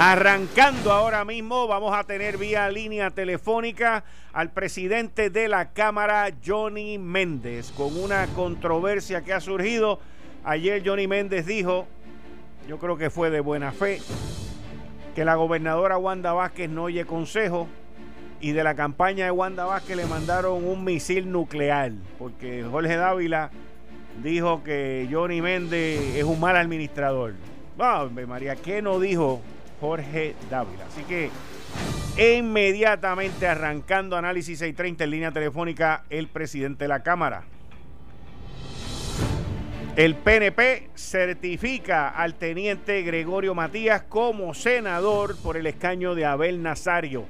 Arrancando 0.00 0.92
ahora 0.92 1.24
mismo, 1.24 1.66
vamos 1.66 1.92
a 1.92 2.04
tener 2.04 2.38
vía 2.38 2.70
línea 2.70 3.10
telefónica 3.10 4.04
al 4.32 4.52
presidente 4.52 5.28
de 5.28 5.48
la 5.48 5.72
Cámara, 5.72 6.30
Johnny 6.46 6.98
Méndez, 6.98 7.72
con 7.72 7.98
una 8.00 8.28
controversia 8.28 9.24
que 9.24 9.32
ha 9.32 9.40
surgido. 9.40 9.98
Ayer 10.44 10.84
Johnny 10.86 11.08
Méndez 11.08 11.46
dijo, 11.46 11.88
yo 12.68 12.78
creo 12.78 12.96
que 12.96 13.10
fue 13.10 13.30
de 13.30 13.40
buena 13.40 13.72
fe, 13.72 14.00
que 15.16 15.24
la 15.24 15.34
gobernadora 15.34 15.98
Wanda 15.98 16.32
Vázquez 16.32 16.70
no 16.70 16.84
oye 16.84 17.04
consejo 17.04 17.66
y 18.40 18.52
de 18.52 18.62
la 18.62 18.76
campaña 18.76 19.24
de 19.24 19.32
Wanda 19.32 19.64
Vázquez 19.64 19.96
le 19.96 20.06
mandaron 20.06 20.64
un 20.64 20.84
misil 20.84 21.28
nuclear, 21.32 21.90
porque 22.20 22.62
Jorge 22.62 22.94
Dávila 22.94 23.50
dijo 24.22 24.62
que 24.62 25.08
Johnny 25.10 25.42
Méndez 25.42 26.14
es 26.14 26.22
un 26.22 26.38
mal 26.38 26.56
administrador. 26.56 27.34
María, 28.28 28.54
¿qué 28.54 28.80
no 28.80 29.00
dijo 29.00 29.40
Jorge 29.80 30.34
Dávila. 30.50 30.86
Así 30.86 31.02
que 31.02 31.30
inmediatamente 32.36 33.46
arrancando 33.46 34.16
análisis 34.16 34.58
630 34.58 35.04
en 35.04 35.10
línea 35.10 35.32
telefónica, 35.32 36.04
el 36.10 36.28
presidente 36.28 36.84
de 36.84 36.88
la 36.88 37.02
Cámara. 37.02 37.44
El 39.98 40.14
PNP 40.14 40.90
certifica 40.94 42.08
al 42.08 42.34
teniente 42.34 43.02
Gregorio 43.02 43.54
Matías 43.56 44.02
como 44.02 44.54
senador 44.54 45.36
por 45.42 45.56
el 45.56 45.66
escaño 45.66 46.14
de 46.14 46.24
Abel 46.24 46.62
Nazario. 46.62 47.24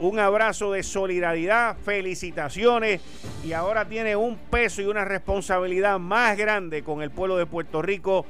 Un 0.00 0.18
abrazo 0.18 0.72
de 0.72 0.82
solidaridad, 0.82 1.76
felicitaciones 1.76 3.00
y 3.44 3.52
ahora 3.52 3.84
tiene 3.84 4.16
un 4.16 4.36
peso 4.36 4.82
y 4.82 4.86
una 4.86 5.04
responsabilidad 5.04 6.00
más 6.00 6.36
grande 6.36 6.82
con 6.82 7.02
el 7.02 7.10
pueblo 7.12 7.36
de 7.36 7.46
Puerto 7.46 7.82
Rico 7.82 8.26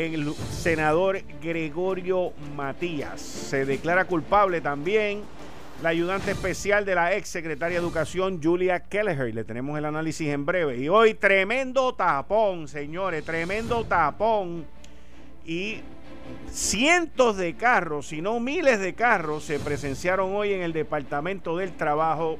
el 0.00 0.34
senador 0.34 1.20
Gregorio 1.42 2.32
Matías. 2.56 3.20
Se 3.20 3.64
declara 3.64 4.06
culpable 4.06 4.60
también 4.60 5.22
la 5.82 5.90
ayudante 5.90 6.32
especial 6.32 6.84
de 6.84 6.94
la 6.94 7.14
ex 7.14 7.28
secretaria 7.28 7.78
de 7.78 7.84
Educación, 7.84 8.40
Julia 8.42 8.80
Kelleher. 8.80 9.34
Le 9.34 9.44
tenemos 9.44 9.78
el 9.78 9.84
análisis 9.84 10.28
en 10.28 10.46
breve. 10.46 10.78
Y 10.78 10.88
hoy 10.88 11.14
tremendo 11.14 11.94
tapón, 11.94 12.68
señores, 12.68 13.24
tremendo 13.24 13.84
tapón. 13.84 14.64
Y 15.44 15.80
cientos 16.50 17.36
de 17.36 17.54
carros, 17.54 18.08
si 18.08 18.20
no 18.20 18.40
miles 18.40 18.80
de 18.80 18.94
carros, 18.94 19.44
se 19.44 19.58
presenciaron 19.58 20.34
hoy 20.34 20.52
en 20.52 20.62
el 20.62 20.72
Departamento 20.72 21.56
del 21.56 21.72
Trabajo 21.72 22.38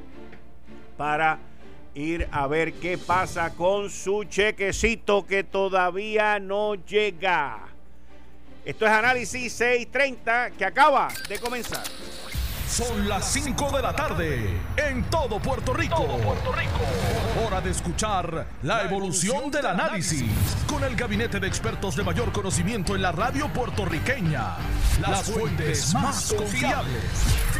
para 0.96 1.38
ir 1.94 2.28
a 2.30 2.46
ver 2.46 2.74
qué 2.74 2.98
pasa 2.98 3.50
con 3.54 3.90
su 3.90 4.24
chequecito 4.24 5.26
que 5.26 5.44
todavía 5.44 6.38
no 6.38 6.74
llega. 6.74 7.58
Esto 8.64 8.86
es 8.86 8.92
Análisis 8.92 9.52
630 9.52 10.50
que 10.50 10.64
acaba 10.64 11.08
de 11.28 11.38
comenzar. 11.38 11.82
Son 12.68 13.08
las 13.08 13.32
5 13.32 13.76
de 13.76 13.82
la 13.82 13.92
tarde 13.96 14.48
en 14.76 15.02
todo 15.10 15.40
Puerto 15.40 15.74
Rico. 15.74 16.06
Puerto 16.06 16.52
Rico. 16.52 17.44
Hora 17.44 17.60
de 17.60 17.70
escuchar 17.70 18.46
la 18.62 18.84
evolución 18.84 19.50
del 19.50 19.66
análisis 19.66 20.30
con 20.68 20.84
el 20.84 20.94
gabinete 20.94 21.40
de 21.40 21.48
expertos 21.48 21.96
de 21.96 22.04
mayor 22.04 22.30
conocimiento 22.30 22.94
en 22.94 23.02
la 23.02 23.10
radio 23.10 23.52
puertorriqueña. 23.52 24.56
Las 25.00 25.32
fuentes 25.32 25.92
más 25.94 26.32
confiables. 26.32 27.59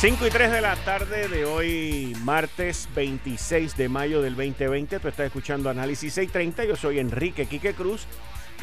5 0.00 0.28
y 0.28 0.30
3 0.30 0.52
de 0.52 0.60
la 0.60 0.76
tarde 0.76 1.26
de 1.26 1.44
hoy, 1.44 2.16
martes 2.22 2.88
26 2.94 3.76
de 3.76 3.88
mayo 3.88 4.22
del 4.22 4.36
2020. 4.36 5.00
Tú 5.00 5.08
estás 5.08 5.26
escuchando 5.26 5.70
Análisis 5.70 6.14
630. 6.14 6.66
Yo 6.66 6.76
soy 6.76 7.00
Enrique 7.00 7.46
Quique 7.46 7.74
Cruz 7.74 8.06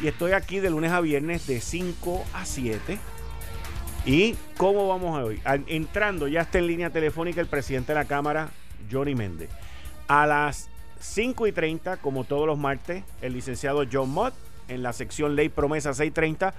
y 0.02 0.06
estoy 0.06 0.32
aquí 0.32 0.60
de 0.60 0.70
lunes 0.70 0.92
a 0.92 1.02
viernes 1.02 1.46
de 1.46 1.60
5 1.60 2.24
a 2.32 2.46
7. 2.46 2.98
¿Y 4.06 4.34
cómo 4.56 4.88
vamos 4.88 5.22
hoy? 5.22 5.42
Entrando, 5.66 6.26
ya 6.26 6.40
está 6.40 6.56
en 6.56 6.68
línea 6.68 6.88
telefónica 6.88 7.42
el 7.42 7.48
presidente 7.48 7.92
de 7.92 7.98
la 7.98 8.06
Cámara, 8.06 8.48
Johnny 8.90 9.14
Méndez. 9.14 9.50
A 10.08 10.26
las 10.26 10.70
5 11.00 11.48
y 11.48 11.52
30, 11.52 11.98
como 11.98 12.24
todos 12.24 12.46
los 12.46 12.56
martes, 12.56 13.04
el 13.20 13.34
licenciado 13.34 13.84
John 13.92 14.08
Mott 14.08 14.32
en 14.68 14.82
la 14.82 14.94
sección 14.94 15.36
Ley 15.36 15.50
Promesa 15.50 15.92
630. 15.92 16.54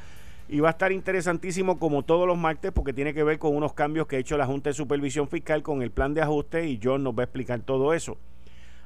Y 0.50 0.62
va 0.62 0.69
a 0.69 0.72
estar 0.72 0.91
interesantísimo 0.91 1.78
como 1.78 2.03
todos 2.03 2.25
los 2.25 2.38
martes 2.38 2.72
porque 2.72 2.94
tiene 2.94 3.13
que 3.13 3.24
ver 3.24 3.38
con 3.38 3.56
unos 3.56 3.74
cambios 3.74 4.08
que 4.08 4.16
ha 4.16 4.19
hecho 4.19 4.38
la 4.38 4.46
Junta 4.46 4.69
de 4.69 4.74
Supervisión 4.74 5.28
Fiscal 5.28 5.62
con 5.62 5.81
el 5.81 5.91
plan 5.91 6.13
de 6.13 6.22
ajuste 6.22 6.68
y 6.68 6.80
John 6.81 7.03
nos 7.03 7.13
va 7.13 7.24
a 7.24 7.25
explicar 7.25 7.59
todo 7.59 7.94
eso. 7.94 8.18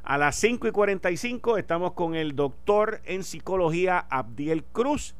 A 0.03 0.17
las 0.17 0.35
5 0.37 0.67
y 0.67 0.71
45 0.71 1.57
estamos 1.57 1.93
con 1.93 2.15
el 2.15 2.35
doctor 2.35 3.01
en 3.05 3.23
psicología 3.23 3.99
Abdiel 4.09 4.63
Cruz, 4.63 5.13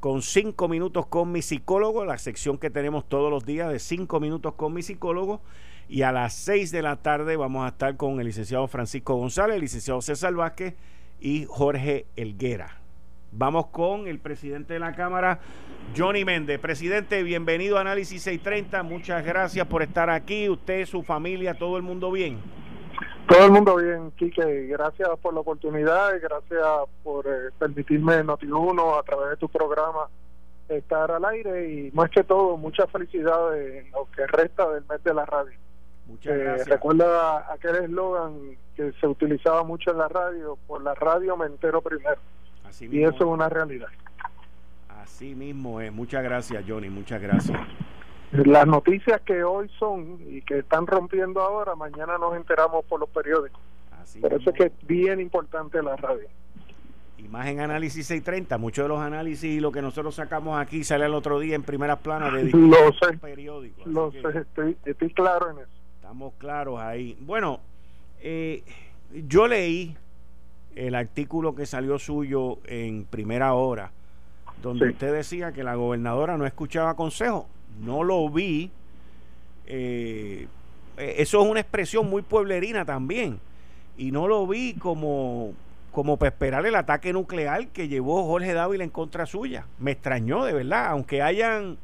con 0.00 0.22
5 0.22 0.66
minutos 0.66 1.06
con 1.06 1.30
mi 1.30 1.40
psicólogo, 1.40 2.04
la 2.04 2.18
sección 2.18 2.58
que 2.58 2.70
tenemos 2.70 3.08
todos 3.08 3.30
los 3.30 3.46
días 3.46 3.70
de 3.70 3.78
5 3.78 4.18
minutos 4.18 4.54
con 4.54 4.74
mi 4.74 4.82
psicólogo. 4.82 5.40
Y 5.88 6.02
a 6.02 6.10
las 6.10 6.34
6 6.34 6.72
de 6.72 6.82
la 6.82 6.96
tarde 6.96 7.36
vamos 7.36 7.64
a 7.64 7.68
estar 7.68 7.96
con 7.96 8.18
el 8.18 8.26
licenciado 8.26 8.66
Francisco 8.66 9.14
González, 9.14 9.54
el 9.54 9.62
licenciado 9.62 10.02
César 10.02 10.34
Vázquez 10.34 10.74
y 11.20 11.44
Jorge 11.44 12.06
Elguera. 12.16 12.83
Vamos 13.36 13.66
con 13.66 14.06
el 14.06 14.20
presidente 14.20 14.74
de 14.74 14.78
la 14.78 14.94
Cámara, 14.94 15.40
Johnny 15.96 16.24
Méndez. 16.24 16.60
Presidente, 16.60 17.24
bienvenido 17.24 17.78
a 17.78 17.80
Análisis 17.80 18.22
630. 18.22 18.84
Muchas 18.84 19.24
gracias 19.26 19.66
por 19.66 19.82
estar 19.82 20.08
aquí. 20.08 20.48
Usted, 20.48 20.86
su 20.86 21.02
familia, 21.02 21.54
todo 21.54 21.76
el 21.76 21.82
mundo 21.82 22.12
bien. 22.12 22.40
Todo 23.26 23.46
el 23.46 23.50
mundo 23.50 23.74
bien, 23.74 24.12
Quique. 24.12 24.66
Gracias 24.68 25.08
por 25.20 25.34
la 25.34 25.40
oportunidad 25.40 26.14
y 26.14 26.20
gracias 26.20 26.64
por 27.02 27.26
eh, 27.26 27.50
permitirme 27.58 28.22
Noti1 28.22 29.00
a 29.00 29.02
través 29.02 29.30
de 29.30 29.36
tu 29.36 29.48
programa 29.48 30.08
estar 30.68 31.10
al 31.10 31.24
aire 31.24 31.68
y 31.68 31.90
más 31.90 32.10
que 32.10 32.22
todo, 32.22 32.56
muchas 32.56 32.88
felicidades 32.88 33.84
en 33.84 33.90
lo 33.90 34.08
que 34.14 34.28
resta 34.28 34.70
del 34.70 34.84
mes 34.88 35.02
de 35.02 35.12
la 35.12 35.26
radio. 35.26 35.58
Muchas 36.06 36.34
eh, 36.34 36.38
gracias. 36.38 36.68
Recuerda 36.68 37.52
aquel 37.52 37.76
eslogan 37.76 38.56
que 38.76 38.92
se 38.92 39.06
utilizaba 39.08 39.64
mucho 39.64 39.90
en 39.90 39.98
la 39.98 40.06
radio, 40.06 40.56
por 40.68 40.82
la 40.82 40.94
radio 40.94 41.36
me 41.36 41.46
entero 41.46 41.82
primero. 41.82 42.20
Y 42.80 43.02
eso 43.02 43.16
es 43.16 43.20
una 43.22 43.48
realidad. 43.48 43.88
Así 44.88 45.34
mismo 45.34 45.80
es. 45.80 45.92
Muchas 45.92 46.22
gracias, 46.22 46.64
Johnny. 46.66 46.90
Muchas 46.90 47.20
gracias. 47.20 47.58
Las 48.32 48.66
noticias 48.66 49.20
que 49.20 49.44
hoy 49.44 49.70
son 49.78 50.18
y 50.26 50.42
que 50.42 50.58
están 50.58 50.86
rompiendo 50.86 51.40
ahora, 51.40 51.76
mañana 51.76 52.18
nos 52.18 52.34
enteramos 52.34 52.84
por 52.86 52.98
los 52.98 53.08
periódicos. 53.10 53.60
por 54.20 54.32
eso 54.32 54.50
es 54.50 54.56
que 54.56 54.64
es 54.64 54.72
bien 54.86 55.20
importante 55.20 55.80
la 55.82 55.94
radio. 55.96 56.26
Imagen 57.18 57.60
Análisis 57.60 58.06
630, 58.06 58.58
muchos 58.58 58.84
de 58.84 58.88
los 58.88 59.00
análisis 59.00 59.44
y 59.44 59.60
lo 59.60 59.72
que 59.72 59.80
nosotros 59.80 60.14
sacamos 60.14 60.60
aquí 60.60 60.84
sale 60.84 61.06
el 61.06 61.14
otro 61.14 61.38
día 61.38 61.54
en 61.54 61.62
primeras 61.62 61.98
planas 62.00 62.32
de 62.34 62.44
los 62.44 62.96
periódicos. 63.20 63.86
Lo 63.86 64.10
sé, 64.10 64.38
estoy, 64.38 64.76
estoy, 64.84 65.10
claro 65.10 65.50
en 65.50 65.58
eso. 65.58 65.68
Estamos 65.96 66.34
claros 66.34 66.80
ahí. 66.80 67.16
Bueno, 67.20 67.60
eh, 68.20 68.62
yo 69.12 69.46
leí 69.46 69.96
el 70.76 70.94
artículo 70.94 71.54
que 71.54 71.66
salió 71.66 71.98
suyo 71.98 72.58
en 72.66 73.04
primera 73.04 73.54
hora, 73.54 73.92
donde 74.62 74.90
usted 74.90 75.12
decía 75.12 75.52
que 75.52 75.62
la 75.62 75.74
gobernadora 75.74 76.36
no 76.36 76.46
escuchaba 76.46 76.96
consejos 76.96 77.46
no 77.80 78.02
lo 78.04 78.28
vi. 78.28 78.70
Eh, 79.66 80.46
eh, 80.96 81.14
eso 81.18 81.42
es 81.42 81.50
una 81.50 81.60
expresión 81.60 82.08
muy 82.08 82.22
pueblerina 82.22 82.84
también. 82.84 83.40
Y 83.96 84.10
no 84.10 84.26
lo 84.26 84.46
vi 84.46 84.74
como, 84.74 85.52
como 85.92 86.16
para 86.16 86.30
esperar 86.30 86.66
el 86.66 86.74
ataque 86.74 87.12
nuclear 87.12 87.68
que 87.68 87.88
llevó 87.88 88.24
Jorge 88.26 88.52
Dávila 88.52 88.84
en 88.84 88.90
contra 88.90 89.26
suya. 89.26 89.66
Me 89.78 89.92
extrañó, 89.92 90.44
de 90.44 90.52
verdad, 90.52 90.86
aunque 90.88 91.22
hayan 91.22 91.78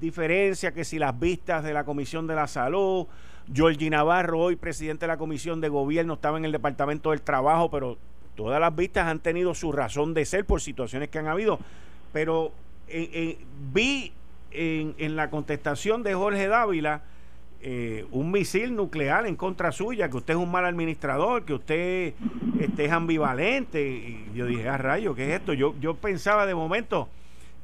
diferencias, 0.00 0.72
que 0.72 0.84
si 0.84 0.98
las 0.98 1.18
vistas 1.18 1.62
de 1.62 1.74
la 1.74 1.84
Comisión 1.84 2.26
de 2.26 2.34
la 2.34 2.46
Salud, 2.46 3.06
Georgie 3.52 3.90
Navarro, 3.90 4.40
hoy 4.40 4.56
presidente 4.56 5.04
de 5.04 5.08
la 5.08 5.18
Comisión 5.18 5.60
de 5.60 5.68
Gobierno, 5.68 6.14
estaba 6.14 6.38
en 6.38 6.46
el 6.46 6.52
Departamento 6.52 7.10
del 7.10 7.20
Trabajo, 7.20 7.70
pero 7.70 7.98
todas 8.34 8.60
las 8.60 8.74
vistas 8.74 9.06
han 9.08 9.20
tenido 9.20 9.54
su 9.54 9.72
razón 9.72 10.14
de 10.14 10.24
ser 10.24 10.44
por 10.44 10.60
situaciones 10.60 11.08
que 11.08 11.18
han 11.18 11.28
habido. 11.28 11.58
Pero 12.12 12.52
eh, 12.88 13.38
vi 13.72 14.12
en, 14.50 15.16
la 15.16 15.30
contestación 15.30 16.02
de 16.02 16.14
Jorge 16.14 16.48
Dávila 16.48 17.02
eh, 17.60 18.06
un 18.10 18.32
misil 18.32 18.74
nuclear 18.74 19.26
en 19.26 19.36
contra 19.36 19.70
suya, 19.70 20.08
que 20.08 20.16
usted 20.16 20.34
es 20.34 20.40
un 20.40 20.50
mal 20.50 20.64
administrador, 20.64 21.44
que 21.44 21.54
usted 21.54 22.14
este, 22.58 22.84
es 22.84 22.92
ambivalente. 22.92 23.82
Y 23.82 24.32
yo 24.34 24.46
dije, 24.46 24.68
ah, 24.68 24.78
rayo, 24.78 25.14
¿qué 25.14 25.28
es 25.28 25.40
esto? 25.40 25.52
Yo, 25.52 25.74
yo 25.80 25.94
pensaba 25.94 26.44
de 26.44 26.54
momento 26.54 27.08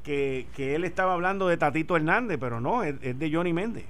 que, 0.04 0.46
él 0.74 0.84
estaba 0.84 1.14
hablando 1.14 1.48
de 1.48 1.56
Tatito 1.56 1.96
Hernández, 1.96 2.38
pero 2.40 2.60
no, 2.60 2.82
es, 2.82 3.00
de 3.00 3.30
Johnny 3.32 3.52
Méndez. 3.52 3.84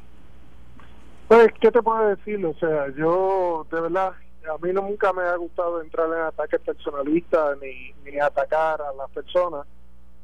Pues, 1.29 1.53
¿qué 1.61 1.71
te 1.71 1.83
puedo 1.83 2.09
decir? 2.09 2.45
O 2.45 2.55
sea, 2.55 2.89
yo, 2.97 3.67
de 3.71 3.81
verdad, 3.83 4.13
a 4.49 4.59
mí 4.59 4.73
nunca 4.73 5.13
me 5.13 5.23
ha 5.23 5.37
gustado 5.37 5.81
entrar 5.81 6.09
en 6.09 6.23
ataques 6.23 6.61
personalistas 6.61 7.59
ni, 7.61 7.93
ni 8.05 8.19
atacar 8.19 8.81
a 8.83 8.93
las 8.93 9.11
personas. 9.11 9.67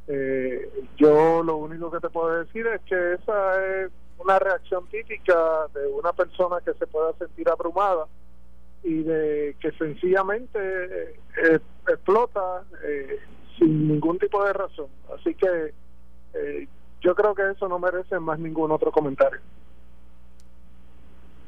Eh, 0.07 0.71
yo 0.97 1.43
lo 1.43 1.57
único 1.57 1.91
que 1.91 2.01
te 2.01 2.11
puedo 2.11 2.39
decir 2.45 2.67
es 2.67 2.81
que 2.83 3.15
esa 3.15 3.65
es 3.85 3.91
una 4.19 4.39
reacción 4.39 4.87
típica 4.89 5.67
de 5.75 5.87
una 5.87 6.13
persona 6.13 6.57
que 6.65 6.75
se 6.75 6.87
pueda 6.87 7.13
sentir 7.15 7.49
abrumada 7.49 8.07
y 8.83 9.03
de 9.03 9.57
que 9.61 9.73
sencillamente 9.73 10.59
eh, 11.43 11.61
explota 11.89 12.65
eh, 12.85 13.19
sin 13.59 13.89
ningún 13.89 14.19
tipo 14.19 14.45
de 14.45 14.53
razón. 14.53 14.87
Así 15.15 15.35
que 15.35 15.73
eh, 16.35 16.69
yo 17.01 17.15
creo 17.15 17.35
que 17.35 17.51
eso 17.51 17.69
no 17.69 17.79
merece 17.79 18.19
más 18.21 18.39
ningún 18.39 18.71
otro 18.71 18.93
comentario. 18.93 19.41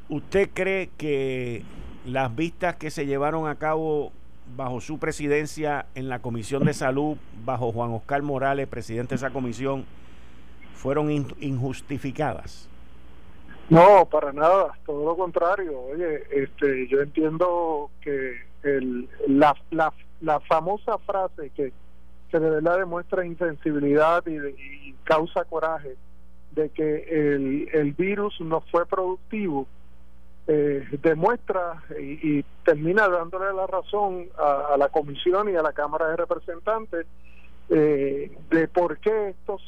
¿Usted 0.09 0.49
cree 0.53 0.89
que 0.97 1.63
las 2.07 2.35
vistas 2.35 2.77
que 2.77 2.89
se 2.89 3.05
llevaron 3.05 3.47
a 3.47 3.55
cabo 3.55 4.11
bajo 4.55 4.79
su 4.79 4.97
presidencia 4.97 5.85
en 5.93 6.07
la 6.07 6.19
Comisión 6.19 6.63
de 6.63 6.73
Salud, 6.73 7.17
bajo 7.43 7.71
Juan 7.71 7.91
Oscar 7.91 8.21
Morales, 8.21 8.67
presidente 8.67 9.09
de 9.09 9.15
esa 9.17 9.31
comisión, 9.31 9.85
fueron 10.73 11.11
injustificadas? 11.11 12.69
No, 13.69 14.05
para 14.05 14.31
nada, 14.31 14.71
todo 14.85 15.05
lo 15.05 15.17
contrario. 15.17 15.77
Oye, 15.91 16.23
este, 16.31 16.87
yo 16.87 17.01
entiendo 17.01 17.91
que 18.01 18.37
el, 18.63 19.09
la, 19.27 19.53
la, 19.71 19.93
la 20.21 20.39
famosa 20.39 20.97
frase 20.99 21.49
que, 21.49 21.73
que 22.31 22.39
de 22.39 22.49
verdad 22.49 22.77
demuestra 22.77 23.25
insensibilidad 23.25 24.25
y, 24.25 24.37
y 24.37 24.95
causa 25.03 25.43
coraje 25.43 25.95
de 26.51 26.69
que 26.69 27.03
el, 27.09 27.69
el 27.73 27.91
virus 27.91 28.39
no 28.39 28.61
fue 28.71 28.85
productivo, 28.85 29.67
eh, 30.47 30.87
demuestra 31.01 31.83
y, 31.99 32.43
termina 32.63 33.07
dándole 33.07 33.53
la 33.53 33.67
razón 33.67 34.27
a, 34.37 34.73
a, 34.73 34.77
la 34.77 34.89
comisión 34.89 35.49
y 35.49 35.55
a 35.55 35.61
la 35.61 35.73
Cámara 35.73 36.09
de 36.09 36.17
Representantes 36.17 37.05
eh, 37.69 38.31
de 38.49 38.67
por 38.69 38.97
qué 38.99 39.29
estas 39.29 39.61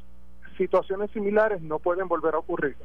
situaciones 0.57 1.11
similares 1.11 1.61
no 1.61 1.79
pueden 1.79 2.07
volver 2.07 2.35
a 2.35 2.39
ocurrir. 2.39 2.75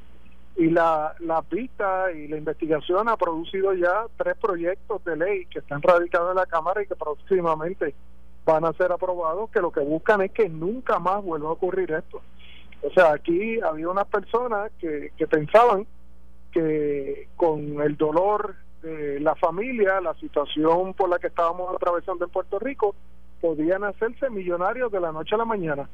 Y 0.56 0.70
la, 0.70 1.14
la 1.20 1.40
vista 1.48 2.12
y 2.12 2.28
la 2.28 2.36
investigación 2.36 3.08
ha 3.08 3.16
producido 3.16 3.74
ya 3.74 4.06
tres 4.16 4.36
proyectos 4.40 5.04
de 5.04 5.16
ley 5.16 5.46
que 5.46 5.60
están 5.60 5.82
radicados 5.82 6.30
en 6.30 6.36
la 6.36 6.46
Cámara 6.46 6.82
y 6.82 6.86
que 6.86 6.94
próximamente 6.94 7.94
van 8.44 8.64
a 8.64 8.72
ser 8.74 8.92
aprobados, 8.92 9.50
que 9.50 9.60
lo 9.60 9.72
que 9.72 9.80
buscan 9.80 10.22
es 10.22 10.30
que 10.32 10.48
nunca 10.48 10.98
más 10.98 11.22
vuelva 11.22 11.48
a 11.48 11.52
ocurrir 11.52 11.90
esto. 11.92 12.20
O 12.82 12.90
sea, 12.90 13.12
aquí 13.12 13.60
había 13.60 13.88
unas 13.88 14.06
personas 14.06 14.70
que, 14.78 15.12
que 15.16 15.26
pensaban 15.26 15.86
que 16.54 17.28
con 17.36 17.82
el 17.82 17.96
dolor 17.96 18.54
de 18.80 19.18
la 19.18 19.34
familia, 19.34 20.00
la 20.00 20.14
situación 20.14 20.94
por 20.94 21.08
la 21.08 21.18
que 21.18 21.26
estábamos 21.26 21.74
atravesando 21.74 22.24
en 22.24 22.30
Puerto 22.30 22.58
Rico, 22.60 22.94
podían 23.40 23.82
hacerse 23.82 24.30
millonarios 24.30 24.90
de 24.92 25.00
la 25.00 25.10
noche 25.10 25.34
a 25.34 25.38
la 25.38 25.44
mañana. 25.44 25.88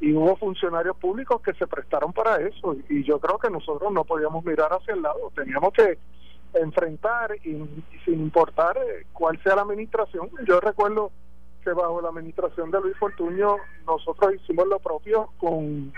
Y 0.00 0.12
hubo 0.12 0.36
funcionarios 0.36 0.96
públicos 0.96 1.40
que 1.42 1.52
se 1.54 1.66
prestaron 1.66 2.12
para 2.12 2.36
eso. 2.40 2.76
Y 2.88 3.02
yo 3.02 3.18
creo 3.18 3.38
que 3.38 3.50
nosotros 3.50 3.92
no 3.92 4.04
podíamos 4.04 4.44
mirar 4.44 4.72
hacia 4.72 4.94
el 4.94 5.02
lado, 5.02 5.32
teníamos 5.34 5.72
que 5.72 5.98
enfrentar 6.54 7.34
y, 7.44 7.66
sin 8.04 8.20
importar 8.20 8.76
eh, 8.76 9.06
cuál 9.12 9.42
sea 9.42 9.56
la 9.56 9.62
administración. 9.62 10.30
Yo 10.46 10.60
recuerdo 10.60 11.10
que 11.64 11.72
bajo 11.72 12.00
la 12.00 12.10
administración 12.10 12.70
de 12.70 12.80
Luis 12.80 12.96
Fortuño 12.98 13.56
nosotros 13.86 14.34
hicimos 14.34 14.68
lo 14.68 14.78
propio 14.78 15.30
con 15.38 15.92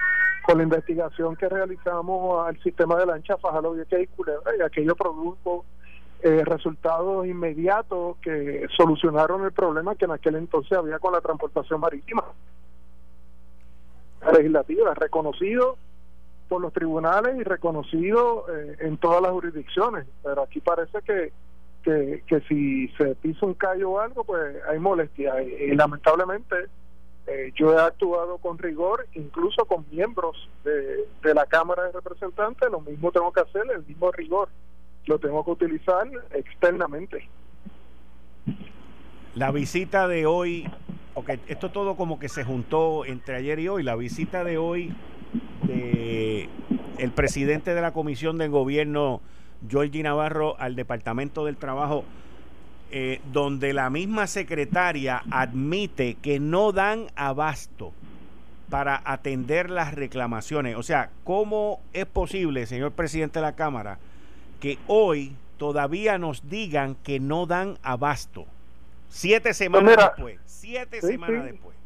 con 0.46 0.58
la 0.58 0.62
investigación 0.62 1.34
que 1.34 1.48
realizamos 1.48 2.46
al 2.46 2.56
sistema 2.62 2.96
de 2.96 3.06
lancha 3.06 3.36
Fajalo 3.36 3.72
Vieques 3.72 4.04
y 4.04 4.06
Culebra 4.06 4.52
y 4.56 4.62
aquello 4.62 4.94
produjo 4.94 5.64
eh, 6.22 6.44
resultados 6.44 7.26
inmediatos 7.26 8.16
que 8.18 8.68
solucionaron 8.76 9.44
el 9.44 9.50
problema 9.50 9.96
que 9.96 10.04
en 10.04 10.12
aquel 10.12 10.36
entonces 10.36 10.78
había 10.78 11.00
con 11.00 11.12
la 11.12 11.20
transportación 11.20 11.80
marítima 11.80 12.22
legislativa, 14.32 14.94
reconocido 14.94 15.76
por 16.48 16.60
los 16.60 16.72
tribunales 16.72 17.36
y 17.36 17.42
reconocido 17.42 18.46
eh, 18.48 18.76
en 18.80 18.98
todas 18.98 19.20
las 19.20 19.32
jurisdicciones, 19.32 20.06
pero 20.22 20.42
aquí 20.42 20.60
parece 20.60 21.02
que, 21.02 21.32
que, 21.82 22.22
que 22.24 22.40
si 22.42 22.86
se 22.96 23.16
pisa 23.16 23.46
un 23.46 23.54
callo 23.54 23.90
o 23.90 23.98
algo, 23.98 24.22
pues 24.22 24.56
hay 24.68 24.78
molestia 24.78 25.42
y 25.42 25.74
lamentablemente 25.74 26.68
eh, 27.26 27.52
yo 27.56 27.72
he 27.72 27.80
actuado 27.80 28.38
con 28.38 28.56
rigor, 28.58 29.06
incluso 29.14 29.64
con 29.64 29.84
miembros 29.90 30.48
de, 30.64 31.34
la 31.34 31.46
Cámara 31.46 31.84
de 31.84 31.92
Representantes, 31.92 32.70
lo 32.70 32.80
mismo 32.80 33.10
tengo 33.10 33.32
que 33.32 33.40
hacer, 33.40 33.62
el 33.74 33.84
mismo 33.84 34.12
rigor 34.12 34.48
lo 35.06 35.18
tengo 35.18 35.44
que 35.44 35.50
utilizar 35.50 36.08
externamente. 36.32 37.28
La 39.34 39.50
visita 39.50 40.08
de 40.08 40.26
hoy, 40.26 40.68
porque 41.14 41.38
esto 41.46 41.70
todo 41.70 41.96
como 41.96 42.18
que 42.18 42.28
se 42.28 42.44
juntó 42.44 43.04
entre 43.04 43.36
ayer 43.36 43.58
y 43.60 43.68
hoy, 43.68 43.82
la 43.82 43.96
visita 43.96 44.42
de 44.42 44.58
hoy 44.58 44.92
de 45.62 46.48
el 46.98 47.10
presidente 47.12 47.74
de 47.74 47.80
la 47.80 47.92
Comisión 47.92 48.38
de 48.38 48.48
Gobierno, 48.48 49.20
Georgie 49.68 50.02
Navarro, 50.02 50.56
al 50.58 50.76
Departamento 50.76 51.44
del 51.44 51.56
Trabajo, 51.56 52.04
eh, 52.90 53.20
donde 53.32 53.72
la 53.72 53.90
misma 53.90 54.26
secretaria 54.26 55.22
admite 55.30 56.14
que 56.14 56.38
no 56.38 56.72
dan 56.72 57.06
abasto 57.16 57.92
para 58.70 59.02
atender 59.04 59.70
las 59.70 59.94
reclamaciones. 59.94 60.76
O 60.76 60.82
sea, 60.82 61.10
¿cómo 61.24 61.80
es 61.92 62.06
posible, 62.06 62.66
señor 62.66 62.92
presidente 62.92 63.38
de 63.38 63.44
la 63.44 63.56
Cámara, 63.56 63.98
que 64.60 64.78
hoy 64.86 65.34
todavía 65.56 66.18
nos 66.18 66.48
digan 66.48 66.94
que 66.96 67.20
no 67.20 67.46
dan 67.46 67.78
abasto? 67.82 68.46
Siete 69.08 69.48
pues 69.48 69.56
semanas 69.56 69.96
después. 69.96 70.38
Siete 70.44 71.00
semanas 71.00 71.44
después. 71.44 71.76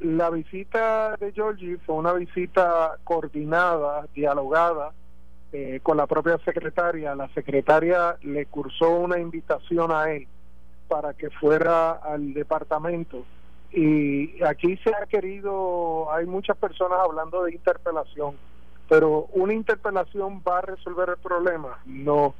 la 0.00 0.30
visita 0.30 1.16
de 1.16 1.32
Georgie 1.32 1.78
fue 1.86 1.96
una 1.96 2.12
visita 2.12 2.96
coordinada, 3.04 4.06
dialogada, 4.14 4.92
eh, 5.52 5.80
con 5.82 5.96
la 5.96 6.06
propia 6.06 6.38
secretaria, 6.44 7.14
la 7.16 7.28
secretaria 7.30 8.16
le 8.22 8.46
cursó 8.46 8.90
una 8.90 9.18
invitación 9.18 9.90
a 9.90 10.10
él 10.12 10.28
para 10.86 11.14
que 11.14 11.28
fuera 11.30 11.92
al 11.92 12.32
departamento. 12.34 13.24
Y 13.72 14.42
aquí 14.44 14.76
se 14.78 14.94
ha 14.94 15.06
querido, 15.06 16.12
hay 16.12 16.26
muchas 16.26 16.56
personas 16.56 17.00
hablando 17.00 17.44
de 17.44 17.52
interpelación, 17.52 18.36
pero 18.88 19.26
una 19.32 19.52
interpelación 19.52 20.40
va 20.46 20.58
a 20.58 20.62
resolver 20.62 21.08
el 21.08 21.16
problema. 21.16 21.78
No, 21.84 22.34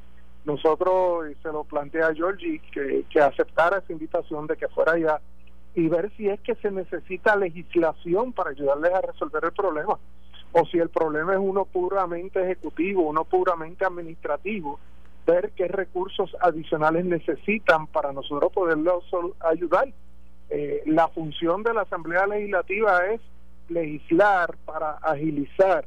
nosotros, 0.45 1.26
se 1.43 1.52
lo 1.52 1.64
plantea 1.64 2.09
a 2.09 2.14
Georgie, 2.14 2.61
que, 2.73 3.05
que 3.11 3.21
aceptara 3.21 3.79
esa 3.79 3.93
invitación 3.93 4.47
de 4.47 4.57
que 4.57 4.69
fuera 4.69 4.93
allá 4.93 5.21
y 5.75 5.88
ver 5.88 6.12
si 6.17 6.29
es 6.29 6.40
que 6.40 6.55
se 6.57 6.71
necesita 6.71 7.35
legislación 7.35 8.33
para 8.33 8.50
ayudarles 8.50 8.93
a 8.93 9.00
resolver 9.00 9.45
el 9.45 9.52
problema 9.52 9.99
o 10.52 10.64
si 10.66 10.78
el 10.78 10.88
problema 10.88 11.33
es 11.35 11.38
uno 11.40 11.64
puramente 11.64 12.42
ejecutivo, 12.42 13.09
uno 13.09 13.25
puramente 13.25 13.85
administrativo, 13.85 14.80
ver 15.26 15.52
qué 15.57 15.69
recursos 15.69 16.37
adicionales 16.40 17.04
necesitan 17.04 17.87
para 17.87 18.12
nosotros 18.12 18.52
poderlos 18.52 19.04
ayudar. 19.40 19.88
Eh, 20.49 20.83
la 20.87 21.09
función 21.09 21.62
de 21.62 21.75
la 21.75 21.83
Asamblea 21.83 22.26
Legislativa 22.26 23.07
es 23.07 23.21
legislar 23.69 24.57
para 24.64 24.92
agilizar 24.95 25.87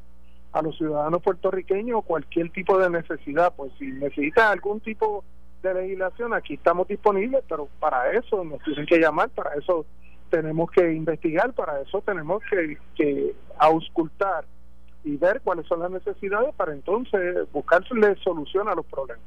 a 0.53 0.61
los 0.61 0.77
ciudadanos 0.77 1.21
puertorriqueños 1.21 2.05
cualquier 2.05 2.51
tipo 2.51 2.77
de 2.77 2.89
necesidad. 2.89 3.53
Pues 3.55 3.73
si 3.77 3.87
necesitan 3.87 4.51
algún 4.53 4.79
tipo 4.79 5.25
de 5.61 5.73
legislación, 5.73 6.33
aquí 6.33 6.53
estamos 6.53 6.87
disponibles, 6.87 7.43
pero 7.49 7.67
para 7.79 8.11
eso 8.11 8.43
nos 8.43 8.61
tienen 8.63 8.85
que 8.85 8.99
llamar, 8.99 9.29
para 9.29 9.55
eso 9.55 9.85
tenemos 10.33 10.71
que 10.71 10.91
investigar, 10.91 11.53
para 11.53 11.79
eso 11.81 12.01
tenemos 12.01 12.41
que, 12.49 12.75
que 12.95 13.35
auscultar 13.59 14.45
y 15.03 15.15
ver 15.15 15.41
cuáles 15.41 15.67
son 15.67 15.81
las 15.81 15.91
necesidades 15.91 16.55
para 16.55 16.73
entonces 16.73 17.47
buscarle 17.51 18.15
solución 18.23 18.67
a 18.67 18.73
los 18.73 18.83
problemas. 18.87 19.23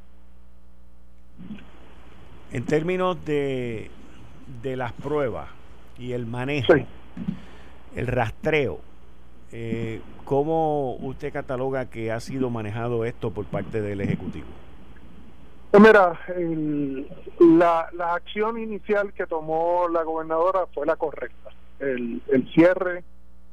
En 2.51 2.65
términos 2.65 3.25
de, 3.25 3.89
de 4.65 4.77
las 4.77 4.93
pruebas 4.95 5.49
y 5.97 6.11
el 6.11 6.27
manejo, 6.27 6.75
el 7.95 8.07
rastreo, 8.09 8.81
eh, 9.53 10.01
¿cómo 10.25 10.97
usted 10.97 11.33
cataloga 11.33 11.89
que 11.89 12.11
ha 12.11 12.19
sido 12.19 12.51
manejado 12.51 13.05
esto 13.05 13.31
por 13.31 13.45
parte 13.45 13.81
del 13.81 14.01
Ejecutivo? 14.01 14.49
Pues 15.71 15.83
mira, 15.83 16.19
la, 17.39 17.89
la 17.93 18.15
acción 18.15 18.59
inicial 18.59 19.13
que 19.13 19.27
tomó 19.27 19.89
la 19.89 20.03
gobernadora 20.03 20.67
fue 20.73 20.87
la 20.87 20.97
correcta. 20.97 21.51
El, 21.79 22.23
el 22.29 22.51
cierre 22.53 23.05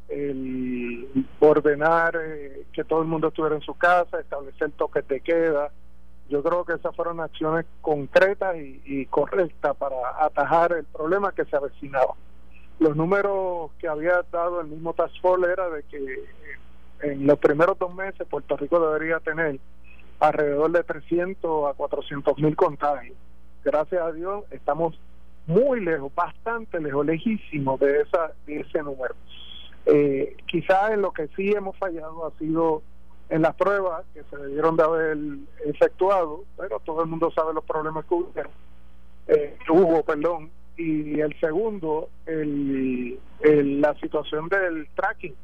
el 0.09 1.25
ordenar 1.39 2.19
eh, 2.21 2.65
que 2.73 2.83
todo 2.83 3.01
el 3.01 3.07
mundo 3.07 3.29
estuviera 3.29 3.55
en 3.55 3.61
su 3.61 3.75
casa, 3.75 4.19
establecer 4.19 4.71
toques 4.71 5.07
de 5.07 5.21
queda. 5.21 5.71
Yo 6.29 6.43
creo 6.43 6.65
que 6.65 6.73
esas 6.73 6.95
fueron 6.95 7.19
acciones 7.19 7.65
concretas 7.81 8.55
y, 8.57 9.05
correctas 9.07 9.75
para 9.75 9.95
atajar 10.23 10.73
el 10.73 10.85
problema 10.85 11.31
que 11.33 11.45
se 11.45 11.55
avecinaba. 11.55 12.13
Los 12.79 12.95
números 12.95 13.71
que 13.79 13.87
había 13.87 14.23
dado 14.31 14.61
el 14.61 14.67
mismo 14.67 14.93
Task 14.93 15.13
Force 15.21 15.51
era 15.51 15.69
de 15.69 15.83
que 15.83 15.97
eh, 15.97 16.25
en 17.01 17.27
los 17.27 17.37
primeros 17.39 17.77
dos 17.77 17.93
meses 17.93 18.25
Puerto 18.27 18.55
Rico 18.57 18.79
debería 18.79 19.19
tener 19.19 19.59
alrededor 20.19 20.71
de 20.71 20.83
300 20.83 21.69
a 21.69 21.73
400 21.73 22.37
mil 22.39 22.55
contagios. 22.55 23.17
Gracias 23.63 24.01
a 24.01 24.11
Dios 24.11 24.43
estamos 24.51 24.99
muy 25.47 25.81
lejos, 25.81 26.13
bastante 26.15 26.79
lejos, 26.79 27.05
lejísimos 27.05 27.79
de, 27.79 28.01
esa, 28.01 28.31
de 28.45 28.61
ese 28.61 28.81
número. 28.81 29.15
Eh, 29.85 30.37
quizás 30.45 30.91
en 30.91 31.01
lo 31.01 31.11
que 31.11 31.27
sí 31.35 31.51
hemos 31.51 31.77
fallado 31.77 32.25
ha 32.25 32.37
sido 32.39 32.81
en 33.29 33.41
las 33.41 33.55
pruebas 33.55 34.05
que 34.13 34.23
se 34.29 34.37
debieron 34.37 34.77
de 34.77 34.83
haber 34.83 35.17
efectuado, 35.65 36.43
pero 36.57 36.79
todo 36.79 37.03
el 37.03 37.09
mundo 37.09 37.31
sabe 37.31 37.53
los 37.53 37.65
problemas 37.65 38.05
que 38.05 38.13
hubo, 38.13 38.31
eh, 39.27 39.57
hubo 39.69 40.03
perdón, 40.03 40.51
y 40.77 41.19
el 41.19 41.37
segundo, 41.39 42.09
el, 42.25 43.19
la 43.41 43.93
situación 43.95 44.49
del 44.49 44.87
tracking, 44.95 45.35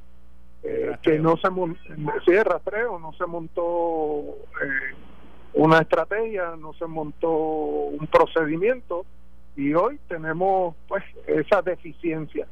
eh, 0.63 0.97
que 1.01 1.19
no 1.19 1.37
se 1.37 1.49
montó, 1.49 1.79
sí, 2.25 2.31
el 2.31 2.43
rastreo, 2.43 2.99
no 2.99 3.13
se 3.13 3.25
montó 3.25 4.21
eh, 4.61 4.95
una 5.53 5.79
estrategia, 5.79 6.55
no 6.57 6.73
se 6.73 6.85
montó 6.85 7.31
un 7.31 8.05
procedimiento 8.07 9.05
y 9.55 9.73
hoy 9.73 9.99
tenemos 10.07 10.75
pues 10.87 11.03
esa 11.27 11.61
deficiencia. 11.61 12.47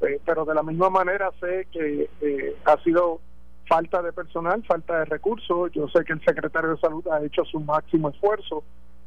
Eh, 0.00 0.20
pero 0.24 0.44
de 0.44 0.54
la 0.54 0.62
misma 0.62 0.88
manera 0.90 1.30
sé 1.40 1.66
que 1.70 2.08
eh, 2.20 2.56
ha 2.64 2.76
sido 2.82 3.20
falta 3.66 4.00
de 4.00 4.12
personal, 4.12 4.64
falta 4.64 5.00
de 5.00 5.04
recursos. 5.06 5.70
Yo 5.72 5.88
sé 5.88 6.04
que 6.04 6.12
el 6.12 6.24
secretario 6.24 6.70
de 6.70 6.80
Salud 6.80 7.06
ha 7.08 7.22
hecho 7.22 7.44
su 7.44 7.60
máximo 7.60 8.10
esfuerzo 8.10 8.64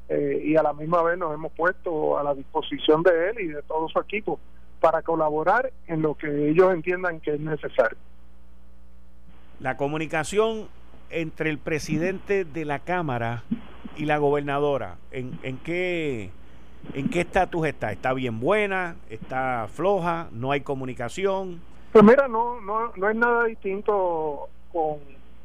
y 0.10 0.56
a 0.58 0.62
la 0.62 0.74
misma 0.74 1.02
vez 1.02 1.18
nos 1.18 1.34
hemos 1.34 1.52
puesto 1.54 2.20
a 2.20 2.24
la 2.24 2.36
disposición 2.36 3.02
de 3.02 3.30
él 3.30 3.40
y 3.40 3.48
de 3.48 3.64
todo 3.64 3.88
su 3.88 4.00
equipo 4.00 4.38
para 4.80 5.02
colaborar 5.02 5.72
en 5.88 6.04
lo 6.04 6.14
que 6.14 6.50
ellos 6.50 6.72
entiendan 6.72 7.20
que 7.22 7.34
es 7.34 7.40
necesario. 7.40 7.98
La 9.60 9.78
comunicación 9.78 10.68
entre 11.10 11.50
el 11.50 11.58
presidente 11.58 12.46
de 12.46 12.66
la 12.66 12.80
Cámara 12.80 13.44
y 13.96 14.06
la 14.06 14.18
gobernadora, 14.18 14.98
¿en, 15.12 15.40
en 15.44 15.58
qué 15.58 16.32
¿En 16.94 17.10
qué 17.10 17.22
estatus 17.22 17.66
está? 17.66 17.92
¿Está 17.92 18.14
bien 18.14 18.40
buena? 18.40 18.98
¿Está 19.10 19.68
floja? 19.70 20.28
¿No 20.32 20.52
hay 20.52 20.62
comunicación? 20.62 21.62
Pues 21.92 22.04
mira, 22.04 22.28
no, 22.28 22.60
no, 22.62 22.92
no 22.96 23.10
es 23.10 23.16
nada 23.16 23.46
distinto 23.46 24.50
con, 24.72 24.98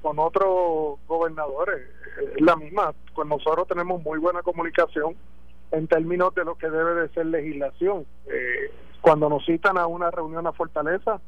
con 0.03 0.19
otros 0.19 0.99
gobernadores. 1.07 1.89
Es 2.35 2.41
la 2.41 2.57
misma. 2.57 2.93
Con 3.15 3.29
nosotros 3.29 3.69
tenemos 3.69 4.03
muy 4.03 4.19
buena 4.19 4.43
comunicación 4.43 5.15
en 5.71 5.87
términos 5.87 6.35
de 6.35 6.45
lo 6.45 6.57
que 6.57 6.69
debe 6.69 7.03
de 7.03 7.09
ser 7.11 7.27
legislación. 7.27 8.05
Eh, 8.27 8.73
cuando 9.01 9.29
nos 9.29 9.45
citan 9.47 9.79
a 9.79 9.87
una 9.87 10.11
reunión 10.11 10.47
a 10.47 10.53
Fortaleza, 10.53 11.21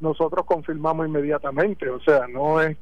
nosotros 0.00 0.44
confirmamos 0.46 1.06
inmediatamente. 1.06 1.88
O 1.88 2.00
sea, 2.00 2.26
no 2.26 2.60
es 2.60 2.76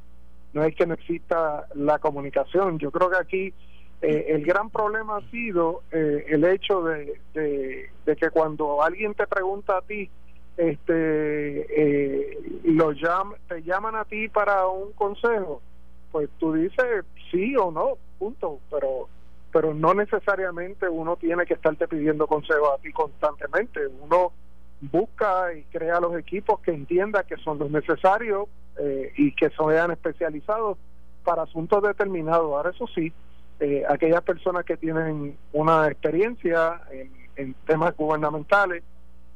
no 0.52 0.64
es 0.64 0.74
que 0.74 0.86
no 0.86 0.94
exista 0.94 1.66
la 1.74 1.98
comunicación. 1.98 2.78
Yo 2.78 2.90
creo 2.90 3.10
que 3.10 3.16
aquí 3.18 3.54
eh, 4.00 4.26
el 4.28 4.44
gran 4.44 4.70
problema 4.70 5.18
ha 5.18 5.30
sido 5.30 5.82
eh, 5.90 6.24
el 6.28 6.44
hecho 6.44 6.82
de, 6.82 7.20
de, 7.34 8.16
que 8.16 8.30
cuando 8.30 8.82
alguien 8.82 9.14
te 9.14 9.26
pregunta 9.26 9.78
a 9.78 9.82
ti, 9.82 10.08
este, 10.56 10.92
eh, 10.94 12.60
lo 12.64 12.92
te 12.94 13.62
llaman 13.62 13.96
a 13.96 14.04
ti 14.04 14.28
para 14.28 14.66
un 14.66 14.92
consejo, 14.92 15.60
pues 16.10 16.28
tú 16.38 16.54
dices 16.54 17.04
sí 17.30 17.54
o 17.56 17.70
no, 17.70 17.98
punto, 18.18 18.58
pero 18.70 19.08
pero 19.50 19.72
no 19.72 19.94
necesariamente 19.94 20.88
uno 20.88 21.16
tiene 21.16 21.46
que 21.46 21.54
estarte 21.54 21.88
pidiendo 21.88 22.26
consejo 22.26 22.72
a 22.72 22.78
ti 22.78 22.92
constantemente, 22.92 23.80
uno 23.86 24.32
busca 24.80 25.52
y 25.54 25.64
crea 25.64 26.00
los 26.00 26.16
equipos 26.16 26.60
que 26.60 26.72
entienda 26.72 27.24
que 27.24 27.36
son 27.38 27.58
los 27.58 27.70
necesarios 27.70 28.48
y 29.16 29.34
que 29.34 29.50
sean 29.50 29.90
especializados 29.90 30.78
para 31.24 31.42
asuntos 31.42 31.82
determinados. 31.82 32.46
Ahora 32.46 32.70
eso 32.70 32.86
sí, 32.94 33.12
eh, 33.60 33.84
aquellas 33.88 34.22
personas 34.22 34.64
que 34.64 34.76
tienen 34.76 35.36
una 35.52 35.88
experiencia 35.88 36.80
en, 37.36 37.54
temas 37.66 37.96
gubernamentales, 37.96 38.82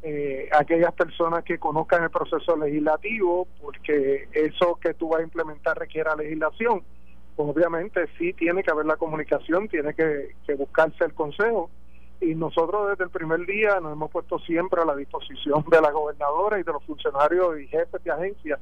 eh, 0.03 0.49
aquellas 0.53 0.93
personas 0.93 1.45
que 1.45 1.59
conozcan 1.59 2.03
el 2.03 2.11
proceso 2.11 2.57
legislativo, 2.57 3.47
porque 3.61 4.29
eso 4.33 4.79
que 4.81 4.95
tú 4.95 5.11
vas 5.11 5.21
a 5.21 5.25
implementar 5.25 5.79
requiere 5.79 6.11
legislación, 6.17 6.83
pues 7.37 7.49
obviamente 7.49 8.07
sí 8.19 8.33
tiene 8.33 8.63
que 8.63 8.71
haber 8.71 8.87
la 8.87 8.97
comunicación, 8.97 9.69
tiene 9.69 9.95
que, 9.95 10.35
buscarse 10.57 11.05
el 11.05 11.15
consejo. 11.15 11.71
Y 12.23 12.37
nosotros 12.37 12.91
desde 12.91 13.05
el 13.05 13.11
primer 13.11 13.45
día 13.47 13.81
nos 13.81 13.93
hemos 13.93 14.11
puesto 14.11 14.39
siempre 14.39 14.81
a 14.81 14.85
la 14.85 14.95
disposición 14.95 15.65
de 15.69 15.81
la 15.81 15.91
gobernadora 15.91 16.61
y 16.61 16.63
de 16.63 16.73
los 16.73 16.85
funcionarios 16.85 17.59
y 17.61 17.67
jefes 17.67 18.03
de 18.05 18.13
agencias 18.13 18.61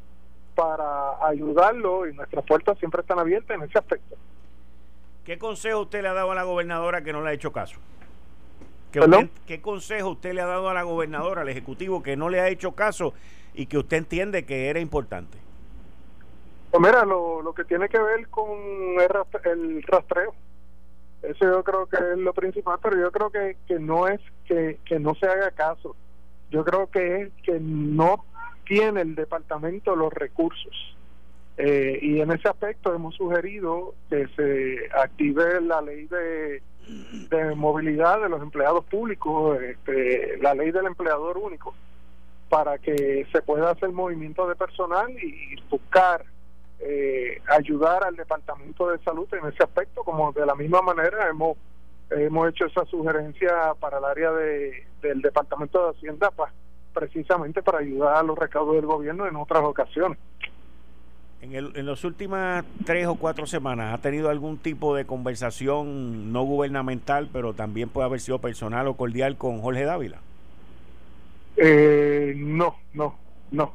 para 0.55 1.26
ayudarlo 1.26 2.09
y 2.09 2.14
nuestras 2.14 2.45
puertas 2.47 2.79
siempre 2.79 3.02
están 3.02 3.19
abiertas 3.19 3.57
en 3.57 3.64
ese 3.64 3.79
aspecto. 3.79 4.17
¿Qué 5.25 5.38
consejo 5.38 5.81
usted 5.81 6.00
le 6.00 6.09
ha 6.09 6.14
dado 6.14 6.31
a 6.31 6.35
la 6.35 6.45
gobernadora 6.45 7.05
que 7.05 7.12
no 7.12 7.23
le 7.23 7.31
ha 7.31 7.33
hecho 7.35 7.52
caso? 7.52 7.79
¿Qué, 8.90 9.29
¿Qué 9.47 9.61
consejo 9.61 10.09
usted 10.09 10.33
le 10.33 10.40
ha 10.40 10.47
dado 10.47 10.71
a 10.71 10.75
la 10.75 10.83
gobernadora, 10.83 11.43
al 11.43 11.49
Ejecutivo, 11.50 12.02
que 12.02 12.17
no 12.17 12.31
le 12.31 12.40
ha 12.40 12.49
hecho 12.49 12.73
caso 12.73 13.12
y 13.55 13.67
que 13.67 13.76
usted 13.76 13.99
entiende 13.99 14.47
que 14.47 14.71
era 14.71 14.81
importante? 14.81 15.38
Pues 16.71 16.81
mira, 16.81 17.05
lo, 17.05 17.43
lo 17.43 17.52
que 17.52 17.64
tiene 17.64 17.88
que 17.88 17.99
ver 17.99 18.29
con 18.29 18.49
el, 18.99 19.83
rastreo, 19.83 20.35
eso 21.22 21.44
yo 21.44 21.62
creo 21.62 21.86
que 21.86 21.96
es 21.96 22.18
lo 22.18 22.32
principal, 22.32 22.78
pero 22.82 22.98
yo 22.98 23.10
creo 23.12 23.30
que, 23.30 23.56
que 23.66 23.78
no 23.78 24.08
es 24.08 24.20
que, 24.46 24.78
que 24.84 24.98
no 24.98 25.14
se 25.14 25.26
haga 25.26 25.50
caso. 25.50 25.94
Yo 26.50 26.64
creo 26.64 26.90
que 26.90 27.22
es 27.22 27.32
que 27.42 27.58
no 27.60 28.24
tiene 28.64 29.02
el 29.02 29.14
departamento 29.14 29.96
los 29.96 30.12
recursos 30.12 30.96
eh, 31.62 31.98
y 32.00 32.20
en 32.20 32.30
ese 32.32 32.48
aspecto 32.48 32.94
hemos 32.94 33.14
sugerido 33.16 33.94
que 34.08 34.26
se 34.28 34.88
active 34.98 35.60
la 35.60 35.82
ley 35.82 36.06
de, 36.06 36.62
movilidad 37.54 38.22
de 38.22 38.30
los 38.30 38.40
empleados 38.40 38.86
públicos, 38.86 39.60
este, 39.60 40.38
la 40.38 40.54
ley 40.54 40.70
del 40.70 40.86
empleador 40.86 41.36
único, 41.36 41.74
para 42.48 42.78
que 42.78 43.26
se 43.30 43.42
pueda 43.42 43.72
hacer 43.72 43.90
movimiento 43.90 44.48
de 44.48 44.56
personal 44.56 45.10
y 45.10 45.56
buscar 45.68 46.24
eh, 46.80 47.40
ayudar 47.49 48.04
al 48.04 48.16
Departamento 48.16 48.88
de 48.88 48.99
Salud 49.04 49.28
en 49.34 49.46
ese 49.49 49.62
aspecto, 49.62 50.02
como 50.02 50.32
de 50.32 50.46
la 50.46 50.54
misma 50.54 50.82
manera 50.82 51.28
hemos 51.28 51.56
hemos 52.10 52.49
hecho 52.49 52.66
esa 52.66 52.84
sugerencia 52.87 53.72
para 53.78 53.99
el 53.99 54.04
área 54.04 54.32
de, 54.32 54.84
del 55.00 55.22
Departamento 55.22 55.84
de 55.84 55.90
Hacienda, 55.96 56.30
pues, 56.30 56.50
precisamente 56.92 57.62
para 57.62 57.78
ayudar 57.78 58.16
a 58.16 58.22
los 58.22 58.37
recaudos 58.37 58.75
del 58.75 58.87
gobierno 58.87 59.26
en 59.26 59.37
otras 59.37 59.62
ocasiones. 59.62 60.18
En, 61.40 61.54
el, 61.54 61.72
en 61.75 61.87
las 61.87 62.04
últimas 62.04 62.64
tres 62.84 63.06
o 63.06 63.14
cuatro 63.14 63.46
semanas, 63.46 63.94
¿ha 63.94 64.02
tenido 64.02 64.28
algún 64.28 64.58
tipo 64.58 64.94
de 64.94 65.06
conversación 65.06 66.32
no 66.32 66.42
gubernamental, 66.42 67.30
pero 67.32 67.54
también 67.54 67.88
puede 67.88 68.06
haber 68.06 68.20
sido 68.20 68.40
personal 68.40 68.88
o 68.88 68.94
cordial 68.94 69.37
con 69.37 69.60
Jorge 69.60 69.84
Dávila? 69.84 70.18
Eh, 71.56 72.34
no, 72.37 72.76
no, 72.92 73.16
no. 73.52 73.72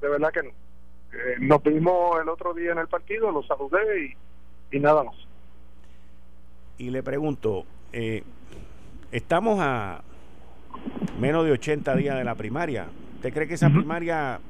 De 0.00 0.08
verdad 0.08 0.32
que 0.32 0.42
no. 0.42 0.50
Eh, 1.14 1.36
nos 1.40 1.62
vimos 1.62 2.20
el 2.20 2.28
otro 2.28 2.52
día 2.54 2.72
en 2.72 2.78
el 2.78 2.88
partido, 2.88 3.30
lo 3.30 3.42
saludé 3.44 4.06
y, 4.06 4.76
y 4.76 4.80
nada 4.80 5.04
más. 5.04 5.14
Y 6.78 6.90
le 6.90 7.02
pregunto, 7.02 7.64
eh, 7.92 8.24
estamos 9.12 9.60
a 9.60 10.02
menos 11.20 11.44
de 11.44 11.52
80 11.52 11.94
días 11.94 12.16
de 12.18 12.24
la 12.24 12.34
primaria. 12.34 12.88
¿Usted 13.16 13.32
cree 13.32 13.48
que 13.48 13.54
esa 13.54 13.70
primaria 13.70 14.40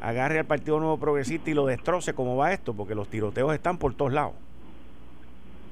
agarre 0.00 0.38
al 0.38 0.44
Partido 0.44 0.78
Nuevo 0.78 0.98
Progresista 0.98 1.50
y 1.50 1.54
lo 1.54 1.66
destroce 1.66 2.14
como 2.14 2.36
va 2.36 2.52
esto, 2.52 2.74
porque 2.74 2.94
los 2.94 3.08
tiroteos 3.08 3.54
están 3.54 3.78
por 3.78 3.94
todos 3.94 4.12
lados. 4.12 4.34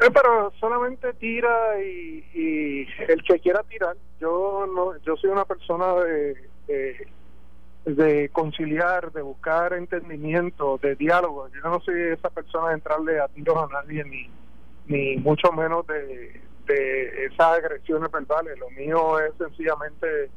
Eh, 0.01 0.11
pero 0.13 0.53
solamente 0.59 1.13
tira 1.15 1.81
y, 1.81 2.87
el 3.09 3.23
que 3.23 3.39
quiera 3.39 3.63
tirar. 3.65 3.97
Yo 4.21 4.67
no, 4.75 4.97
yo 5.05 5.17
soy 5.17 5.31
una 5.31 5.45
persona 5.45 5.95
de, 5.95 6.35
de, 6.67 7.09
conciliar, 8.33 9.13
de 9.13 9.23
buscar 9.23 9.73
entendimiento, 9.75 10.79
de 10.83 10.95
diálogo. 10.97 11.49
Yo 11.49 11.61
no 11.69 11.81
soy 11.81 12.01
esa 12.13 12.31
persona 12.31 12.69
de 12.69 12.75
entrarle 12.75 13.21
a 13.21 13.29
tiros 13.29 13.57
a 13.57 13.73
nadie 13.73 14.05
ni 14.05 14.29
ni 14.87 15.17
mucho 15.17 15.51
menos 15.53 15.87
de, 15.87 16.41
de 16.67 17.27
esas 17.27 17.59
agresiones 17.59 18.11
verbales. 18.11 18.59
Lo 18.59 18.71
mío 18.71 19.19
es 19.21 19.33
sencillamente 19.39 20.31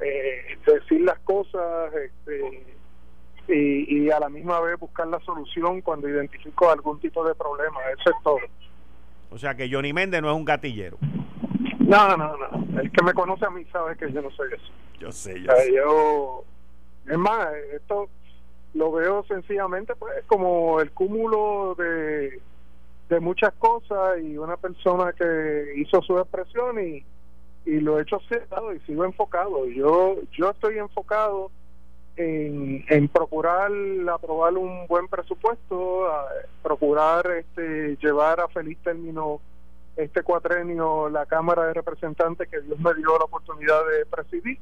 eh, 0.00 0.58
decir 0.66 1.00
las 1.00 1.18
cosas, 1.20 1.92
este, 1.94 2.64
y, 3.48 4.10
a 4.10 4.20
la 4.20 4.28
misma 4.28 4.60
vez 4.60 4.78
buscar 4.78 5.06
la 5.06 5.20
solución 5.20 5.80
cuando 5.80 6.08
identifico 6.08 6.70
algún 6.70 7.00
tipo 7.00 7.26
de 7.26 7.34
problema. 7.34 7.80
Eso 7.98 8.10
es 8.10 8.22
todo. 8.22 8.38
O 9.30 9.38
sea 9.38 9.54
que 9.54 9.70
Johnny 9.70 9.92
Méndez 9.92 10.22
no 10.22 10.30
es 10.30 10.36
un 10.36 10.44
gatillero. 10.44 10.98
No, 11.80 12.16
no, 12.16 12.36
no. 12.36 12.80
El 12.80 12.90
que 12.90 13.02
me 13.02 13.14
conoce 13.14 13.46
a 13.46 13.50
mí 13.50 13.64
sabe 13.72 13.96
que 13.96 14.12
yo 14.12 14.22
no 14.22 14.30
soy 14.30 14.48
eso. 14.52 14.72
Yo 15.00 15.12
sé, 15.12 15.40
yo, 15.40 16.44
Es 17.08 17.18
más, 17.18 17.48
esto 17.74 18.08
lo 18.74 18.92
veo 18.92 19.24
sencillamente 19.24 19.94
pues 19.96 20.12
como 20.26 20.80
el 20.80 20.90
cúmulo 20.92 21.74
de, 21.76 22.40
de 23.08 23.20
muchas 23.20 23.52
cosas 23.54 24.20
y 24.22 24.36
una 24.36 24.56
persona 24.56 25.12
que 25.12 25.72
hizo 25.76 26.02
su 26.02 26.18
expresión 26.18 26.78
y, 26.80 27.04
y 27.64 27.80
lo 27.80 27.98
he 27.98 28.02
hecho 28.02 28.20
cerrado 28.28 28.72
y 28.72 28.80
sigo 28.80 29.04
enfocado. 29.04 29.66
Yo, 29.66 30.16
yo 30.32 30.50
estoy 30.50 30.78
enfocado 30.78 31.50
en, 32.16 32.84
en 32.88 33.08
procurar 33.08 33.70
aprobar 34.12 34.54
un 34.54 34.86
buen 34.86 35.08
presupuesto, 35.08 36.10
procurar 36.62 37.26
este, 37.30 37.96
llevar 37.96 38.40
a 38.40 38.48
feliz 38.48 38.76
término 38.82 39.40
este 39.96 40.22
cuatrenio 40.22 41.08
la 41.08 41.26
Cámara 41.26 41.66
de 41.66 41.74
Representantes 41.74 42.48
que 42.48 42.60
Dios 42.60 42.78
me 42.78 42.94
dio 42.94 43.18
la 43.18 43.24
oportunidad 43.24 43.80
de 43.86 44.06
presidir, 44.06 44.58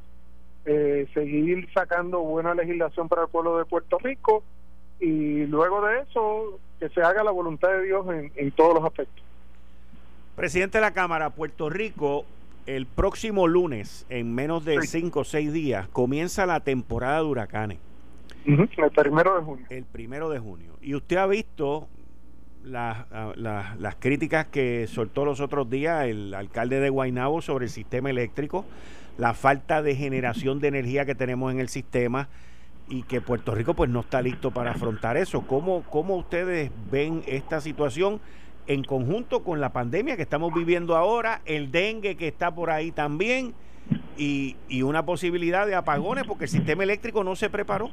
eh, 0.66 1.06
seguir 1.14 1.68
sacando 1.72 2.20
buena 2.20 2.54
legislación 2.54 3.08
para 3.08 3.22
el 3.22 3.28
pueblo 3.28 3.58
de 3.58 3.64
Puerto 3.64 3.98
Rico 3.98 4.42
y 5.00 5.46
luego 5.46 5.84
de 5.86 6.00
eso 6.00 6.58
que 6.78 6.88
se 6.90 7.00
haga 7.02 7.24
la 7.24 7.30
voluntad 7.30 7.68
de 7.70 7.84
Dios 7.84 8.06
en, 8.08 8.32
en 8.36 8.50
todos 8.52 8.74
los 8.74 8.84
aspectos. 8.84 9.24
Presidente 10.34 10.78
de 10.78 10.82
la 10.82 10.92
Cámara, 10.92 11.30
Puerto 11.30 11.70
Rico 11.70 12.26
el 12.66 12.86
próximo 12.86 13.46
lunes, 13.46 14.06
en 14.08 14.34
menos 14.34 14.64
de 14.64 14.82
cinco 14.82 15.20
o 15.20 15.24
seis 15.24 15.52
días, 15.52 15.88
comienza 15.88 16.46
la 16.46 16.60
temporada 16.60 17.18
de 17.18 17.24
huracanes. 17.24 17.78
el 18.44 18.90
primero 18.90 19.36
de 19.36 19.42
junio. 19.42 19.66
El 19.70 19.84
primero 19.84 20.28
de 20.28 20.38
junio. 20.38 20.72
Y 20.82 20.94
usted 20.94 21.16
ha 21.16 21.26
visto 21.26 21.88
las, 22.64 23.06
las 23.36 23.94
críticas 23.96 24.46
que 24.46 24.86
soltó 24.88 25.24
los 25.24 25.40
otros 25.40 25.70
días 25.70 26.06
el 26.06 26.34
alcalde 26.34 26.80
de 26.80 26.90
Guaynabo 26.90 27.40
sobre 27.40 27.66
el 27.66 27.70
sistema 27.70 28.10
eléctrico, 28.10 28.64
la 29.18 29.34
falta 29.34 29.82
de 29.82 29.94
generación 29.94 30.60
de 30.60 30.68
energía 30.68 31.04
que 31.04 31.14
tenemos 31.14 31.52
en 31.52 31.60
el 31.60 31.68
sistema 31.68 32.28
y 32.88 33.02
que 33.02 33.20
Puerto 33.20 33.54
Rico 33.54 33.74
pues 33.74 33.90
no 33.90 34.00
está 34.00 34.22
listo 34.22 34.50
para 34.50 34.72
afrontar 34.72 35.16
eso. 35.16 35.46
¿Cómo, 35.46 35.82
cómo 35.90 36.16
ustedes 36.16 36.70
ven 36.90 37.22
esta 37.26 37.60
situación? 37.60 38.20
en 38.66 38.82
conjunto 38.82 39.42
con 39.42 39.60
la 39.60 39.72
pandemia 39.72 40.16
que 40.16 40.22
estamos 40.22 40.52
viviendo 40.52 40.96
ahora, 40.96 41.40
el 41.44 41.70
dengue 41.70 42.16
que 42.16 42.28
está 42.28 42.54
por 42.54 42.70
ahí 42.70 42.90
también 42.90 43.54
y, 44.16 44.56
y 44.68 44.82
una 44.82 45.04
posibilidad 45.04 45.66
de 45.66 45.74
apagones 45.74 46.24
porque 46.24 46.44
el 46.44 46.50
sistema 46.50 46.82
eléctrico 46.82 47.22
no 47.22 47.36
se 47.36 47.48
preparó. 47.50 47.90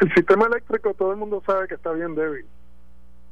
El 0.00 0.12
sistema 0.12 0.46
eléctrico 0.46 0.94
todo 0.94 1.12
el 1.12 1.18
mundo 1.18 1.42
sabe 1.46 1.68
que 1.68 1.74
está 1.74 1.92
bien 1.92 2.14
débil. 2.14 2.46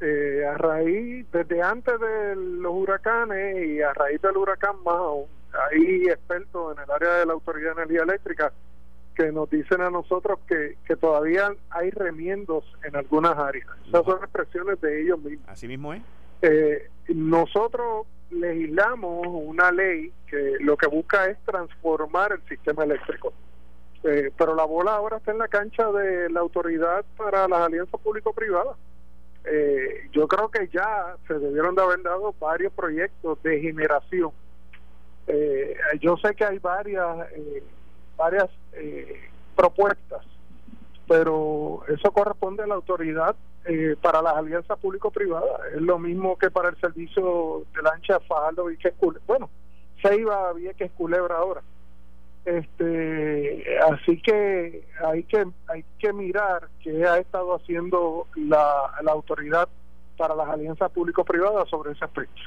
Eh, 0.00 0.44
a 0.46 0.56
raíz, 0.56 1.26
desde 1.32 1.62
antes 1.62 1.98
de 2.00 2.36
los 2.36 2.72
huracanes 2.74 3.66
y 3.66 3.80
a 3.80 3.92
raíz 3.92 4.20
del 4.22 4.36
huracán 4.36 4.76
más 4.84 4.96
hay 5.70 6.06
expertos 6.06 6.76
en 6.76 6.82
el 6.82 6.90
área 6.90 7.14
de 7.14 7.26
la 7.26 7.32
Autoridad 7.32 7.76
de 7.76 7.82
Energía 7.82 8.02
Eléctrica 8.02 8.52
que 9.14 9.30
nos 9.30 9.48
dicen 9.48 9.80
a 9.80 9.90
nosotros 9.90 10.40
que, 10.48 10.76
que 10.84 10.96
todavía 10.96 11.54
hay 11.70 11.90
remiendos 11.90 12.64
en 12.82 12.96
algunas 12.96 13.36
áreas. 13.38 13.68
Esas 13.86 14.04
son 14.04 14.18
expresiones 14.18 14.80
de 14.80 15.02
ellos 15.02 15.20
mismos. 15.20 15.48
Así 15.48 15.68
mismo 15.68 15.94
es. 15.94 16.02
Eh, 16.42 16.90
nosotros 17.08 18.06
legislamos 18.30 19.26
una 19.26 19.70
ley 19.70 20.12
que 20.26 20.56
lo 20.60 20.76
que 20.76 20.88
busca 20.88 21.26
es 21.26 21.38
transformar 21.44 22.32
el 22.32 22.42
sistema 22.48 22.84
eléctrico. 22.84 23.32
Eh, 24.02 24.30
pero 24.36 24.54
la 24.54 24.64
bola 24.64 24.96
ahora 24.96 25.16
está 25.16 25.32
en 25.32 25.38
la 25.38 25.48
cancha 25.48 25.90
de 25.90 26.28
la 26.28 26.40
autoridad 26.40 27.04
para 27.16 27.48
las 27.48 27.60
alianzas 27.60 27.98
público-privadas. 28.00 28.76
Eh, 29.46 30.08
yo 30.12 30.26
creo 30.26 30.50
que 30.50 30.68
ya 30.68 31.16
se 31.26 31.34
debieron 31.38 31.74
de 31.74 31.82
haber 31.82 32.02
dado 32.02 32.34
varios 32.38 32.72
proyectos 32.72 33.42
de 33.42 33.60
generación. 33.60 34.32
Yo 36.00 36.16
sé 36.18 36.34
que 36.34 36.44
hay 36.44 36.58
varias 36.58 37.28
varias 38.16 38.48
eh, 38.74 39.28
propuestas, 39.56 40.22
pero 41.08 41.82
eso 41.88 42.10
corresponde 42.12 42.62
a 42.62 42.66
la 42.66 42.74
autoridad 42.74 43.34
eh, 43.66 43.96
para 44.00 44.22
las 44.22 44.36
alianzas 44.36 44.78
público-privadas. 44.78 45.60
Es 45.74 45.82
lo 45.82 45.98
mismo 45.98 46.36
que 46.38 46.50
para 46.50 46.70
el 46.70 46.76
servicio 46.80 47.64
de 47.74 47.82
lancha 47.82 48.20
Fajardo 48.20 48.70
y 48.70 48.76
que 48.76 48.92
bueno, 49.26 49.50
se 50.02 50.16
iba 50.16 50.50
a 50.50 50.54
que 50.76 50.90
Culebra 50.90 51.36
ahora. 51.36 51.62
Este, 52.44 53.78
así 53.90 54.20
que 54.20 54.86
hay 55.02 55.22
que 55.22 55.46
hay 55.66 55.82
que 55.98 56.12
mirar 56.12 56.68
qué 56.82 57.06
ha 57.06 57.16
estado 57.16 57.54
haciendo 57.54 58.26
la, 58.36 58.92
la 59.02 59.12
autoridad 59.12 59.66
para 60.18 60.34
las 60.34 60.48
alianzas 60.48 60.90
público-privadas 60.92 61.68
sobre 61.70 61.92
ese 61.92 62.04
aspecto. 62.04 62.42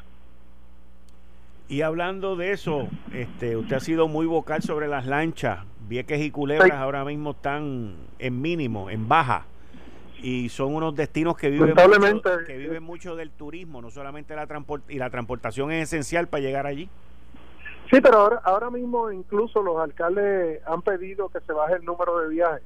Y 1.69 1.81
hablando 1.81 2.35
de 2.35 2.51
eso, 2.51 2.87
este, 3.13 3.57
usted 3.57 3.75
ha 3.75 3.79
sido 3.81 4.07
muy 4.07 4.25
vocal 4.25 4.61
sobre 4.61 4.87
las 4.87 5.05
lanchas. 5.05 5.59
Vieques 5.87 6.21
y 6.21 6.31
Culebras 6.31 6.71
ahora 6.71 7.03
mismo 7.03 7.31
están 7.31 7.95
en 8.19 8.41
mínimo, 8.41 8.89
en 8.89 9.07
baja. 9.07 9.45
Y 10.21 10.49
son 10.49 10.73
unos 10.75 10.95
destinos 10.95 11.37
que 11.37 11.49
viven, 11.49 11.75
mucho, 11.75 12.21
que 12.45 12.57
viven 12.57 12.83
mucho 12.83 13.15
del 13.15 13.31
turismo, 13.31 13.81
no 13.81 13.91
solamente 13.91 14.35
la 14.35 14.47
transport 14.47 14.89
y 14.89 14.97
la 14.97 15.09
transportación 15.09 15.71
es 15.71 15.83
esencial 15.83 16.27
para 16.27 16.41
llegar 16.41 16.65
allí. 16.65 16.89
Sí, 17.91 18.01
pero 18.01 18.17
ahora, 18.17 18.41
ahora 18.43 18.69
mismo 18.69 19.11
incluso 19.11 19.61
los 19.61 19.77
alcaldes 19.77 20.61
han 20.65 20.81
pedido 20.81 21.29
que 21.29 21.39
se 21.41 21.53
baje 21.53 21.75
el 21.75 21.85
número 21.85 22.19
de 22.19 22.29
viajes, 22.29 22.63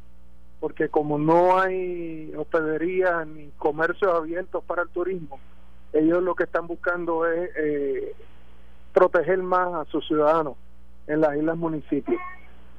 porque 0.60 0.88
como 0.90 1.20
no 1.20 1.60
hay 1.60 2.34
hospederías 2.38 3.28
ni 3.28 3.50
comercios 3.58 4.14
abiertos 4.16 4.64
para 4.64 4.84
el 4.84 4.90
turismo, 4.90 5.40
ellos 5.92 6.24
lo 6.24 6.36
que 6.36 6.46
están 6.46 6.68
buscando 6.68 7.28
es 7.28 7.52
eh, 7.58 8.16
proteger 8.94 9.40
más 9.40 9.74
a 9.74 9.86
sus 9.92 10.06
ciudadanos 10.08 10.56
en 11.08 11.22
las 11.22 11.36
islas 11.36 11.58
municipios. 11.58 12.20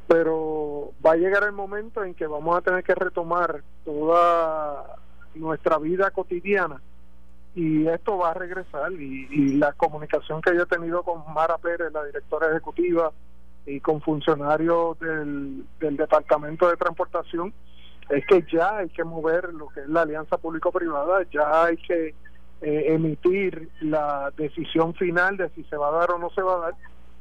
Pero 0.06 0.92
va 1.04 1.12
a 1.12 1.16
llegar 1.16 1.44
el 1.44 1.52
momento 1.52 2.04
en 2.04 2.14
que 2.14 2.26
vamos 2.26 2.56
a 2.56 2.60
tener 2.60 2.82
que 2.84 2.94
retomar 2.94 3.62
toda 3.84 4.96
nuestra 5.34 5.78
vida 5.78 6.10
cotidiana 6.10 6.80
y 7.54 7.86
esto 7.86 8.16
va 8.16 8.30
a 8.30 8.34
regresar 8.34 8.92
y, 8.92 9.56
la 9.56 9.72
comunicación 9.72 10.40
que 10.40 10.54
yo 10.54 10.62
he 10.62 10.66
tenido 10.66 11.02
con 11.02 11.22
Mara 11.34 11.58
Pérez, 11.58 11.92
la 11.92 12.04
directora 12.04 12.48
ejecutiva, 12.48 13.12
y 13.64 13.78
con 13.78 14.00
funcionarios 14.00 14.98
del, 14.98 15.64
del 15.78 15.96
Departamento 15.96 16.68
de 16.68 16.76
Transportación, 16.76 17.52
es 18.08 18.26
que 18.26 18.44
ya 18.52 18.78
hay 18.78 18.88
que 18.88 19.04
mover 19.04 19.54
lo 19.54 19.68
que 19.68 19.80
es 19.80 19.88
la 19.88 20.02
alianza 20.02 20.36
público-privada, 20.36 21.24
ya 21.30 21.64
hay 21.64 21.76
que 21.76 22.14
eh, 22.62 22.94
emitir 22.94 23.68
la 23.80 24.32
decisión 24.36 24.94
final 24.94 25.36
de 25.36 25.50
si 25.50 25.64
se 25.64 25.76
va 25.76 25.88
a 25.88 25.92
dar 25.92 26.12
o 26.12 26.18
no 26.18 26.30
se 26.30 26.42
va 26.42 26.54
a 26.54 26.58
dar. 26.58 26.74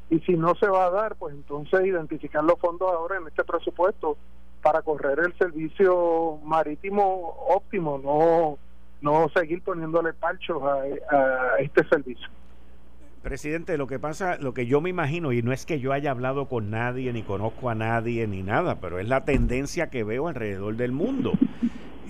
Y 0.10 0.20
si 0.20 0.34
no 0.34 0.56
se 0.56 0.68
va 0.68 0.86
a 0.86 0.90
dar, 0.90 1.16
pues 1.16 1.34
entonces 1.34 1.86
identificar 1.86 2.44
los 2.44 2.60
fondos 2.60 2.92
ahora 2.92 3.18
en 3.18 3.28
este 3.28 3.44
presupuesto 3.44 4.18
para 4.62 4.82
correr 4.82 5.20
el 5.20 5.34
servicio 5.38 6.38
marítimo 6.44 7.36
óptimo, 7.50 8.00
no, 8.04 8.58
no 9.02 9.30
seguir 9.30 9.62
poniéndole 9.64 10.14
parchos 10.14 10.62
a, 10.64 11.16
a 11.16 11.58
este 11.60 11.84
servicio. 11.86 12.28
Presidente, 13.24 13.78
lo 13.78 13.86
que 13.86 14.00
pasa, 14.00 14.38
lo 14.38 14.54
que 14.54 14.66
yo 14.66 14.82
me 14.82 14.90
imagino, 14.90 15.32
y 15.32 15.44
no 15.44 15.52
es 15.52 15.66
que 15.66 15.80
yo 15.80 15.94
haya 15.94 16.10
hablado 16.10 16.48
con 16.48 16.72
nadie, 16.72 17.14
ni 17.14 17.22
conozco 17.22 17.70
a 17.70 17.76
nadie, 17.76 18.28
ni 18.28 18.42
nada, 18.42 18.80
pero 18.80 19.00
es 19.00 19.08
la 19.08 19.26
tendencia 19.26 19.92
que 19.92 20.04
veo 20.04 20.28
alrededor 20.28 20.76
del 20.76 20.92
mundo. 20.92 21.34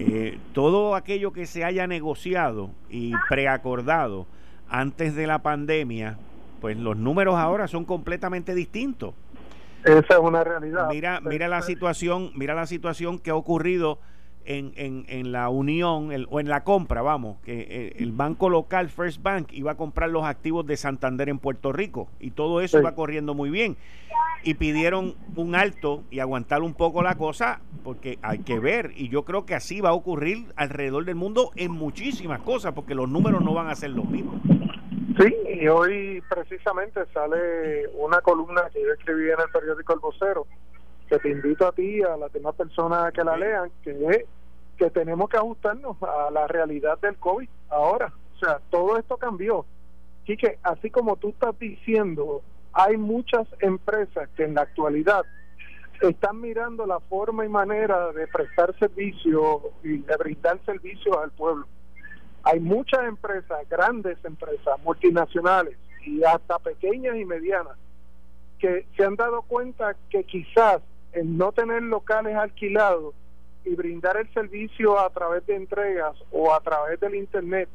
Eh, 0.03 0.39
todo 0.53 0.95
aquello 0.95 1.31
que 1.31 1.45
se 1.45 1.63
haya 1.63 1.85
negociado 1.85 2.71
y 2.89 3.13
preacordado 3.29 4.25
antes 4.67 5.15
de 5.15 5.27
la 5.27 5.43
pandemia, 5.43 6.17
pues 6.59 6.75
los 6.77 6.97
números 6.97 7.35
ahora 7.35 7.67
son 7.67 7.85
completamente 7.85 8.55
distintos. 8.55 9.13
Esa 9.83 10.13
es 10.15 10.19
una 10.19 10.43
realidad. 10.43 10.87
Mira, 10.89 11.21
mira 11.21 11.47
la 11.47 11.61
situación, 11.61 12.31
mira 12.35 12.55
la 12.55 12.65
situación 12.65 13.19
que 13.19 13.29
ha 13.29 13.35
ocurrido 13.35 13.99
en, 14.45 14.73
en, 14.75 15.05
en 15.07 15.31
la 15.31 15.49
unión 15.49 16.09
o 16.29 16.39
en 16.39 16.49
la 16.49 16.63
compra, 16.63 17.01
vamos, 17.01 17.37
que 17.43 17.67
eh, 17.69 17.93
el 17.97 18.11
banco 18.11 18.49
local 18.49 18.89
First 18.89 19.21
Bank 19.21 19.49
iba 19.51 19.71
a 19.71 19.75
comprar 19.75 20.09
los 20.09 20.23
activos 20.23 20.65
de 20.65 20.77
Santander 20.77 21.29
en 21.29 21.39
Puerto 21.39 21.71
Rico 21.71 22.09
y 22.19 22.31
todo 22.31 22.61
eso 22.61 22.81
va 22.81 22.95
corriendo 22.95 23.33
muy 23.33 23.49
bien. 23.49 23.77
Y 24.43 24.55
pidieron 24.55 25.15
un 25.35 25.55
alto 25.55 26.03
y 26.09 26.19
aguantar 26.19 26.61
un 26.61 26.73
poco 26.73 27.03
la 27.03 27.15
cosa 27.15 27.61
porque 27.83 28.17
hay 28.21 28.39
que 28.39 28.59
ver 28.59 28.91
y 28.95 29.09
yo 29.09 29.23
creo 29.23 29.45
que 29.45 29.55
así 29.55 29.81
va 29.81 29.89
a 29.89 29.93
ocurrir 29.93 30.45
alrededor 30.55 31.05
del 31.05 31.15
mundo 31.15 31.51
en 31.55 31.71
muchísimas 31.71 32.39
cosas 32.41 32.73
porque 32.73 32.95
los 32.95 33.07
números 33.07 33.43
no 33.43 33.53
van 33.53 33.67
a 33.67 33.75
ser 33.75 33.91
los 33.91 34.09
mismos. 34.09 34.41
Sí, 35.19 35.35
y 35.61 35.67
hoy 35.67 36.23
precisamente 36.29 37.01
sale 37.13 37.87
una 37.95 38.21
columna 38.21 38.63
que 38.73 38.81
yo 38.81 38.93
escribí 38.93 39.25
en 39.25 39.39
el 39.39 39.49
periódico 39.51 39.93
El 39.93 39.99
Vocero 39.99 40.47
que 41.11 41.19
te 41.19 41.29
invito 41.29 41.67
a 41.67 41.73
ti, 41.73 42.01
a 42.01 42.15
las 42.15 42.31
demás 42.31 42.55
personas 42.55 43.11
que 43.11 43.21
la 43.21 43.35
lean, 43.35 43.69
que 43.83 43.91
es 43.91 44.25
que 44.77 44.89
tenemos 44.89 45.29
que 45.29 45.35
ajustarnos 45.35 45.97
a 46.01 46.31
la 46.31 46.47
realidad 46.47 46.97
del 46.99 47.17
COVID 47.17 47.49
ahora. 47.69 48.13
O 48.35 48.39
sea, 48.39 48.61
todo 48.69 48.97
esto 48.97 49.17
cambió. 49.17 49.65
Así 50.23 50.37
que, 50.37 50.57
así 50.63 50.89
como 50.89 51.17
tú 51.17 51.29
estás 51.29 51.59
diciendo, 51.59 52.41
hay 52.71 52.95
muchas 52.95 53.45
empresas 53.59 54.29
que 54.37 54.45
en 54.45 54.53
la 54.53 54.61
actualidad 54.61 55.25
están 55.99 56.39
mirando 56.39 56.85
la 56.85 57.01
forma 57.01 57.45
y 57.45 57.49
manera 57.49 58.13
de 58.13 58.25
prestar 58.27 58.73
servicio 58.79 59.73
y 59.83 59.97
de 59.97 60.15
brindar 60.15 60.63
servicios 60.65 61.17
al 61.21 61.31
pueblo. 61.31 61.67
Hay 62.43 62.61
muchas 62.61 63.01
empresas, 63.03 63.67
grandes 63.69 64.17
empresas, 64.23 64.81
multinacionales 64.81 65.77
y 66.05 66.23
hasta 66.23 66.57
pequeñas 66.59 67.17
y 67.17 67.25
medianas, 67.25 67.77
que 68.59 68.87
se 68.95 69.03
han 69.03 69.17
dado 69.17 69.41
cuenta 69.41 69.93
que 70.09 70.23
quizás 70.23 70.81
el 71.13 71.37
no 71.37 71.51
tener 71.51 71.83
locales 71.83 72.35
alquilados 72.35 73.13
y 73.63 73.75
brindar 73.75 74.17
el 74.17 74.31
servicio 74.33 74.99
a 74.99 75.09
través 75.09 75.45
de 75.45 75.55
entregas 75.55 76.15
o 76.31 76.53
a 76.53 76.59
través 76.61 76.99
del 76.99 77.15
internet 77.15 77.69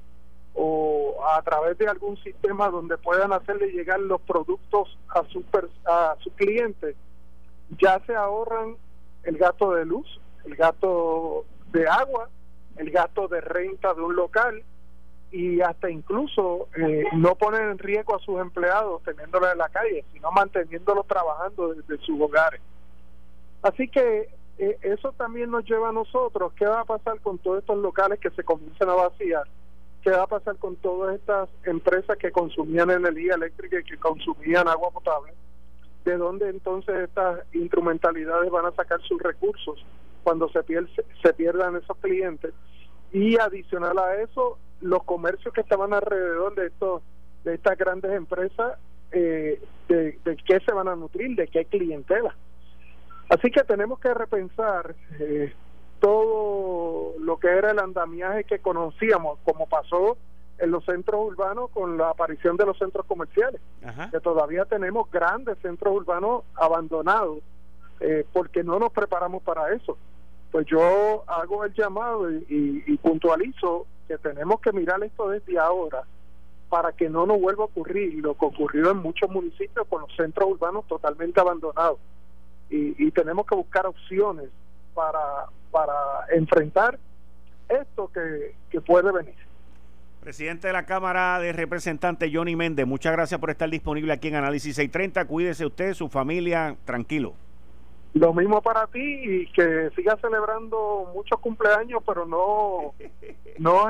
o 0.54 1.16
a 1.34 1.42
través 1.42 1.76
de 1.78 1.86
algún 1.86 2.16
sistema 2.22 2.70
donde 2.70 2.96
puedan 2.98 3.32
hacerle 3.32 3.68
llegar 3.68 4.00
los 4.00 4.20
productos 4.22 4.98
a 5.08 5.22
sus 5.24 5.44
a 5.84 6.16
clientes 6.34 6.96
ya 7.78 8.00
se 8.06 8.14
ahorran 8.14 8.76
el 9.24 9.36
gasto 9.36 9.72
de 9.74 9.84
luz 9.84 10.20
el 10.44 10.56
gasto 10.56 11.44
de 11.72 11.86
agua 11.86 12.28
el 12.76 12.90
gasto 12.90 13.28
de 13.28 13.40
renta 13.40 13.94
de 13.94 14.00
un 14.00 14.16
local 14.16 14.62
y 15.30 15.60
hasta 15.60 15.90
incluso 15.90 16.68
eh, 16.76 17.04
no 17.14 17.34
ponen 17.34 17.70
en 17.70 17.78
riesgo 17.78 18.16
a 18.16 18.20
sus 18.20 18.40
empleados 18.40 19.02
teniéndolos 19.02 19.52
en 19.52 19.58
la 19.58 19.68
calle, 19.68 20.04
sino 20.12 20.30
manteniéndolos 20.30 21.06
trabajando 21.06 21.74
desde 21.74 21.98
sus 22.04 22.20
hogares. 22.20 22.60
Así 23.66 23.88
que 23.88 24.28
eh, 24.58 24.78
eso 24.82 25.12
también 25.12 25.50
nos 25.50 25.64
lleva 25.64 25.88
a 25.88 25.92
nosotros, 25.92 26.52
¿qué 26.54 26.66
va 26.66 26.82
a 26.82 26.84
pasar 26.84 27.20
con 27.20 27.38
todos 27.38 27.58
estos 27.58 27.76
locales 27.78 28.20
que 28.20 28.30
se 28.30 28.44
comienzan 28.44 28.88
a 28.88 28.94
vaciar? 28.94 29.42
¿Qué 30.02 30.10
va 30.12 30.22
a 30.22 30.28
pasar 30.28 30.56
con 30.58 30.76
todas 30.76 31.16
estas 31.16 31.48
empresas 31.64 32.16
que 32.16 32.30
consumían 32.30 32.92
energía 32.92 33.34
eléctrica 33.34 33.80
y 33.80 33.82
que 33.82 33.96
consumían 33.96 34.68
agua 34.68 34.92
potable? 34.92 35.32
¿De 36.04 36.16
dónde 36.16 36.48
entonces 36.48 36.94
estas 37.08 37.40
instrumentalidades 37.52 38.48
van 38.52 38.66
a 38.66 38.72
sacar 38.72 39.00
sus 39.02 39.20
recursos 39.20 39.84
cuando 40.22 40.48
se, 40.50 40.60
se 41.20 41.32
pierdan 41.32 41.74
esos 41.74 41.96
clientes? 41.96 42.54
Y 43.12 43.36
adicional 43.40 43.98
a 43.98 44.22
eso, 44.22 44.58
los 44.80 45.02
comercios 45.02 45.52
que 45.52 45.62
estaban 45.62 45.92
alrededor 45.92 46.54
de 46.54 46.68
estos 46.68 47.02
de 47.42 47.54
estas 47.54 47.76
grandes 47.76 48.12
empresas 48.12 48.78
eh, 49.10 49.60
de, 49.88 50.18
qué 50.46 50.60
se 50.60 50.72
van 50.72 50.86
a 50.86 50.94
nutrir 50.94 51.34
de 51.34 51.48
qué 51.48 51.64
clientela 51.64 52.36
así 53.28 53.50
que 53.50 53.62
tenemos 53.64 53.98
que 53.98 54.12
repensar 54.12 54.94
eh, 55.18 55.52
todo 56.00 57.14
lo 57.18 57.38
que 57.38 57.48
era 57.48 57.70
el 57.70 57.78
andamiaje 57.78 58.44
que 58.44 58.58
conocíamos 58.58 59.38
como 59.44 59.66
pasó 59.66 60.16
en 60.58 60.70
los 60.70 60.84
centros 60.84 61.20
urbanos 61.20 61.70
con 61.70 61.98
la 61.98 62.10
aparición 62.10 62.56
de 62.56 62.66
los 62.66 62.78
centros 62.78 63.04
comerciales 63.06 63.60
que 64.10 64.20
todavía 64.20 64.64
tenemos 64.64 65.10
grandes 65.10 65.58
centros 65.58 65.94
urbanos 65.94 66.44
abandonados 66.54 67.38
eh, 68.00 68.24
porque 68.32 68.62
no 68.62 68.78
nos 68.78 68.92
preparamos 68.92 69.42
para 69.42 69.72
eso 69.72 69.96
pues 70.50 70.66
yo 70.66 71.24
hago 71.26 71.64
el 71.64 71.74
llamado 71.74 72.30
y 72.30 72.96
puntualizo 72.98 73.86
que 74.08 74.16
tenemos 74.18 74.60
que 74.60 74.72
mirar 74.72 75.02
esto 75.02 75.28
desde 75.28 75.58
ahora 75.58 76.04
para 76.68 76.92
que 76.92 77.08
no 77.08 77.26
nos 77.26 77.40
vuelva 77.40 77.64
a 77.64 77.66
ocurrir 77.66 78.14
lo 78.14 78.34
que 78.36 78.44
ocurrió 78.44 78.90
en 78.90 78.98
muchos 78.98 79.30
municipios 79.30 79.86
con 79.88 80.02
los 80.02 80.14
centros 80.16 80.50
urbanos 80.50 80.86
totalmente 80.86 81.40
abandonados. 81.40 81.98
Y, 82.68 83.10
tenemos 83.12 83.46
que 83.46 83.54
buscar 83.54 83.86
opciones 83.86 84.50
para, 84.94 85.46
para 85.70 85.94
enfrentar 86.34 86.98
esto 87.68 88.10
que, 88.12 88.54
que 88.70 88.80
puede 88.80 89.10
venir. 89.12 89.34
Presidente 90.20 90.66
de 90.66 90.72
la 90.72 90.84
Cámara 90.84 91.38
de 91.38 91.52
Representantes, 91.52 92.30
Johnny 92.32 92.56
Méndez, 92.56 92.86
muchas 92.86 93.12
gracias 93.12 93.38
por 93.38 93.48
estar 93.50 93.70
disponible 93.70 94.12
aquí 94.12 94.28
en 94.28 94.34
Análisis 94.34 94.74
630. 94.74 95.24
Cuídese 95.26 95.64
usted, 95.64 95.94
su 95.94 96.08
familia, 96.08 96.76
tranquilo. 96.84 97.34
Lo 98.12 98.34
mismo 98.34 98.60
para 98.60 98.86
ti 98.88 98.98
y 99.00 99.52
que 99.52 99.90
sigas 99.94 100.20
celebrando 100.20 101.10
muchos 101.14 101.38
cumpleaños, 101.38 102.02
pero 102.04 102.26
no, 102.26 102.94
no 103.58 103.88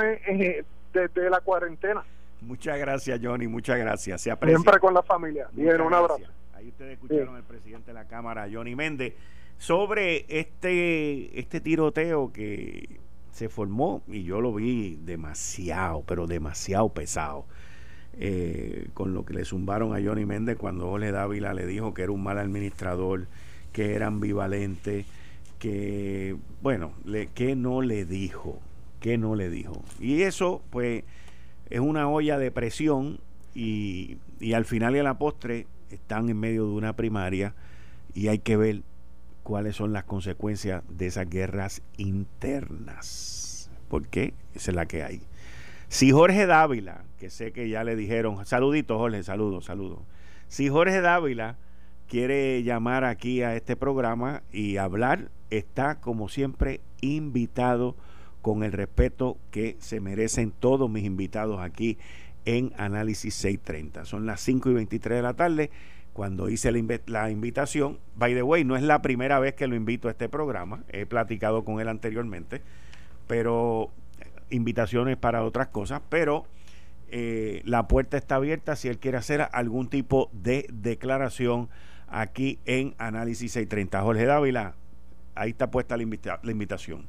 desde 0.93 1.31
la 1.31 1.41
cuarentena. 1.41 2.05
Muchas 2.41 2.79
gracias, 2.79 3.19
Johnny, 3.23 3.47
muchas 3.47 3.79
gracias. 3.79 4.21
Se 4.21 4.37
Siempre 4.37 4.79
con 4.79 4.95
la 4.95 5.03
familia. 5.03 5.49
Bien, 5.53 5.81
un 5.81 5.95
abrazo. 5.95 6.23
Ahí 6.57 6.69
ustedes 6.69 6.95
escucharon 6.95 7.37
al 7.37 7.43
presidente 7.43 7.89
de 7.89 7.93
la 7.93 8.07
Cámara, 8.07 8.49
Johnny 8.51 8.75
Méndez, 8.75 9.13
sobre 9.59 10.25
este, 10.29 11.39
este 11.39 11.61
tiroteo 11.61 12.33
que 12.33 12.99
se 13.31 13.51
formó 13.51 14.03
y 14.09 14.23
yo 14.23 14.41
lo 14.41 14.55
vi 14.55 14.97
demasiado, 15.03 16.03
pero 16.07 16.27
demasiado 16.27 16.89
pesado. 16.89 17.45
Eh, 18.15 18.89
con 18.95 19.13
lo 19.13 19.27
que 19.27 19.35
le 19.35 19.45
zumbaron 19.45 19.95
a 19.95 20.03
Johnny 20.03 20.25
Méndez 20.25 20.57
cuando 20.57 20.89
Ole 20.89 21.13
Dávila 21.13 21.53
le 21.53 21.67
dijo 21.67 21.93
que 21.93 22.05
era 22.05 22.13
un 22.13 22.23
mal 22.23 22.39
administrador 22.39 23.27
que 23.73 23.95
era 23.95 24.07
ambivalente, 24.07 25.05
que, 25.59 26.37
bueno, 26.63 26.95
le, 27.05 27.27
que 27.27 27.55
no 27.55 27.83
le 27.83 28.07
dijo, 28.07 28.59
que 29.01 29.19
no 29.19 29.35
le 29.35 29.51
dijo. 29.51 29.83
Y 30.01 30.23
eso, 30.23 30.63
pues, 30.71 31.05
es 31.69 31.81
una 31.81 32.09
olla 32.09 32.39
de 32.39 32.51
presión 32.51 33.21
y, 33.55 34.17
y 34.41 34.55
al 34.55 34.65
final 34.65 34.97
y 34.97 35.01
a 35.01 35.03
la 35.03 35.19
postre 35.19 35.67
están 35.91 36.29
en 36.29 36.39
medio 36.39 36.67
de 36.67 36.73
una 36.73 36.95
primaria 36.95 37.55
y 38.15 38.29
hay 38.29 38.39
que 38.39 38.57
ver 38.57 38.83
cuáles 39.43 39.77
son 39.77 39.93
las 39.93 40.05
consecuencias 40.05 40.83
de 40.89 41.07
esas 41.07 41.29
guerras 41.29 41.83
internas. 41.97 43.71
Porque 43.89 44.35
esa 44.55 44.71
es 44.73 44.75
la 44.75 44.87
que 44.87 45.03
hay. 45.05 45.23
Si 45.89 46.11
Jorge 46.11 46.47
Dávila, 46.47 47.05
que 47.19 47.31
sé 47.31 47.53
que 47.53 47.69
ya 47.69 47.85
le 47.85 47.95
dijeron, 47.95 48.45
saludito 48.45 48.99
Jorge, 48.99 49.23
saludos, 49.23 49.67
saludos. 49.67 50.01
Si 50.49 50.69
Jorge 50.69 51.01
Dávila 51.01 51.57
quiere 52.09 52.63
llamar 52.63 53.05
aquí 53.05 53.43
a 53.43 53.55
este 53.55 53.77
programa 53.77 54.43
y 54.53 54.79
hablar, 54.79 55.31
está 55.51 56.01
como 56.01 56.29
siempre 56.29 56.81
invitado 57.01 57.97
con 58.43 58.63
el 58.63 58.73
respeto 58.73 59.39
que 59.51 59.77
se 59.81 60.01
merecen 60.01 60.53
todos 60.53 60.91
mis 60.91 61.05
invitados 61.05 61.61
aquí 61.61 61.99
en 62.47 62.73
Análisis 62.79 63.35
630. 63.35 64.07
Son 64.07 64.25
las 64.25 64.41
5 64.41 64.71
y 64.71 64.75
23 64.75 65.19
de 65.19 65.23
la 65.23 65.35
tarde 65.35 65.71
cuando 66.15 66.49
hice 66.49 66.73
la, 67.07 67.31
invitación. 67.31 67.99
By 68.15 68.35
the 68.35 68.43
way, 68.43 68.65
no 68.65 68.75
es 68.77 68.83
la 68.83 69.03
primera 69.03 69.39
vez 69.39 69.53
que 69.53 69.67
lo 69.67 69.75
invito 69.77 70.09
a 70.09 70.13
este 70.13 70.31
programa, 70.31 70.83
he 70.89 71.05
platicado 71.05 71.63
con 71.63 71.79
él 71.79 71.89
anteriormente, 71.89 72.63
pero 73.27 73.91
invitaciones 74.49 75.19
para 75.19 75.43
otras 75.43 75.69
cosas, 75.69 76.01
pero 76.09 76.47
eh, 77.09 77.61
la 77.67 77.87
puerta 77.87 78.17
está 78.17 78.37
abierta 78.37 78.77
si 78.77 78.89
él 78.89 78.99
quiere 78.99 79.19
hacer 79.19 79.47
algún 79.53 79.89
tipo 79.89 80.31
de 80.33 80.67
declaración 80.73 81.69
aquí 82.09 82.61
en 82.65 82.95
Análisis 82.97 83.53
630. 83.53 84.01
Jorge 84.01 84.25
Dávila, 84.25 84.75
ahí 85.35 85.51
está 85.51 85.71
puesta 85.71 85.97
la 85.97 86.03
invitación. 86.51 87.07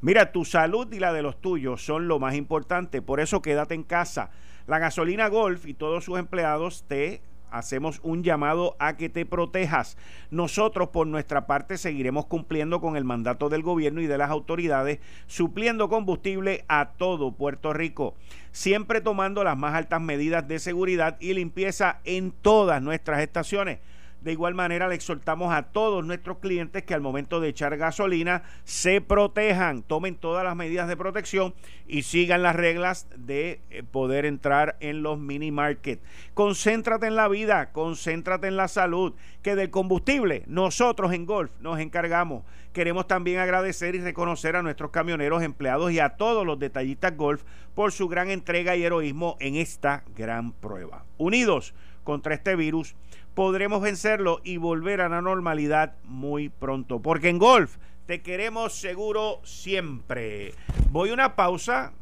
Mira, 0.00 0.32
tu 0.32 0.44
salud 0.44 0.92
y 0.92 1.00
la 1.00 1.12
de 1.12 1.22
los 1.22 1.40
tuyos 1.40 1.84
son 1.84 2.08
lo 2.08 2.18
más 2.18 2.34
importante, 2.34 3.00
por 3.00 3.20
eso 3.20 3.40
quédate 3.40 3.74
en 3.74 3.82
casa. 3.82 4.30
La 4.66 4.78
gasolina 4.78 5.28
Golf 5.28 5.66
y 5.66 5.74
todos 5.74 6.04
sus 6.04 6.18
empleados 6.18 6.84
te 6.88 7.20
hacemos 7.50 8.00
un 8.02 8.22
llamado 8.22 8.76
a 8.78 8.96
que 8.96 9.10
te 9.10 9.26
protejas. 9.26 9.98
Nosotros 10.30 10.88
por 10.88 11.06
nuestra 11.06 11.46
parte 11.46 11.76
seguiremos 11.76 12.24
cumpliendo 12.26 12.80
con 12.80 12.96
el 12.96 13.04
mandato 13.04 13.50
del 13.50 13.62
gobierno 13.62 14.00
y 14.00 14.06
de 14.06 14.16
las 14.16 14.30
autoridades, 14.30 15.00
supliendo 15.26 15.90
combustible 15.90 16.64
a 16.66 16.92
todo 16.96 17.32
Puerto 17.32 17.74
Rico, 17.74 18.14
siempre 18.52 19.02
tomando 19.02 19.44
las 19.44 19.56
más 19.56 19.74
altas 19.74 20.00
medidas 20.00 20.48
de 20.48 20.58
seguridad 20.58 21.16
y 21.20 21.34
limpieza 21.34 22.00
en 22.04 22.32
todas 22.32 22.80
nuestras 22.80 23.20
estaciones. 23.20 23.80
De 24.24 24.32
igual 24.32 24.54
manera, 24.54 24.88
le 24.88 24.94
exhortamos 24.94 25.52
a 25.52 25.64
todos 25.64 26.02
nuestros 26.02 26.38
clientes 26.38 26.82
que 26.82 26.94
al 26.94 27.02
momento 27.02 27.40
de 27.40 27.50
echar 27.50 27.76
gasolina 27.76 28.42
se 28.64 29.02
protejan, 29.02 29.82
tomen 29.82 30.16
todas 30.16 30.42
las 30.42 30.56
medidas 30.56 30.88
de 30.88 30.96
protección 30.96 31.54
y 31.86 32.04
sigan 32.04 32.42
las 32.42 32.56
reglas 32.56 33.06
de 33.18 33.60
eh, 33.68 33.82
poder 33.82 34.24
entrar 34.24 34.78
en 34.80 35.02
los 35.02 35.18
mini 35.18 35.50
market. 35.50 36.00
Concéntrate 36.32 37.06
en 37.06 37.16
la 37.16 37.28
vida, 37.28 37.70
concéntrate 37.72 38.46
en 38.46 38.56
la 38.56 38.68
salud, 38.68 39.12
que 39.42 39.56
del 39.56 39.68
combustible 39.68 40.44
nosotros 40.46 41.12
en 41.12 41.26
Golf 41.26 41.50
nos 41.60 41.78
encargamos. 41.78 42.44
Queremos 42.72 43.06
también 43.06 43.40
agradecer 43.40 43.94
y 43.94 44.00
reconocer 44.00 44.56
a 44.56 44.62
nuestros 44.62 44.90
camioneros 44.90 45.42
empleados 45.42 45.92
y 45.92 46.00
a 46.00 46.16
todos 46.16 46.46
los 46.46 46.58
detallistas 46.58 47.14
Golf 47.14 47.42
por 47.74 47.92
su 47.92 48.08
gran 48.08 48.30
entrega 48.30 48.74
y 48.74 48.84
heroísmo 48.84 49.36
en 49.38 49.56
esta 49.56 50.02
gran 50.16 50.52
prueba. 50.52 51.04
Unidos 51.18 51.74
contra 52.04 52.34
este 52.34 52.56
virus, 52.56 52.94
podremos 53.34 53.82
vencerlo 53.82 54.40
y 54.44 54.56
volver 54.56 55.00
a 55.00 55.08
la 55.08 55.20
normalidad 55.20 55.94
muy 56.04 56.48
pronto. 56.48 57.00
Porque 57.00 57.28
en 57.28 57.38
golf 57.38 57.76
te 58.06 58.22
queremos 58.22 58.74
seguro 58.74 59.40
siempre. 59.44 60.54
Voy 60.90 61.10
a 61.10 61.14
una 61.14 61.36
pausa 61.36 61.92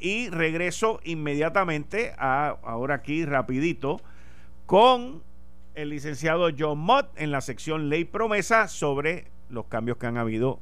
y 0.00 0.28
regreso 0.28 1.00
inmediatamente 1.04 2.14
a 2.18 2.56
ahora 2.62 2.96
aquí 2.96 3.24
rapidito 3.24 4.00
con 4.66 5.22
el 5.74 5.90
licenciado 5.90 6.48
John 6.56 6.78
Mott 6.78 7.10
en 7.16 7.30
la 7.30 7.40
sección 7.40 7.88
Ley 7.88 8.04
Promesa 8.04 8.68
sobre 8.68 9.30
los 9.48 9.66
cambios 9.66 9.96
que 9.96 10.06
han 10.06 10.18
habido 10.18 10.60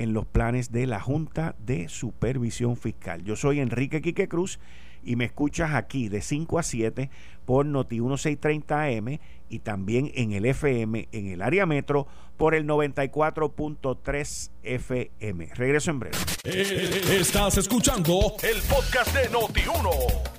en 0.00 0.14
los 0.14 0.24
planes 0.24 0.72
de 0.72 0.86
la 0.86 0.98
Junta 0.98 1.54
de 1.58 1.90
Supervisión 1.90 2.78
Fiscal. 2.78 3.22
Yo 3.22 3.36
soy 3.36 3.60
Enrique 3.60 4.00
Quique 4.00 4.28
Cruz 4.28 4.58
y 5.04 5.16
me 5.16 5.26
escuchas 5.26 5.74
aquí 5.74 6.08
de 6.08 6.22
5 6.22 6.58
a 6.58 6.62
7 6.62 7.10
por 7.44 7.66
Noti 7.66 8.00
1630 8.00 8.82
AM 8.82 9.18
y 9.50 9.58
también 9.58 10.10
en 10.14 10.32
el 10.32 10.46
FM 10.46 11.08
en 11.12 11.26
el 11.26 11.42
área 11.42 11.66
metro 11.66 12.06
por 12.38 12.54
el 12.54 12.66
94.3 12.66 14.50
FM. 14.62 15.50
Regreso 15.54 15.90
en 15.90 16.00
breve. 16.00 16.16
Eh, 16.44 17.18
estás 17.20 17.58
escuchando 17.58 18.36
el 18.42 18.62
podcast 18.62 19.14
de 19.14 19.28
Noti 19.28 19.62
1. 19.68 19.90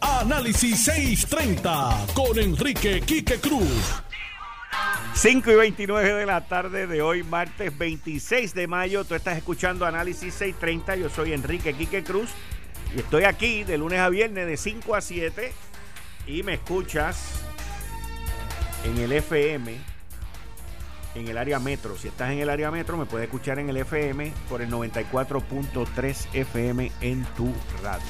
Análisis 0.02 0.86
630 0.86 2.08
con 2.15 2.39
Enrique 2.39 3.02
Quique 3.02 3.39
Cruz. 3.39 4.02
5 5.13 5.52
y 5.52 5.56
29 5.56 6.13
de 6.13 6.26
la 6.26 6.47
tarde 6.47 6.88
de 6.88 7.02
hoy, 7.02 7.21
martes 7.21 7.78
26 7.78 8.56
de 8.56 8.65
mayo. 8.65 9.04
Tú 9.04 9.13
estás 9.13 9.38
escuchando 9.38 9.86
Análisis 9.86 10.34
630. 10.34 10.95
Yo 10.95 11.10
soy 11.10 11.34
Enrique 11.34 11.74
Quique 11.74 12.04
Cruz 12.04 12.32
y 12.95 13.00
estoy 13.00 13.26
aquí 13.26 13.63
de 13.63 13.78
lunes 13.78 14.00
a 14.00 14.10
viernes 14.10 14.47
de 14.47 14.58
5 14.58 14.95
a 14.95 15.02
7 15.02 15.52
y 16.26 16.43
me 16.43 16.56
escuchas 16.56 17.43
en 18.84 18.97
el 18.97 19.12
FM, 19.12 19.78
en 21.15 21.28
el 21.28 21.38
área 21.38 21.60
metro. 21.60 21.97
Si 21.97 22.08
estás 22.08 22.32
en 22.32 22.39
el 22.39 22.50
área 22.50 22.71
metro, 22.71 22.97
me 22.97 23.06
puedes 23.06 23.26
escuchar 23.26 23.60
en 23.60 23.69
el 23.69 23.78
FM 23.78 24.32
por 24.50 24.62
el 24.62 24.71
94.3 24.71 26.28
FM 26.34 26.91
en 27.02 27.26
tu 27.36 27.54
radio. 27.84 28.06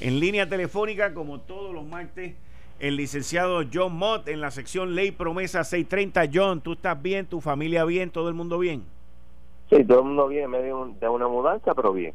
En 0.00 0.20
línea 0.20 0.46
telefónica, 0.48 1.14
como 1.14 1.40
todos 1.40 1.72
los 1.72 1.86
martes 1.86 2.34
el 2.82 2.96
licenciado 2.96 3.62
John 3.72 3.94
Mott 3.94 4.26
en 4.28 4.40
la 4.40 4.50
sección 4.50 4.96
Ley 4.96 5.12
Promesa 5.12 5.62
630. 5.62 6.28
John, 6.34 6.60
¿tú 6.60 6.72
estás 6.72 7.00
bien? 7.00 7.26
¿Tu 7.26 7.40
familia 7.40 7.84
bien? 7.84 8.10
¿Todo 8.10 8.28
el 8.28 8.34
mundo 8.34 8.58
bien? 8.58 8.82
Sí, 9.70 9.84
todo 9.84 10.00
el 10.00 10.06
mundo 10.06 10.26
bien, 10.26 10.50
medio 10.50 10.92
de 11.00 11.08
una 11.08 11.28
mudanza, 11.28 11.74
pero 11.76 11.92
bien. 11.92 12.12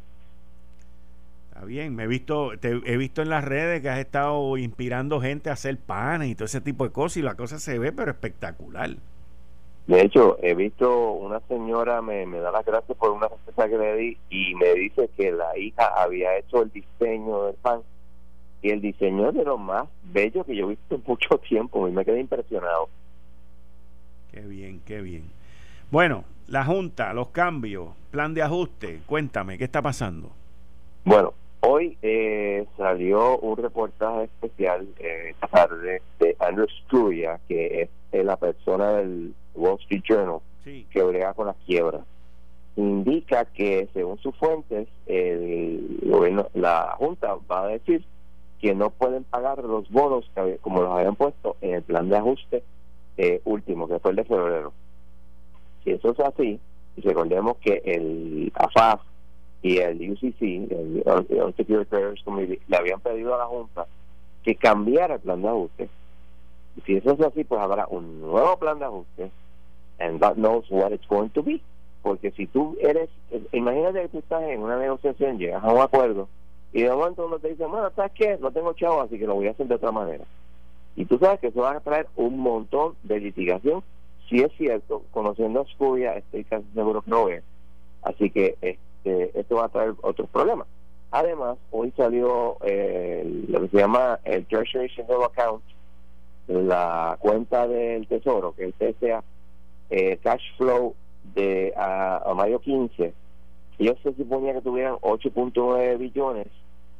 Está 1.48 1.64
bien, 1.64 1.96
me 1.96 2.04
he 2.04 2.06
visto, 2.06 2.50
te 2.60 2.68
he 2.84 2.98
visto 2.98 3.22
en 3.22 3.30
las 3.30 3.44
redes 3.44 3.80
que 3.80 3.88
has 3.88 3.98
estado 3.98 4.58
inspirando 4.58 5.22
gente 5.22 5.48
a 5.48 5.54
hacer 5.54 5.78
panes 5.78 6.28
y 6.28 6.34
todo 6.34 6.44
ese 6.44 6.60
tipo 6.60 6.84
de 6.84 6.92
cosas 6.92 7.16
y 7.16 7.22
la 7.22 7.34
cosa 7.34 7.58
se 7.58 7.78
ve 7.78 7.90
pero 7.90 8.10
espectacular. 8.10 8.90
De 9.86 10.02
hecho, 10.02 10.36
he 10.42 10.54
visto 10.54 11.12
una 11.12 11.40
señora 11.48 12.02
me, 12.02 12.26
me 12.26 12.40
da 12.40 12.52
las 12.52 12.66
gracias 12.66 12.96
por 12.98 13.12
una 13.12 13.28
receta 13.28 13.70
que 13.70 13.78
le 13.78 13.96
di 13.96 14.18
y 14.28 14.54
me 14.54 14.74
dice 14.74 15.08
que 15.16 15.32
la 15.32 15.56
hija 15.56 15.86
había 15.96 16.36
hecho 16.36 16.60
el 16.60 16.70
diseño 16.70 17.44
del 17.44 17.54
pan 17.54 17.80
y 18.62 18.70
el 18.70 18.80
diseño 18.80 19.28
es 19.28 19.34
de 19.34 19.44
lo 19.44 19.58
más 19.58 19.88
bello 20.04 20.44
que 20.44 20.56
yo 20.56 20.66
he 20.66 20.70
visto 20.70 20.94
en 20.96 21.02
mucho 21.06 21.38
tiempo 21.38 21.88
y 21.88 21.92
me 21.92 22.04
quedé 22.04 22.20
impresionado. 22.20 22.88
Qué 24.32 24.40
bien, 24.40 24.80
qué 24.84 25.00
bien. 25.00 25.24
Bueno, 25.90 26.24
la 26.48 26.64
Junta, 26.64 27.12
los 27.14 27.28
cambios, 27.28 27.88
plan 28.10 28.34
de 28.34 28.42
ajuste, 28.42 29.00
cuéntame, 29.06 29.58
¿qué 29.58 29.64
está 29.64 29.80
pasando? 29.80 30.30
Bueno, 31.04 31.32
hoy 31.60 31.96
eh, 32.02 32.66
salió 32.76 33.38
un 33.38 33.56
reportaje 33.56 34.24
especial 34.24 34.86
eh, 34.98 35.30
esta 35.30 35.46
tarde 35.46 36.02
de 36.18 36.36
Andrew 36.40 36.66
Scuria, 36.84 37.40
que 37.48 37.88
es 38.12 38.24
la 38.24 38.36
persona 38.36 38.92
del 38.94 39.34
Wall 39.54 39.78
Street 39.80 40.02
Journal 40.06 40.40
que 40.90 41.02
brega 41.02 41.34
con 41.34 41.46
las 41.46 41.56
quiebras. 41.66 42.02
Indica 42.76 43.44
que, 43.46 43.88
según 43.92 44.18
sus 44.18 44.36
fuentes, 44.36 44.88
el 45.06 46.00
gobierno, 46.04 46.48
la 46.54 46.94
Junta 46.98 47.36
va 47.50 47.64
a 47.64 47.68
decir 47.68 48.04
que 48.60 48.74
no 48.74 48.90
pueden 48.90 49.24
pagar 49.24 49.62
los 49.62 49.88
bonos 49.90 50.30
que, 50.34 50.58
como 50.60 50.82
los 50.82 50.92
habían 50.92 51.16
puesto 51.16 51.56
en 51.60 51.74
el 51.74 51.82
plan 51.82 52.08
de 52.08 52.16
ajuste 52.16 52.62
eh, 53.16 53.40
último, 53.44 53.88
que 53.88 53.98
fue 53.98 54.12
el 54.12 54.16
de 54.16 54.24
febrero. 54.24 54.72
Si 55.84 55.90
eso 55.90 56.10
es 56.10 56.20
así, 56.20 56.60
y 56.96 57.00
recordemos 57.00 57.56
que 57.58 57.82
el 57.84 58.52
AFAF 58.54 59.00
y 59.62 59.78
el 59.78 60.12
UCC, 60.12 60.42
el, 60.42 62.14
Committee, 62.24 62.60
le 62.68 62.76
habían 62.76 63.00
pedido 63.00 63.34
a 63.34 63.38
la 63.38 63.46
Junta 63.46 63.86
que 64.42 64.54
cambiara 64.54 65.14
el 65.14 65.20
plan 65.20 65.42
de 65.42 65.48
ajuste. 65.48 65.88
Y 66.76 66.80
si 66.82 66.96
eso 66.96 67.12
es 67.12 67.20
así, 67.20 67.44
pues 67.44 67.60
habrá 67.60 67.86
un 67.88 68.20
nuevo 68.20 68.56
plan 68.56 68.78
de 68.78 68.84
ajuste, 68.84 69.30
and 69.98 70.20
God 70.20 70.36
knows 70.36 70.64
what 70.70 70.92
it's 70.92 71.06
going 71.08 71.28
to 71.30 71.42
be. 71.42 71.60
Porque 72.02 72.30
si 72.32 72.46
tú 72.46 72.76
eres, 72.80 73.10
imagínate 73.52 74.02
que 74.02 74.08
tú 74.08 74.18
estás 74.18 74.42
en 74.44 74.62
una 74.62 74.78
negociación, 74.78 75.38
llegas 75.38 75.62
a 75.64 75.72
un 75.72 75.80
acuerdo, 75.80 76.28
y 76.72 76.82
de 76.82 76.90
momento 76.90 77.26
uno 77.26 77.38
te 77.38 77.48
dice, 77.48 77.64
bueno, 77.64 77.90
¿sabes 77.96 78.12
qué? 78.12 78.38
No 78.38 78.50
tengo 78.50 78.72
chavo, 78.74 79.00
así 79.00 79.18
que 79.18 79.26
lo 79.26 79.34
voy 79.34 79.48
a 79.48 79.52
hacer 79.52 79.66
de 79.66 79.74
otra 79.74 79.90
manera. 79.90 80.24
Y 80.96 81.04
tú 81.06 81.18
sabes 81.18 81.40
que 81.40 81.48
eso 81.48 81.62
va 81.62 81.72
a 81.72 81.80
traer 81.80 82.08
un 82.16 82.38
montón 82.38 82.94
de 83.04 83.20
litigación. 83.20 83.82
Si 84.28 84.40
es 84.40 84.52
cierto, 84.58 85.02
conociendo 85.10 85.60
a 85.60 85.66
Scudia, 85.66 86.14
estoy 86.14 86.44
casi 86.44 86.66
seguro 86.74 87.02
que 87.02 87.10
no 87.10 87.24
ve. 87.24 87.42
Así 88.02 88.30
que 88.30 88.56
este, 88.60 89.38
esto 89.38 89.56
va 89.56 89.66
a 89.66 89.68
traer 89.70 89.94
otros 90.02 90.28
problemas. 90.28 90.66
Además, 91.10 91.56
hoy 91.70 91.92
salió 91.96 92.58
eh, 92.60 93.44
lo 93.48 93.62
que 93.62 93.68
se 93.68 93.78
llama 93.78 94.20
el 94.24 94.44
Treasury 94.44 94.90
Single 94.90 95.24
Account, 95.24 95.62
la 96.48 97.16
cuenta 97.18 97.66
del 97.66 98.06
Tesoro, 98.06 98.54
que 98.54 98.66
es 98.66 98.74
el 98.78 98.94
TSA, 98.94 99.24
eh, 99.90 100.18
cash 100.22 100.42
flow 100.58 100.94
de 101.34 101.72
a 101.76 102.30
mayo 102.36 102.60
15 102.60 103.14
ellos 103.78 103.96
se 104.02 104.14
suponía 104.14 104.54
que 104.54 104.60
tuvieran 104.60 104.94
8.9 104.96 105.98
billones, 105.98 106.46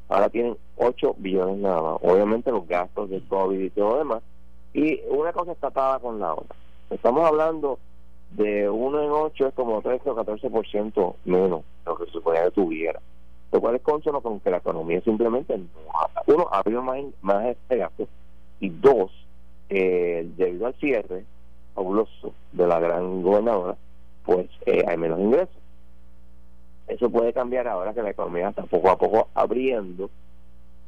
ahora 0.09 0.29
tienen 0.29 0.57
8 0.77 1.17
billones 1.19 1.59
nada 1.59 1.83
más. 1.83 1.99
Obviamente 2.03 2.51
los 2.51 2.67
gastos 2.67 3.11
de 3.11 3.21
COVID 3.29 3.61
y 3.61 3.71
todo 3.71 3.91
lo 3.91 3.99
demás. 3.99 4.23
Y 4.73 5.01
una 5.09 5.33
cosa 5.33 5.53
está 5.53 5.69
atada 5.69 5.99
con 5.99 6.21
la 6.21 6.35
otra. 6.35 6.57
Estamos 6.91 7.25
hablando 7.25 7.79
de 8.31 8.69
1 8.69 9.03
en 9.03 9.11
8 9.11 9.49
es 9.49 9.55
como 9.55 9.81
13 9.81 10.11
o 10.11 10.17
14% 10.17 11.15
menos 11.25 11.63
de 11.85 11.91
lo 11.91 11.97
que 11.97 12.07
se 12.07 12.13
suponía 12.13 12.45
que 12.45 12.51
tuviera. 12.53 13.01
Lo 13.51 13.61
cual 13.61 13.77
es 13.77 13.83
consono 13.83 14.21
con 14.21 14.41
que 14.41 14.51
la 14.51 14.59
economía 14.59 15.01
simplemente 15.01 15.57
no 15.57 15.89
uno 16.27 16.47
abrió 16.53 16.83
más, 16.83 16.99
más 17.23 17.47
este 17.47 17.79
gasto 17.79 18.07
y 18.61 18.69
dos, 18.69 19.11
eh, 19.71 20.29
debido 20.37 20.67
al 20.67 20.75
cierre 20.75 21.25
fabuloso 21.75 22.35
de 22.53 22.67
la 22.67 22.79
gran 22.81 23.23
gobernadora, 23.23 23.77
pues 24.25 24.49
eh, 24.67 24.85
hay 24.87 24.97
menos 24.97 25.19
ingresos. 25.21 25.57
Eso 26.89 27.11
puede 27.11 27.33
cambiar 27.33 27.69
ahora 27.69 27.93
que 27.93 28.03
la 28.03 28.11
economía 28.11 28.49
está 28.49 28.63
poco 28.63 28.91
a 28.91 28.99
poco 28.99 29.29
abriendo, 29.35 30.11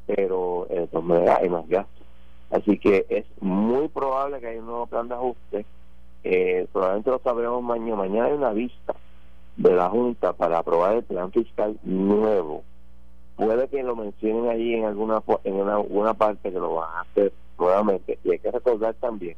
pero 0.06 0.66
de 0.68 0.86
todas 0.86 1.06
maneras 1.06 1.38
hay 1.42 1.48
más 1.48 1.68
gastos. 1.68 2.06
Así 2.50 2.78
que 2.78 3.06
es 3.08 3.24
muy 3.40 3.88
probable 3.88 4.40
que 4.40 4.48
haya 4.48 4.60
un 4.60 4.66
nuevo 4.66 4.86
plan 4.86 5.08
de 5.08 5.14
ajuste. 5.14 5.66
Eh, 6.24 6.66
probablemente 6.72 7.10
lo 7.10 7.18
sabremos 7.20 7.62
mañana. 7.62 7.96
Mañana 7.96 8.26
hay 8.26 8.32
una 8.32 8.52
vista 8.52 8.94
de 9.56 9.72
la 9.72 9.88
Junta 9.88 10.32
para 10.32 10.58
aprobar 10.58 10.96
el 10.96 11.04
plan 11.04 11.30
fiscal 11.30 11.78
nuevo. 11.84 12.64
Puede 13.36 13.68
que 13.68 13.82
lo 13.82 13.94
mencionen 13.94 14.50
allí 14.50 14.74
en 14.74 14.84
alguna 14.84 15.22
en 15.44 15.68
alguna 15.68 16.14
parte 16.14 16.50
que 16.50 16.58
lo 16.58 16.74
van 16.74 16.96
a 16.96 17.00
hacer 17.02 17.32
nuevamente. 17.58 18.18
Y 18.24 18.32
hay 18.32 18.38
que 18.38 18.50
recordar 18.50 18.94
también 18.94 19.36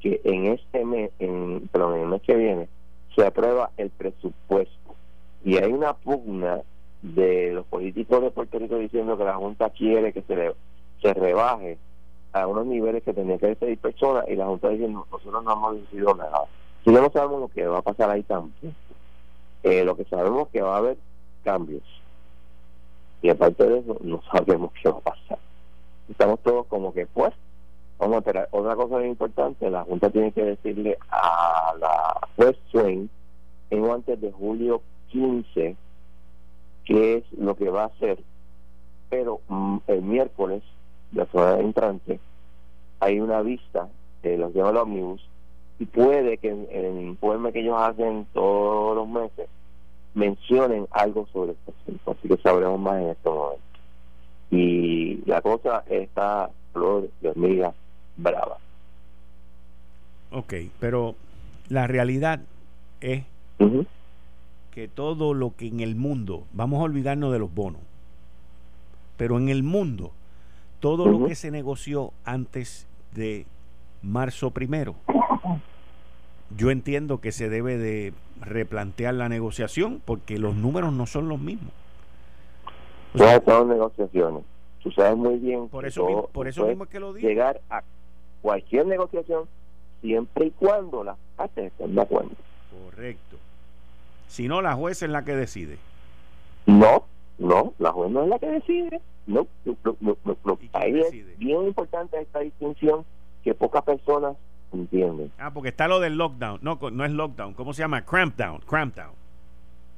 que 0.00 0.20
en 0.24 0.46
este 0.46 0.84
mes, 0.84 1.10
en, 1.18 1.68
el 1.72 2.06
mes 2.06 2.22
que 2.22 2.34
viene, 2.36 2.68
se 3.16 3.26
aprueba 3.26 3.70
el 3.76 3.90
presupuesto 3.90 4.83
y 5.44 5.58
hay 5.58 5.72
una 5.72 5.92
pugna 5.92 6.62
de 7.02 7.52
los 7.52 7.66
políticos 7.66 8.22
de 8.22 8.30
Puerto 8.30 8.58
Rico 8.58 8.78
diciendo 8.78 9.16
que 9.18 9.24
la 9.24 9.34
Junta 9.34 9.70
quiere 9.70 10.12
que 10.12 10.22
se, 10.22 10.34
le, 10.34 10.54
se 11.02 11.12
rebaje 11.12 11.78
a 12.32 12.46
unos 12.46 12.66
niveles 12.66 13.02
que 13.02 13.12
tenía 13.12 13.38
que 13.38 13.54
ser 13.56 13.76
personas 13.78 14.24
y 14.28 14.36
la 14.36 14.46
Junta 14.46 14.70
diciendo 14.70 15.06
nosotros 15.10 15.44
no 15.44 15.52
hemos 15.52 15.74
decidido 15.76 16.14
nada. 16.14 16.44
Si 16.82 16.90
no 16.90 17.10
sabemos 17.10 17.40
lo 17.40 17.48
que 17.48 17.66
va 17.66 17.78
a 17.78 17.82
pasar 17.82 18.10
ahí 18.10 18.22
también, 18.22 18.74
eh, 19.62 19.84
lo 19.84 19.96
que 19.96 20.04
sabemos 20.06 20.46
es 20.46 20.52
que 20.52 20.62
va 20.62 20.74
a 20.74 20.78
haber 20.78 20.96
cambios 21.44 21.82
y 23.24 23.30
aparte 23.30 23.66
de 23.66 23.78
eso 23.78 23.96
no 24.02 24.22
sabemos 24.32 24.70
qué 24.82 24.90
va 24.90 24.98
a 24.98 25.00
pasar. 25.00 25.38
Estamos 26.08 26.40
todos 26.40 26.66
como 26.66 26.92
que 26.92 27.06
pues 27.06 27.32
vamos 27.98 28.16
a 28.16 28.18
esperar. 28.18 28.48
Otra 28.50 28.76
cosa 28.76 28.96
muy 28.96 29.08
importante, 29.08 29.70
la 29.70 29.84
Junta 29.84 30.10
tiene 30.10 30.32
que 30.32 30.44
decirle 30.44 30.98
a 31.10 31.74
la 31.78 32.28
juez 32.36 32.56
Swain 32.70 33.10
en 33.70 33.90
antes 33.90 34.20
de 34.20 34.30
julio 34.32 34.82
15 35.14 35.76
qué 36.84 37.16
es 37.16 37.24
lo 37.38 37.54
que 37.54 37.70
va 37.70 37.84
a 37.84 37.86
hacer, 37.86 38.18
pero 39.08 39.40
mm, 39.48 39.78
el 39.86 40.02
miércoles, 40.02 40.62
la 41.12 41.24
semana 41.26 41.60
entrante, 41.60 42.18
hay 42.98 43.20
una 43.20 43.40
vista 43.40 43.88
de 44.22 44.36
los 44.36 44.52
llaman 44.52 44.76
ómnibus 44.76 45.26
y 45.78 45.86
puede 45.86 46.38
que 46.38 46.50
en, 46.50 46.66
el 46.70 47.00
informe 47.00 47.52
que 47.52 47.60
ellos 47.60 47.76
hacen 47.78 48.26
todos 48.32 48.96
los 48.96 49.08
meses 49.08 49.48
mencionen 50.14 50.86
algo 50.90 51.26
sobre 51.32 51.52
este 51.52 51.72
asunto, 51.80 52.10
así 52.10 52.28
que 52.28 52.36
sabremos 52.38 52.80
más 52.80 53.00
en 53.00 53.08
este 53.10 53.28
momento. 53.28 53.62
Y 54.50 55.22
la 55.26 55.40
cosa 55.42 55.84
está 55.88 56.50
flor 56.72 57.08
de 57.20 57.28
hormiga 57.28 57.72
brava. 58.16 58.58
Ok, 60.32 60.54
pero 60.80 61.14
la 61.68 61.86
realidad 61.86 62.40
es 63.00 63.24
que 64.74 64.88
todo 64.88 65.34
lo 65.34 65.54
que 65.54 65.68
en 65.68 65.78
el 65.78 65.94
mundo, 65.94 66.42
vamos 66.52 66.80
a 66.80 66.82
olvidarnos 66.82 67.32
de 67.32 67.38
los 67.38 67.54
bonos, 67.54 67.80
pero 69.16 69.38
en 69.38 69.48
el 69.48 69.62
mundo, 69.62 70.10
todo 70.80 71.06
lo 71.06 71.28
que 71.28 71.36
se 71.36 71.52
negoció 71.52 72.12
antes 72.24 72.88
de 73.14 73.46
marzo 74.02 74.50
primero, 74.50 74.96
yo 76.56 76.72
entiendo 76.72 77.20
que 77.20 77.30
se 77.30 77.48
debe 77.48 77.78
de 77.78 78.14
replantear 78.40 79.14
la 79.14 79.28
negociación 79.28 80.02
porque 80.04 80.38
los 80.38 80.56
números 80.56 80.92
no 80.92 81.06
son 81.06 81.28
los 81.28 81.38
mismos. 81.38 81.72
O 83.14 83.18
son 83.18 83.68
negociaciones. 83.68 84.42
Tú 84.82 84.90
sabes 84.90 85.16
muy 85.16 85.36
bien. 85.36 85.68
Por 85.68 85.86
eso, 85.86 86.04
mismo, 86.04 86.26
por 86.32 86.48
eso 86.48 86.66
mismo 86.66 86.84
es 86.84 86.90
que 86.90 86.98
lo 86.98 87.12
digo. 87.12 87.28
Llegar 87.28 87.60
a 87.70 87.82
cualquier 88.42 88.86
negociación 88.86 89.44
siempre 90.02 90.46
y 90.46 90.50
cuando 90.50 91.04
las 91.04 91.16
partes 91.36 91.66
estén 91.66 91.94
de 91.94 92.02
acuerdo. 92.02 92.32
Correcto. 92.84 93.36
Si 94.34 94.48
no, 94.48 94.60
la 94.60 94.74
jueza 94.74 95.04
es 95.04 95.12
la 95.12 95.24
que 95.24 95.36
decide. 95.36 95.78
No, 96.66 97.04
no, 97.38 97.72
la 97.78 97.92
jueza 97.92 98.12
no 98.12 98.24
es 98.24 98.28
la 98.30 98.38
que 98.40 98.46
decide. 98.46 99.00
No, 99.28 99.46
no, 99.64 99.96
no, 100.00 100.58
Ahí 100.72 100.98
es 100.98 101.38
bien 101.38 101.62
importante 101.68 102.20
esta 102.20 102.40
distinción 102.40 103.04
que 103.44 103.54
pocas 103.54 103.84
personas 103.84 104.36
¿entiendes? 104.72 105.30
Ah, 105.38 105.52
porque 105.54 105.68
está 105.68 105.86
lo 105.86 106.00
del 106.00 106.16
lockdown. 106.16 106.58
No, 106.62 106.80
no 106.90 107.04
es 107.04 107.12
lockdown. 107.12 107.54
¿Cómo 107.54 107.72
se 107.72 107.82
llama? 107.82 108.04
Crampdown. 108.04 108.58
Crampdown. 108.66 109.12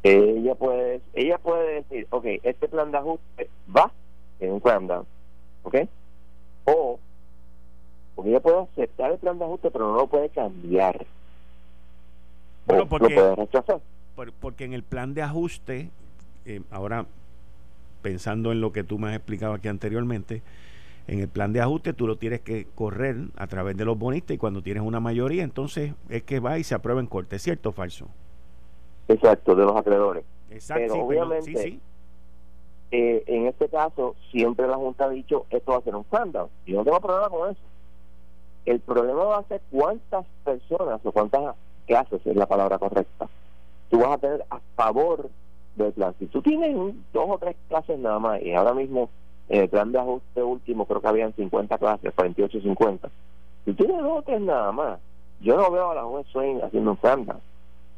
Ella 0.03 0.55
puede, 0.55 1.01
ella 1.14 1.38
puede 1.38 1.77
decir, 1.77 2.07
ok, 2.11 2.27
este 2.42 2.68
plan 2.68 2.92
de 2.92 2.99
ajuste 2.99 3.49
va 3.75 3.90
en 4.38 4.53
un 4.53 4.61
crampdown, 4.61 5.07
¿ok? 5.62 5.77
O, 6.66 7.01
porque 8.14 8.31
ella 8.33 8.40
puede 8.40 8.59
aceptar 8.61 9.12
el 9.12 9.18
plan 9.18 9.38
de 9.38 9.46
ajuste, 9.46 9.70
pero 9.70 9.92
no 9.92 9.96
lo 9.96 10.07
puede 10.09 10.29
cambiar. 10.29 11.07
Bueno, 12.66 12.87
porque, 12.87 13.14
lo 13.14 13.20
puede 13.20 13.37
rechazar. 13.37 13.81
Porque 14.40 14.64
en 14.64 14.72
el 14.72 14.83
plan 14.83 15.14
de 15.14 15.22
ajuste, 15.22 15.90
eh, 16.44 16.62
ahora 16.70 17.07
pensando 18.02 18.52
en 18.52 18.61
lo 18.61 18.72
que 18.72 18.85
tú 18.85 18.98
me 18.98 19.09
has 19.09 19.16
explicado 19.16 19.55
aquí 19.55 19.68
anteriormente, 19.68 20.42
en 21.07 21.20
el 21.20 21.29
plan 21.29 21.52
de 21.52 21.61
ajuste 21.61 21.92
tú 21.92 22.07
lo 22.07 22.16
tienes 22.16 22.40
que 22.40 22.66
correr 22.74 23.16
a 23.37 23.46
través 23.46 23.76
de 23.76 23.85
los 23.85 23.98
bonistas 23.98 24.35
y 24.35 24.38
cuando 24.38 24.62
tienes 24.62 24.83
una 24.83 25.00
mayoría, 25.00 25.44
entonces 25.44 25.92
es 26.09 26.22
que 26.22 26.40
va 26.40 26.59
y 26.59 26.64
se 26.64 26.74
aprueba 26.74 27.00
en 27.00 27.07
corte, 27.07 27.38
¿cierto 27.38 27.68
o 27.68 27.72
falso? 27.72 28.07
Exacto, 29.09 29.55
de 29.55 29.64
los 29.64 29.76
acreedores. 29.76 30.24
Exacto, 30.50 30.85
pero 30.92 31.05
obviamente, 31.05 31.79
eh, 32.90 33.24
en 33.26 33.46
este 33.46 33.68
caso, 33.68 34.16
siempre 34.31 34.66
la 34.66 34.76
Junta 34.76 35.05
ha 35.05 35.11
dicho 35.11 35.46
esto 35.50 35.72
va 35.72 35.79
a 35.79 35.83
ser 35.83 35.94
un 35.94 36.02
escándalo. 36.02 36.50
Y 36.64 36.72
no 36.72 36.85
tengo 36.85 37.00
problema 37.00 37.29
con 37.29 37.50
eso. 37.50 37.61
El 38.64 38.81
problema 38.81 39.24
va 39.24 39.38
a 39.38 39.44
ser 39.44 39.61
cuántas 39.70 40.24
personas 40.44 41.00
o 41.05 41.12
cuántas 41.12 41.55
clases 41.87 42.20
es 42.24 42.37
la 42.37 42.46
palabra 42.46 42.79
correcta 42.79 43.29
tú 43.90 44.01
vas 44.01 44.12
a 44.12 44.18
tener 44.18 44.44
a 44.51 44.61
favor 44.75 45.31
del 45.77 45.92
plan. 45.92 46.14
Si 46.18 46.27
tú 46.27 46.42
tienes 46.42 46.75
dos 47.12 47.25
o 47.29 47.38
tres 47.38 47.57
clases 47.68 47.99
nada 47.99 48.18
más, 48.18 48.42
y 48.42 48.53
ahora 48.55 48.75
mismo 48.75 49.11
en 49.49 49.62
el 49.62 49.68
plan 49.68 49.92
de 49.92 49.99
ajuste 49.99 50.42
último 50.42 50.87
creo 50.87 51.01
que 51.01 51.09
habían 51.09 51.35
50 51.35 51.79
clases, 51.79 52.12
48 52.14 52.61
50. 52.61 53.11
Si 53.64 53.72
tienes 53.75 54.03
dos 54.03 54.18
o 54.18 54.22
tres 54.22 54.40
nada 54.40 54.72
más, 54.72 54.99
yo 55.40 55.57
no 55.57 55.70
veo 55.70 55.90
a 55.90 55.94
la 55.94 56.05
juez 56.05 56.27
Swain 56.29 56.62
haciendo 56.62 56.92
un 56.92 56.96
plan. 56.96 57.27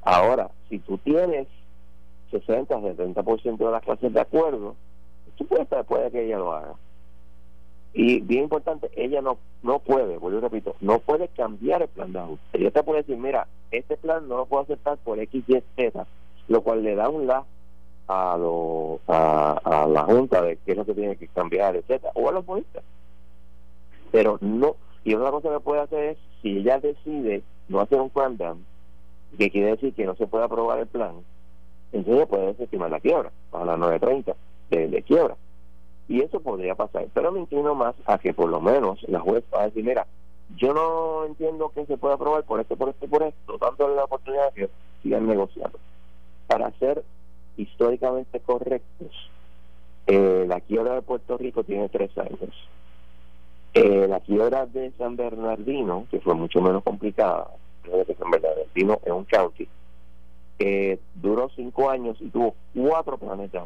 Ahora, 0.02 0.50
si 0.68 0.78
tú 0.80 0.98
tienes 0.98 1.46
60, 2.30 2.74
70% 2.76 3.56
de 3.56 3.70
las 3.70 3.82
clases 3.82 4.12
de 4.12 4.20
acuerdo, 4.20 4.74
tú 5.36 5.46
puedes, 5.46 5.66
puede 5.86 6.10
que 6.10 6.26
ella 6.26 6.38
lo 6.38 6.52
haga. 6.52 6.74
Y 8.00 8.20
bien 8.20 8.44
importante, 8.44 8.88
ella 8.94 9.20
no 9.20 9.38
no 9.64 9.80
puede, 9.80 10.18
vuelvo 10.18 10.38
repito, 10.38 10.76
no 10.80 11.00
puede 11.00 11.26
cambiar 11.26 11.82
el 11.82 11.88
plan 11.88 12.12
de 12.12 12.20
ajuste. 12.20 12.44
Ella 12.52 12.70
te 12.70 12.84
puede 12.84 12.98
decir, 12.98 13.16
mira, 13.16 13.48
este 13.72 13.96
plan 13.96 14.28
no 14.28 14.36
lo 14.36 14.46
puedo 14.46 14.62
aceptar 14.62 14.98
por 14.98 15.18
X, 15.18 15.42
Y, 15.48 15.62
Z, 15.74 16.06
lo 16.46 16.60
cual 16.60 16.84
le 16.84 16.94
da 16.94 17.08
un 17.08 17.26
la 17.26 17.44
a, 18.06 18.36
lo, 18.38 19.00
a, 19.08 19.88
la 19.90 20.02
Junta 20.04 20.40
de 20.42 20.58
qué 20.58 20.70
es 20.70 20.78
lo 20.78 20.86
que 20.86 20.94
tiene 20.94 21.16
que 21.16 21.26
cambiar, 21.26 21.74
etcétera, 21.74 22.12
o 22.14 22.28
a 22.28 22.32
los 22.32 22.46
bonistas. 22.46 22.84
Pero 24.12 24.38
no, 24.42 24.76
y 25.02 25.16
otra 25.16 25.32
cosa 25.32 25.50
que 25.50 25.58
puede 25.58 25.80
hacer 25.80 26.10
es, 26.10 26.18
si 26.40 26.58
ella 26.58 26.78
decide 26.78 27.42
no 27.68 27.80
hacer 27.80 28.00
un 28.00 28.10
plan 28.10 28.38
que 29.36 29.50
quiere 29.50 29.72
decir 29.72 29.92
que 29.92 30.06
no 30.06 30.14
se 30.14 30.28
puede 30.28 30.44
aprobar 30.44 30.78
el 30.78 30.86
plan, 30.86 31.14
entonces 31.92 32.28
puede 32.28 32.46
desestimar 32.46 32.92
la 32.92 33.00
quiebra, 33.00 33.32
a 33.50 33.64
las 33.64 33.76
9.30 33.76 34.36
de, 34.70 34.86
de 34.86 35.02
quiebra. 35.02 35.34
Y 36.08 36.22
eso 36.22 36.40
podría 36.40 36.74
pasar. 36.74 37.06
Pero 37.12 37.32
me 37.32 37.40
inclino 37.40 37.74
más 37.74 37.94
a 38.06 38.18
que 38.18 38.32
por 38.32 38.48
lo 38.48 38.60
menos 38.60 39.02
la 39.08 39.20
juez 39.20 39.44
va 39.54 39.62
a 39.62 39.66
decir, 39.66 39.84
mira, 39.84 40.06
yo 40.56 40.72
no 40.72 41.26
entiendo 41.26 41.70
que 41.74 41.84
se 41.86 41.98
pueda 41.98 42.14
aprobar 42.14 42.44
por 42.44 42.60
esto, 42.60 42.76
por 42.76 42.88
esto, 42.88 43.06
por 43.06 43.22
esto, 43.22 43.58
dándole 43.58 43.96
la 43.96 44.04
oportunidad 44.04 44.52
de 44.52 44.66
que 44.66 44.70
sigan 45.02 45.26
negociando. 45.26 45.78
Para 46.46 46.70
ser 46.78 47.04
históricamente 47.56 48.40
correctos, 48.40 49.10
eh, 50.06 50.46
la 50.48 50.60
quiebra 50.60 50.94
de 50.94 51.02
Puerto 51.02 51.36
Rico 51.36 51.64
tiene 51.64 51.88
tres 51.90 52.16
años. 52.16 52.68
Eh, 53.74 54.06
la 54.08 54.20
quiebra 54.20 54.64
de 54.64 54.90
San 54.92 55.16
Bernardino, 55.16 56.06
que 56.10 56.20
fue 56.20 56.34
mucho 56.34 56.62
menos 56.62 56.82
complicada, 56.82 57.48
San 58.18 58.30
Bernardino 58.30 59.00
es 59.04 59.12
un 59.12 59.24
county, 59.24 59.68
eh, 60.58 60.98
duró 61.14 61.50
cinco 61.54 61.90
años 61.90 62.16
y 62.20 62.28
tuvo 62.28 62.54
cuatro 62.74 63.16
planes 63.16 63.52
de 63.52 63.60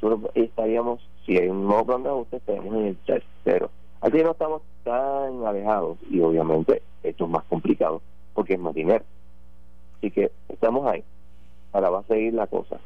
Nosotros 0.00 0.30
estaríamos, 0.34 1.00
si 1.24 1.36
hay 1.36 1.48
un 1.48 1.66
nuevo 1.66 1.84
plan 1.84 2.02
de 2.02 2.08
ajuste, 2.08 2.36
estaríamos 2.36 2.74
en 2.74 2.86
el 2.86 2.96
tercero. 2.98 3.70
Aquí 4.00 4.22
no 4.22 4.30
estamos 4.30 4.62
tan 4.84 5.44
alejados 5.44 5.98
y 6.10 6.20
obviamente 6.20 6.82
esto 7.02 7.24
es 7.24 7.30
más 7.30 7.44
complicado 7.44 8.00
porque 8.34 8.54
es 8.54 8.60
más 8.60 8.74
dinero. 8.74 9.04
Así 9.98 10.10
que 10.10 10.30
estamos 10.48 10.86
ahí. 10.86 11.04
Ahora 11.72 11.90
va 11.90 11.98
a 12.00 12.04
seguir 12.04 12.34
la 12.34 12.46
cosa. 12.46 12.80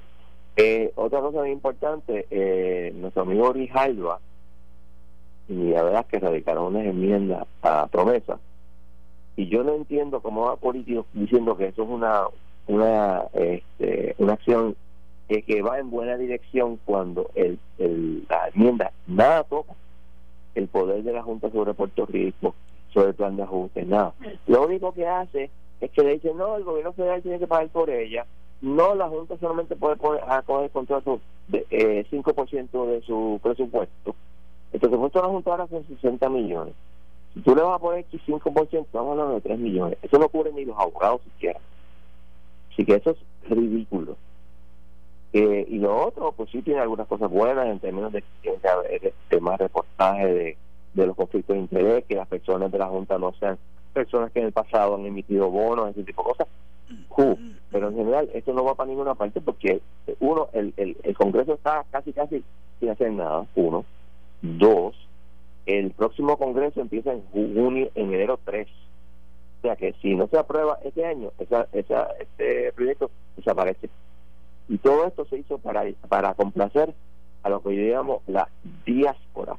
Eh, 0.57 0.93
otra 0.97 1.21
cosa 1.21 1.39
muy 1.39 1.51
importante, 1.51 2.27
eh, 2.31 2.93
nuestro 2.95 3.23
amigo 3.23 3.53
Rijalva 3.53 4.21
y 5.49 5.71
la 5.71 5.83
verdad 5.83 6.01
es 6.03 6.07
que 6.07 6.21
radicaron 6.21 6.67
unas 6.67 6.87
enmiendas 6.87 7.47
a 7.63 7.87
promesa 7.89 8.39
y 9.37 9.49
yo 9.49 9.63
no 9.65 9.75
entiendo 9.75 10.21
cómo 10.21 10.47
va 10.47 10.57
político 10.57 11.07
diciendo 11.13 11.57
que 11.57 11.67
eso 11.67 11.83
es 11.83 11.89
una 11.89 12.23
una 12.67 13.25
este, 13.35 14.15
una 14.19 14.35
acción 14.35 14.77
que 15.29 15.63
va 15.63 15.79
en 15.79 15.91
buena 15.91 16.17
dirección 16.17 16.79
cuando 16.85 17.31
el, 17.35 17.59
el, 17.79 18.27
la 18.29 18.49
enmienda 18.49 18.93
nada 19.07 19.45
toca 19.45 19.73
el 20.55 20.69
poder 20.69 21.03
de 21.03 21.13
la 21.13 21.23
Junta 21.23 21.51
sobre 21.51 21.75
Puerto 21.75 22.07
Rico, 22.07 22.55
sobre 22.93 23.09
el 23.09 23.15
plan 23.15 23.37
de 23.37 23.43
ajuste, 23.43 23.85
nada. 23.85 24.15
Lo 24.47 24.65
único 24.67 24.93
que 24.93 25.07
hace 25.07 25.51
es 25.81 25.91
que 25.91 26.03
le 26.03 26.15
dice, 26.15 26.33
no, 26.35 26.57
el 26.57 26.65
gobierno 26.65 26.93
federal 26.93 27.23
tiene 27.23 27.39
que 27.39 27.47
pagar 27.47 27.69
por 27.69 27.91
ella, 27.91 28.27
no, 28.61 28.95
la 28.95 29.09
Junta 29.09 29.37
solamente 29.39 29.77
puede 29.77 29.97
poner, 29.97 30.23
a 30.27 30.43
coger 30.43 30.71
contrato 30.71 31.21
de 31.49 31.67
eh, 31.71 32.07
5% 32.11 32.87
de 32.87 33.03
su 33.03 33.41
presupuesto. 33.43 34.15
El 34.73 34.81
presupuesto 34.81 35.19
de 35.19 35.27
la 35.27 35.33
Junta 35.33 35.51
ahora 35.51 35.67
son 35.69 35.87
60 35.87 36.29
millones. 36.31 36.75
Si 37.35 37.41
tú 37.41 37.55
le 37.55 37.63
vas 37.63 37.75
a 37.75 37.79
poner 37.79 38.07
5%, 38.11 38.85
estamos 38.85 39.11
hablando 39.11 39.35
de 39.35 39.41
3 39.41 39.59
millones. 39.59 39.99
Eso 40.03 40.19
no 40.19 40.29
cubre 40.29 40.53
ni 40.53 40.65
los 40.65 40.79
abogados 40.79 41.21
siquiera. 41.25 41.61
Así 42.73 42.85
que 42.85 42.95
eso 42.95 43.11
es 43.11 43.51
ridículo. 43.51 44.17
Eh, 45.37 45.67
y 45.69 45.79
lo 45.79 46.07
otro, 46.07 46.31
pues 46.31 46.49
sí 46.51 46.63
tiene 46.63 46.79
algunas 46.79 47.09
cosas 47.09 47.29
buenas 47.29 47.67
en 47.67 47.81
términos 47.81 48.13
de 48.13 48.23
que 48.23 48.29
tiene 48.41 48.59
que 48.59 48.69
haber 48.69 49.05
este, 49.05 49.41
más 49.41 49.59
reportaje 49.59 50.33
de, 50.33 50.57
de 50.95 51.07
los 51.07 51.17
conflictos 51.17 51.55
de 51.55 51.61
interés, 51.61 52.05
que 52.05 52.15
las 52.15 52.29
personas 52.29 52.71
de 52.71 52.79
la 52.79 52.87
Junta 52.87 53.19
no 53.19 53.33
sean 53.41 53.59
personas 53.93 54.31
que 54.31 54.39
en 54.39 54.47
el 54.47 54.53
pasado 54.53 54.95
han 54.95 55.05
emitido 55.05 55.51
bonos, 55.51 55.91
ese 55.91 56.05
tipo 56.05 56.23
de 56.23 56.29
cosas. 56.29 56.47
pero 57.73 57.89
en 57.89 57.97
general 57.97 58.31
esto 58.33 58.53
no 58.53 58.65
va 58.65 58.77
para 58.77 58.89
ninguna 58.89 59.17
parte 59.17 59.41
porque 59.41 59.81
uno, 60.21 60.51
el, 60.53 60.73
el, 60.77 60.97
el 61.03 61.17
Congreso 61.17 61.55
está 61.55 61.85
casi 61.91 62.13
casi 62.13 62.45
sin 62.79 62.91
hacer 62.91 63.11
nada, 63.11 63.45
uno. 63.57 63.85
Dos, 64.41 64.95
el 65.67 65.91
próximo 65.91 66.37
Congreso 66.37 66.81
empieza 66.81 67.13
en 67.13 67.23
junio, 67.33 67.91
en 67.97 68.15
enero 68.15 68.39
3. 68.45 68.69
O 68.69 69.63
sea 69.63 69.75
que 69.75 69.95
si 70.01 70.15
no 70.15 70.29
se 70.29 70.39
aprueba 70.39 70.79
este 70.85 71.05
año, 71.05 71.33
esa, 71.41 71.67
esa, 71.73 72.09
este 72.21 72.73
proyecto 72.73 73.11
desaparece. 73.37 73.89
Y 74.69 74.79
todo 74.79 75.07
esto 75.07 75.25
se 75.27 75.39
hizo 75.39 75.59
para, 75.59 75.85
para 76.09 76.35
complacer 76.35 76.95
a 77.43 77.49
lo 77.51 77.63
que 77.63 77.77
yo 77.77 77.95
llamo 77.95 78.23
la 78.27 78.49
diáspora 78.87 79.57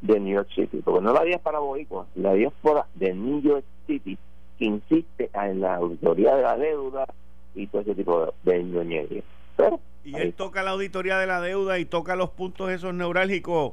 de 0.00 0.18
New 0.18 0.34
York 0.34 0.48
City, 0.54 0.80
porque 0.84 1.02
no 1.02 1.12
la 1.12 1.24
diáspora 1.24 1.58
boricua, 1.58 2.06
la 2.14 2.32
diáspora 2.34 2.86
de 2.94 3.14
New 3.14 3.40
York 3.42 3.64
City 3.86 4.18
que 4.58 4.64
insiste 4.64 5.30
en 5.32 5.60
la 5.60 5.76
auditoría 5.76 6.34
de 6.34 6.42
la 6.42 6.56
deuda 6.56 7.06
y 7.54 7.66
todo 7.66 7.82
ese 7.82 7.94
tipo 7.94 8.32
de, 8.44 8.62
de 8.62 9.24
Pero, 9.56 9.80
y 10.04 10.16
él 10.16 10.34
toca 10.34 10.62
la 10.62 10.70
auditoría 10.70 11.18
de 11.18 11.26
la 11.26 11.40
deuda 11.40 11.78
y 11.78 11.84
toca 11.84 12.16
los 12.16 12.30
puntos 12.30 12.70
esos 12.70 12.94
neurálgicos 12.94 13.72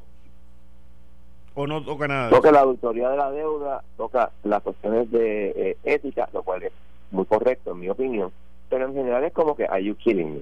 o 1.56 1.66
no 1.66 1.84
toca 1.84 2.08
nada. 2.08 2.30
Toca 2.30 2.52
la 2.52 2.62
auditoría 2.62 3.10
de 3.10 3.18
la 3.18 3.32
deuda, 3.32 3.84
toca 3.98 4.32
las 4.44 4.62
cuestiones 4.62 5.10
de 5.10 5.50
eh, 5.56 5.78
ética, 5.84 6.30
lo 6.32 6.44
cual 6.44 6.64
es 6.64 6.72
muy 7.10 7.26
correcto 7.26 7.72
en 7.72 7.80
mi 7.80 7.90
opinión, 7.90 8.32
pero 8.70 8.86
en 8.86 8.94
general 8.94 9.24
es 9.24 9.34
como 9.34 9.56
que, 9.56 9.66
are 9.66 9.84
you 9.84 9.96
kidding 9.96 10.36
me? 10.36 10.42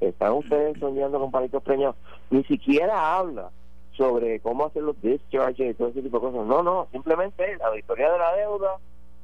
Están 0.00 0.32
ustedes 0.32 0.78
soñando 0.78 1.18
con 1.18 1.30
palitos 1.30 1.62
preñados. 1.62 1.96
Ni 2.30 2.44
siquiera 2.44 3.16
habla 3.16 3.50
sobre 3.96 4.40
cómo 4.40 4.66
hacer 4.66 4.82
los 4.82 5.00
discharges 5.00 5.70
y 5.70 5.74
todo 5.74 5.88
ese 5.88 6.02
tipo 6.02 6.18
de 6.18 6.26
cosas. 6.26 6.46
No, 6.46 6.62
no, 6.62 6.88
simplemente 6.92 7.56
la 7.56 7.68
auditoría 7.68 8.10
de 8.10 8.18
la 8.18 8.36
deuda, 8.36 8.76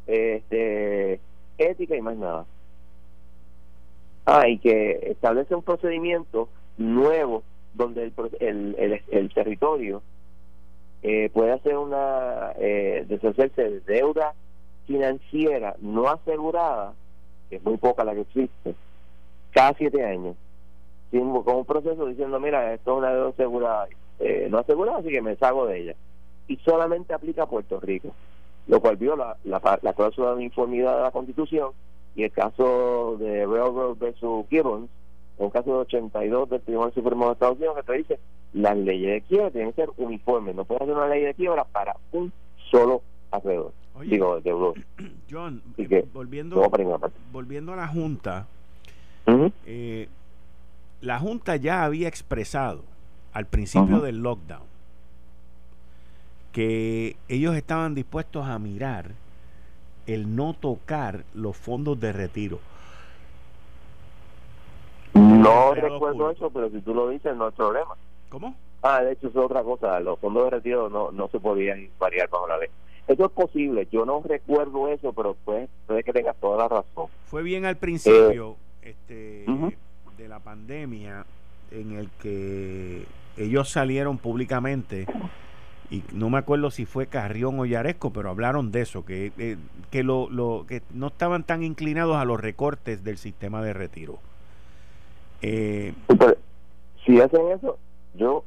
este, 0.07 1.21
ética 1.59 1.97
y 1.97 2.01
más 2.01 2.17
nada. 2.17 2.47
Ah, 4.27 4.49
y 4.49 4.59
que 4.59 5.11
establece 5.11 5.55
un 5.55 5.63
procedimiento 5.63 6.49
nuevo 6.79 7.43
donde 7.75 8.05
el, 8.05 8.13
el, 8.79 9.03
el, 9.11 9.35
territorio 9.35 10.03
eh, 11.03 11.31
puede 11.33 11.53
hacer 11.53 11.77
una, 11.77 12.53
eh, 12.59 13.05
deshacerse 13.09 13.63
de 13.63 13.81
deuda 13.81 14.35
financiera 14.87 15.77
no 15.81 16.09
asegurada, 16.09 16.95
que 17.49 17.57
es 17.57 17.65
muy 17.65 17.77
poca 17.77 18.05
la 18.05 18.15
que 18.15 18.21
existe, 18.21 18.75
cada 19.51 19.75
siete 19.75 20.05
años, 20.05 20.37
con 21.11 21.57
un 21.57 21.65
proceso 21.65 22.07
diciendo, 22.07 22.39
mira, 22.39 22.73
esto 22.73 22.93
es 22.93 22.99
una 22.99 23.13
deuda 23.13 23.31
asegurada, 23.31 23.89
eh, 24.21 24.49
no 24.51 24.59
asegurada, 24.59 24.99
así 24.99 25.09
que 25.09 25.23
me 25.23 25.37
salgo 25.37 25.67
de 25.67 25.81
ella. 25.81 25.95
Y 26.49 26.57
solamente 26.59 27.15
aplica 27.15 27.45
a 27.45 27.49
Puerto 27.49 27.81
Rico, 27.81 28.15
lo 28.67 28.81
cual 28.81 28.97
viola 28.97 29.37
la, 29.45 29.79
la, 29.83 29.93
cláusula 29.93 30.31
de 30.31 30.37
uniformidad 30.37 30.97
de 30.97 31.03
la 31.03 31.11
Constitución 31.11 31.71
y 32.15 32.25
el 32.25 32.33
caso 32.33 33.17
de 33.19 33.47
Railroad 33.47 33.97
versus 33.99 34.47
Gibbons, 34.49 34.89
un 35.39 35.51
caso 35.51 35.73
de 35.73 35.79
82 35.79 36.51
del 36.51 36.61
Tribunal 36.61 36.93
Supremo 36.93 37.27
de 37.27 37.33
Estados 37.33 37.57
Unidos 37.57 37.77
que 37.77 37.83
te 37.83 37.93
dice 37.95 38.19
las 38.53 38.77
leyes 38.77 39.13
de 39.13 39.21
quiebra 39.23 39.51
tienen 39.51 39.73
que 39.73 39.83
ser 39.83 39.91
uniformes, 39.97 40.55
no 40.55 40.65
puedes 40.65 40.83
hacer 40.83 40.95
una 40.95 41.09
ley 41.09 41.23
de 41.23 41.35
quiebra 41.35 41.65
para 41.65 41.97
un 42.13 42.33
solo 42.71 43.03
acreedores. 43.31 43.75
Digo, 44.01 44.41
deudores. 44.41 44.85
John, 45.31 45.63
eh, 45.77 46.07
volviendo, 46.13 46.63
volviendo 47.33 47.73
a 47.73 47.77
la 47.77 47.89
Junta, 47.89 48.47
eh, 49.67 50.09
la 51.01 51.19
Junta 51.19 51.57
ya 51.57 51.85
había 51.85 52.09
expresado 52.09 52.83
al 53.33 53.47
principio 53.47 54.01
del 54.01 54.23
lockdown 54.23 54.71
que 56.53 57.17
ellos 57.29 57.55
estaban 57.55 57.95
dispuestos 57.95 58.47
a 58.47 58.59
mirar 58.59 59.13
el 60.07 60.35
no 60.35 60.55
tocar 60.55 61.25
los 61.35 61.57
fondos 61.57 62.01
de 62.01 62.13
retiro. 62.13 62.59
No 65.15 65.75
recuerdo 65.75 66.31
eso, 66.31 66.51
pero 66.51 66.71
si 66.71 66.81
tú 66.81 66.95
lo 66.95 67.09
dices 67.09 67.37
no 67.37 67.47
hay 67.47 67.53
problema. 67.53 67.95
¿Cómo? 68.29 68.55
Ah, 68.83 69.03
de 69.03 69.13
hecho 69.13 69.29
es 69.29 69.37
otra 69.37 69.63
cosa, 69.63 70.01
los 70.01 70.19
fondos 70.19 70.45
de 70.45 70.51
retiro 70.51 70.89
no, 70.89 71.13
no 71.13 71.29
se 71.29 71.39
podían 71.39 71.89
variar 71.99 72.29
bajo 72.31 72.49
la 72.49 72.59
ley. 72.59 72.69
Eso 73.07 73.27
es 73.27 73.33
posible, 73.33 73.89
yo 73.91 74.05
no 74.05 74.23
recuerdo 74.25 74.89
eso, 74.89 75.13
pero 75.13 75.37
pues, 75.45 75.69
puede 75.87 76.03
que 76.03 76.13
tengas 76.13 76.37
toda 76.37 76.59
la 76.59 76.69
razón. 76.69 77.07
Fue 77.27 77.43
bien 77.43 77.65
al 77.65 77.77
principio 77.77 78.51
eh, 78.53 78.70
este, 78.83 79.45
de 80.17 80.29
la 80.29 80.41
pandemia 80.41 81.25
en 81.71 81.93
el 81.93 82.11
que 82.21 83.05
ellos 83.37 83.71
salieron 83.71 84.19
públicamente 84.19 85.07
y 85.91 86.05
no 86.13 86.31
me 86.31 86.39
acuerdo 86.39 86.71
si 86.71 86.87
fue 86.87 87.09
Carrión 87.09 87.59
o 87.59 87.67
Yaresco, 87.67 88.13
pero 88.13 88.31
hablaron 88.31 88.71
de 88.71 88.83
eso, 88.83 89.05
que, 89.05 89.33
eh, 89.39 89.57
que, 89.91 90.05
lo, 90.05 90.31
lo, 90.31 90.65
que 90.69 90.83
no 90.95 91.09
estaban 91.09 91.43
tan 91.43 91.65
inclinados 91.65 92.17
a 92.17 92.25
los 92.25 92.41
recortes 92.41 93.03
del 93.03 93.19
sistema 93.19 93.61
de 93.61 93.73
retiro. 93.73 94.19
Eh, 95.43 95.93
si 97.05 97.21
hacen 97.21 97.49
eso, 97.49 97.79
yo 98.15 98.45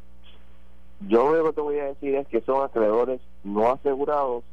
yo 1.09 1.33
lo 1.33 1.43
que 1.45 1.53
te 1.53 1.61
voy 1.61 1.79
a 1.79 1.85
decir 1.85 2.15
es 2.15 2.27
que 2.27 2.39
son 2.41 2.63
acreedores 2.63 3.19
no 3.43 3.71
asegurados, 3.71 4.43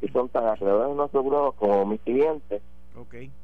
que 0.00 0.08
son 0.12 0.28
tan 0.28 0.46
acreedores 0.46 0.94
no 0.94 1.04
asegurados 1.04 1.54
como 1.54 1.86
mis 1.86 2.00
clientes, 2.02 2.60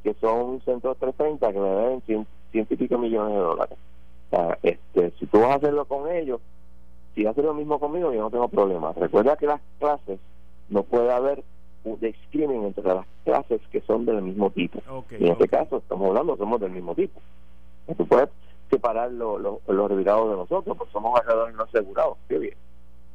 que 0.03 0.15
son 0.21 0.51
un 0.51 0.61
centro 0.63 0.95
de 0.95 1.01
330 1.01 1.53
que 1.53 1.59
me 1.59 1.69
deben 1.69 2.03
ciento 2.51 2.75
y 2.75 2.77
pico 2.77 2.99
millones 2.99 3.35
de 3.35 3.41
dólares. 3.41 3.79
O 4.31 4.37
sea, 4.37 4.59
este, 4.63 5.13
si 5.19 5.27
tú 5.27 5.41
vas 5.41 5.51
a 5.51 5.55
hacerlo 5.57 5.85
con 5.85 6.11
ellos, 6.11 6.41
si 7.15 7.27
haces 7.27 7.45
lo 7.45 7.55
mismo 7.55 7.79
conmigo, 7.79 8.13
yo 8.13 8.21
no 8.23 8.31
tengo 8.31 8.49
problema. 8.49 8.93
Recuerda 8.93 9.37
que 9.37 9.47
las 9.47 9.61
clases 9.79 10.19
no 10.71 10.83
puede 10.83 11.13
haber 11.13 11.45
un 11.85 11.99
discrimen 12.01 12.65
entre 12.65 12.85
las 12.85 13.07
clases 13.25 13.61
que 13.71 13.81
son 13.83 14.07
del 14.07 14.23
mismo 14.23 14.51
tipo. 14.51 14.81
en 15.11 15.27
este 15.27 15.49
caso, 15.49 15.79
estamos 15.79 16.09
hablando, 16.09 16.37
somos 16.37 16.61
del 16.61 16.71
mismo 16.71 16.95
tipo. 16.95 17.21
Tú 17.97 18.07
puedes 18.07 18.31
separar 18.71 19.11
los 19.13 19.91
retirados 19.91 20.31
de 20.31 20.37
nosotros, 20.37 20.77
porque 20.77 20.93
somos 20.93 21.19
acreedores 21.19 21.55
no 21.55 21.65
asegurados. 21.65 22.17
Qué 22.29 22.39
bien. 22.39 22.55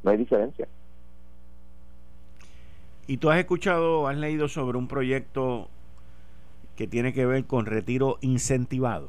No 0.02 0.10
hay 0.12 0.18
diferencia. 0.18 0.68
¿Y 3.08 3.16
tú 3.16 3.30
has 3.30 3.38
escuchado, 3.38 4.06
has 4.06 4.16
leído 4.16 4.48
sobre 4.48 4.76
un 4.76 4.86
proyecto 4.86 5.68
que 6.78 6.86
tiene 6.86 7.12
que 7.12 7.26
ver 7.26 7.44
con 7.44 7.66
retiro 7.66 8.18
incentivado? 8.20 9.08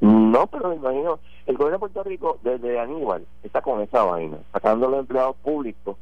No, 0.00 0.46
pero 0.46 0.68
me 0.68 0.76
imagino, 0.76 1.18
el 1.46 1.56
gobierno 1.56 1.78
de 1.78 1.80
Puerto 1.80 2.04
Rico 2.04 2.38
desde 2.44 2.78
Aníbal 2.78 3.26
está 3.42 3.60
con 3.60 3.80
esa 3.80 4.04
vaina, 4.04 4.38
sacando 4.52 4.88
los 4.88 5.00
empleados 5.00 5.34
públicos, 5.42 5.96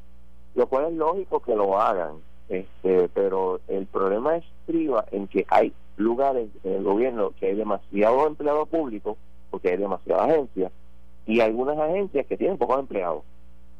lo 0.54 0.66
cual 0.66 0.88
es 0.88 0.92
lógico 0.92 1.40
que 1.40 1.56
lo 1.56 1.80
hagan, 1.80 2.16
este, 2.50 3.08
pero 3.14 3.60
el 3.66 3.86
problema 3.86 4.36
es 4.36 4.44
priva 4.66 5.06
en 5.10 5.26
que 5.26 5.46
hay 5.48 5.72
lugares 5.96 6.50
en 6.64 6.74
el 6.74 6.82
gobierno 6.84 7.32
que 7.40 7.46
hay 7.46 7.54
demasiado 7.56 8.26
empleado 8.26 8.66
público, 8.66 9.16
porque 9.50 9.70
hay 9.70 9.78
demasiadas 9.78 10.28
agencias, 10.28 10.70
y 11.24 11.40
algunas 11.40 11.78
agencias 11.78 12.26
que 12.26 12.36
tienen 12.36 12.58
pocos 12.58 12.78
empleados. 12.78 13.22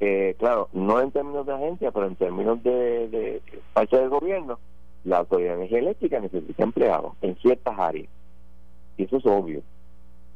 Eh, 0.01 0.34
claro, 0.38 0.70
no 0.72 1.03
en 1.03 1.11
términos 1.11 1.45
de 1.45 1.53
agencia, 1.53 1.91
pero 1.91 2.07
en 2.07 2.16
términos 2.16 2.62
de, 2.62 3.43
parte 3.74 3.99
del 3.99 4.09
gobierno, 4.09 4.59
la 5.05 5.18
Autoridad 5.18 5.51
de 5.51 5.57
Energía 5.57 5.78
Eléctrica 5.78 6.20
necesita 6.20 6.62
empleados 6.62 7.14
en 7.22 7.36
ciertas 7.36 7.78
áreas. 7.78 8.09
Y 8.96 9.05
eso 9.05 9.16
es 9.16 9.26
obvio. 9.26 9.62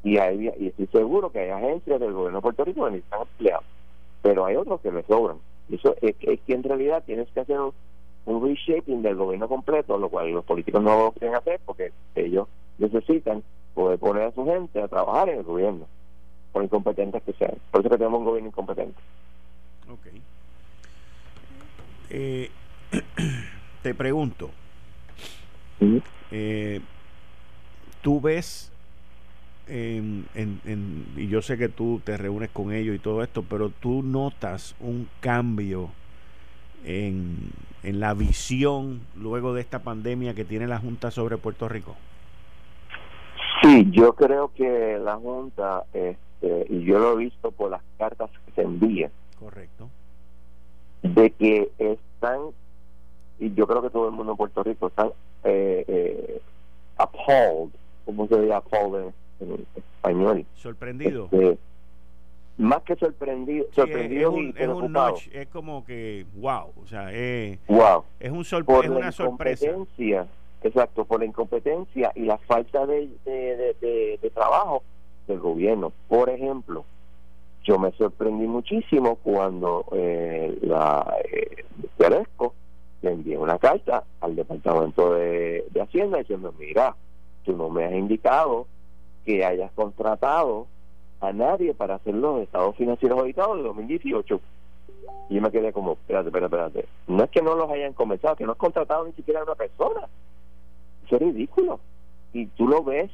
Y, 0.03 0.19
hay, 0.19 0.53
y 0.59 0.69
estoy 0.69 0.87
seguro 0.89 1.31
que 1.31 1.41
hay 1.41 1.51
agencias 1.51 2.01
del 2.01 2.13
gobierno 2.13 2.39
de 2.39 2.43
Puerto 2.43 2.65
Rico 2.65 2.85
que 2.85 2.91
necesitan 2.93 3.23
empleados, 3.23 3.65
pero 4.23 4.45
hay 4.45 4.57
otros 4.57 4.81
que 4.81 4.93
le 4.93 5.03
sobran. 5.05 5.39
Eso 5.71 5.95
es, 6.03 6.15
es 6.21 6.41
que 6.41 6.55
en 6.55 6.63
realidad 6.63 7.03
tienes 7.07 7.29
que 7.31 7.41
hacer 7.41 7.59
un 8.27 8.47
reshaping 8.47 9.03
del 9.03 9.17
gobierno 9.17 9.49
completo, 9.49 9.97
lo 9.99 10.09
cual 10.09 10.31
los 10.31 10.45
políticos 10.45 10.83
no 10.83 11.05
lo 11.05 11.13
quieren 11.13 11.37
hacer 11.37 11.61
porque 11.65 11.93
ellos 12.15 12.49
necesitan 12.79 13.43
poder 13.75 13.99
poner 13.99 14.25
a 14.25 14.33
su 14.33 14.45
gente 14.45 14.81
a 14.81 14.89
trabajar 14.89 15.29
en 15.31 15.39
el 15.39 15.45
gobierno, 15.45 15.87
por 16.53 16.63
incompetentes 16.63 17.23
que 17.23 17.33
sean. 17.35 17.55
Por 17.71 17.81
eso 17.81 17.91
que 17.91 17.99
tenemos 17.99 18.21
un 18.21 18.27
gobierno 18.27 18.49
incompetente. 18.49 19.01
Ok. 19.91 20.07
Eh, 22.11 22.51
te 23.85 23.95
pregunto, 23.95 24.51
eh, 26.31 26.81
¿tú 28.01 28.19
ves, 28.19 28.73
en, 29.67 30.27
en, 30.35 31.07
y 31.19 31.29
yo 31.29 31.43
sé 31.43 31.59
que 31.59 31.69
tú 31.69 32.01
te 32.03 32.17
reúnes 32.17 32.49
con 32.49 32.73
ellos 32.73 32.97
y 32.97 32.99
todo 32.99 33.23
esto, 33.23 33.43
pero 33.43 33.69
tú 33.69 34.03
notas 34.03 34.75
un 34.81 35.07
cambio 35.21 35.91
en, 36.83 37.51
en 37.83 38.01
la 38.01 38.15
visión 38.15 39.03
luego 39.17 39.53
de 39.53 39.61
esta 39.61 39.81
pandemia 39.81 40.33
que 40.33 40.47
tiene 40.47 40.67
la 40.67 40.79
Junta 40.79 41.11
sobre 41.11 41.37
Puerto 41.37 41.69
Rico? 41.69 41.95
Sí, 43.63 43.87
yo 43.91 44.15
creo 44.15 44.51
que 44.55 44.99
la 44.99 45.17
Junta, 45.17 45.85
este, 45.93 46.67
y 46.71 46.85
yo 46.85 46.99
lo 46.99 47.21
he 47.21 47.25
visto 47.25 47.51
por 47.51 47.71
las 47.71 47.83
cartas 47.99 48.31
que 48.47 48.53
se 48.53 48.63
envían, 48.63 49.11
correcto, 49.39 49.91
de 51.03 51.31
que 51.33 51.71
están, 51.77 52.39
y 53.39 53.53
yo 53.55 53.67
creo 53.67 53.83
que 53.83 53.91
todo 53.91 54.07
el 54.09 54.13
mundo 54.13 54.33
en 54.33 54.39
Puerto 54.39 54.63
Rico 54.63 54.89
están 54.89 55.09
eh, 55.45 55.85
eh, 55.87 56.41
appalled, 56.97 57.71
¿cómo 58.05 58.27
se 58.29 58.41
dice 58.41 58.55
appalled 58.55 59.13
en, 59.41 59.67
español? 59.75 60.47
Sorprendido. 60.55 61.29
Este, 61.31 61.59
más 62.57 62.83
que 62.83 62.95
sorprendido, 62.95 63.67
sorprendido 63.73 64.31
es, 64.31 64.37
un, 64.37 64.97
es, 65.33 65.49
como 65.49 65.85
que 65.85 66.25
wow, 66.37 66.71
o 66.81 66.87
sea, 66.87 67.13
es, 67.13 67.59
wow. 67.67 68.05
es 68.21 68.31
un 68.31 68.43
es 68.43 68.89
una 68.89 69.11
sorpresa. 69.11 69.67
Exacto, 70.65 71.05
por 71.05 71.21
la 71.21 71.27
incompetencia 71.27 72.11
y 72.15 72.21
la 72.21 72.39
falta 72.39 72.87
de, 72.87 73.11
de, 73.27 74.31
trabajo 74.33 74.83
del 75.29 75.39
gobierno. 75.39 75.93
Por 76.09 76.31
ejemplo, 76.31 76.87
yo 77.65 77.79
me 77.79 77.93
sorprendí 77.93 78.47
muchísimo 78.47 79.17
cuando 79.17 79.85
eh, 79.93 80.57
la 80.63 81.17
eh, 81.31 81.65
le 83.05 83.13
envié 83.13 83.39
una 83.39 83.59
carta 83.59 84.05
al 84.21 84.35
Departamento 84.35 85.15
de, 85.15 85.67
de 85.71 85.81
Hacienda 85.81 86.19
diciendo, 86.19 86.53
mira, 86.59 86.97
tú 87.45 87.57
no 87.57 87.69
me 87.69 87.85
has 87.85 87.93
indicado 87.93 88.67
que 89.25 89.45
hayas 89.45 89.71
contratado 89.73 90.67
a 91.21 91.33
nadie 91.33 91.75
para 91.75 91.97
hacer 91.97 92.15
los 92.15 92.43
estados 92.43 92.77
financieros 92.77 93.19
auditados 93.19 93.59
de 93.59 93.63
2018. 93.63 94.41
Y 95.29 95.35
yo 95.35 95.41
me 95.41 95.51
quedé 95.51 95.73
como, 95.73 95.93
espérate, 95.93 96.29
espérate, 96.29 96.57
espérate. 96.57 96.89
No 97.07 97.25
es 97.25 97.31
que 97.31 97.43
no 97.43 97.55
los 97.55 97.71
hayan 97.71 97.93
comenzado, 97.93 98.37
que 98.37 98.45
no 98.45 98.53
has 98.53 98.59
contratado 98.59 99.05
ni 99.07 99.13
siquiera 99.13 99.41
a 99.41 99.45
una 99.45 99.55
persona. 99.55 100.09
Eso 101.07 101.17
es 101.17 101.23
ridículo. 101.23 101.81
Y 102.33 102.47
tú 102.47 102.69
lo 102.69 102.83
ves, 102.83 103.11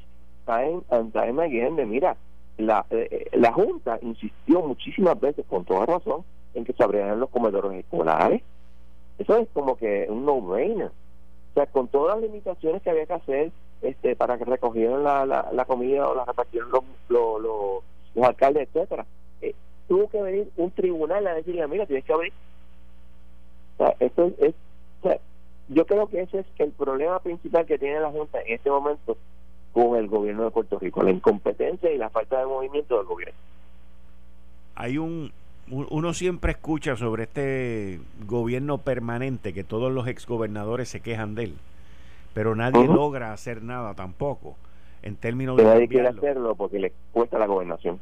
time 0.47 0.81
and 0.91 1.13
time 1.13 1.43
again, 1.43 1.77
de 1.77 1.87
mira, 1.87 2.17
la, 2.59 2.85
eh, 2.91 3.29
la 3.33 3.53
Junta 3.53 3.99
insistió 4.03 4.63
muchísimas 4.63 5.19
veces, 5.21 5.45
con 5.47 5.65
toda 5.65 5.87
razón, 5.87 6.25
en 6.55 6.65
que 6.65 6.73
se 6.73 6.83
abrieran 6.83 7.21
los 7.21 7.31
comedores 7.31 7.73
escolares. 7.73 8.43
Eso 9.21 9.37
es 9.37 9.49
como 9.53 9.77
que 9.77 10.07
un 10.09 10.25
no-brainer. 10.25 10.87
O 10.87 11.55
sea, 11.55 11.67
con 11.67 11.89
todas 11.89 12.17
las 12.17 12.31
limitaciones 12.31 12.81
que 12.81 12.89
había 12.89 13.05
que 13.05 13.13
hacer 13.13 13.53
este 13.83 14.17
para 14.17 14.39
que 14.39 14.47
recogieran 14.47 15.05
la, 15.05 15.27
la, 15.27 15.65
comida 15.67 16.09
o 16.09 16.15
la 16.15 16.25
repartieran 16.25 16.71
los, 16.71 16.83
los, 17.09 17.83
los 18.15 18.25
alcaldes, 18.25 18.69
etcétera. 18.69 19.05
Eh, 19.43 19.55
tuvo 19.89 20.09
que 20.09 20.23
venir 20.23 20.51
un 20.57 20.71
tribunal 20.71 21.27
a 21.27 21.35
decirle, 21.35 21.67
mira, 21.67 21.85
tienes 21.85 22.05
que 22.05 22.13
abrir. 22.15 22.33
O 23.75 23.85
sea, 23.85 23.95
esto 24.01 24.33
es, 24.39 24.55
yo 25.69 25.87
creo 25.87 26.09
que 26.09 26.23
ese 26.23 26.41
es 26.41 26.47
el 26.59 26.73
problema 26.73 27.21
principal 27.21 27.67
que 27.67 27.79
tiene 27.79 28.01
la 28.01 28.11
Junta 28.11 28.41
en 28.41 28.55
este 28.55 28.71
momento 28.71 29.19
con 29.73 29.97
el 29.97 30.09
gobierno 30.09 30.45
de 30.45 30.51
Puerto 30.51 30.79
Rico, 30.79 31.03
la 31.03 31.11
incompetencia 31.11 31.93
y 31.93 31.99
la 31.99 32.09
falta 32.09 32.39
de 32.39 32.47
movimiento 32.47 32.97
del 32.97 33.07
gobierno. 33.07 33.39
Hay 34.75 34.99
un, 34.99 35.31
uno 35.71 36.15
siempre 36.15 36.53
escucha 36.53 36.97
sobre 36.97 37.25
este 37.25 38.01
gobierno 38.27 38.79
permanente 38.79 39.53
que 39.53 39.65
todos 39.65 39.93
los 39.93 40.09
exgobernadores 40.09 40.89
se 40.89 41.01
quejan 41.01 41.35
de 41.35 41.45
él, 41.45 41.55
pero 42.35 42.55
nadie 42.55 42.87
logra 42.87 43.33
hacer 43.33 43.63
nada 43.63 43.95
tampoco 43.95 44.57
en 45.03 45.17
términos 45.17 45.57
de 45.57 45.65
nadie 45.65 45.89
quiere 45.89 46.09
hacerlo 46.09 46.55
porque 46.55 46.79
le 46.79 46.93
cuesta 47.13 47.39
la 47.39 47.47
gobernación. 47.47 48.01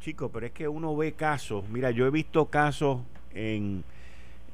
Chico 0.00 0.28
pero 0.28 0.46
es 0.46 0.52
que 0.52 0.68
uno 0.68 0.94
ve 0.96 1.12
casos 1.12 1.64
mira 1.70 1.90
yo 1.90 2.06
he 2.06 2.10
visto 2.10 2.46
casos 2.46 2.98
en 3.34 3.84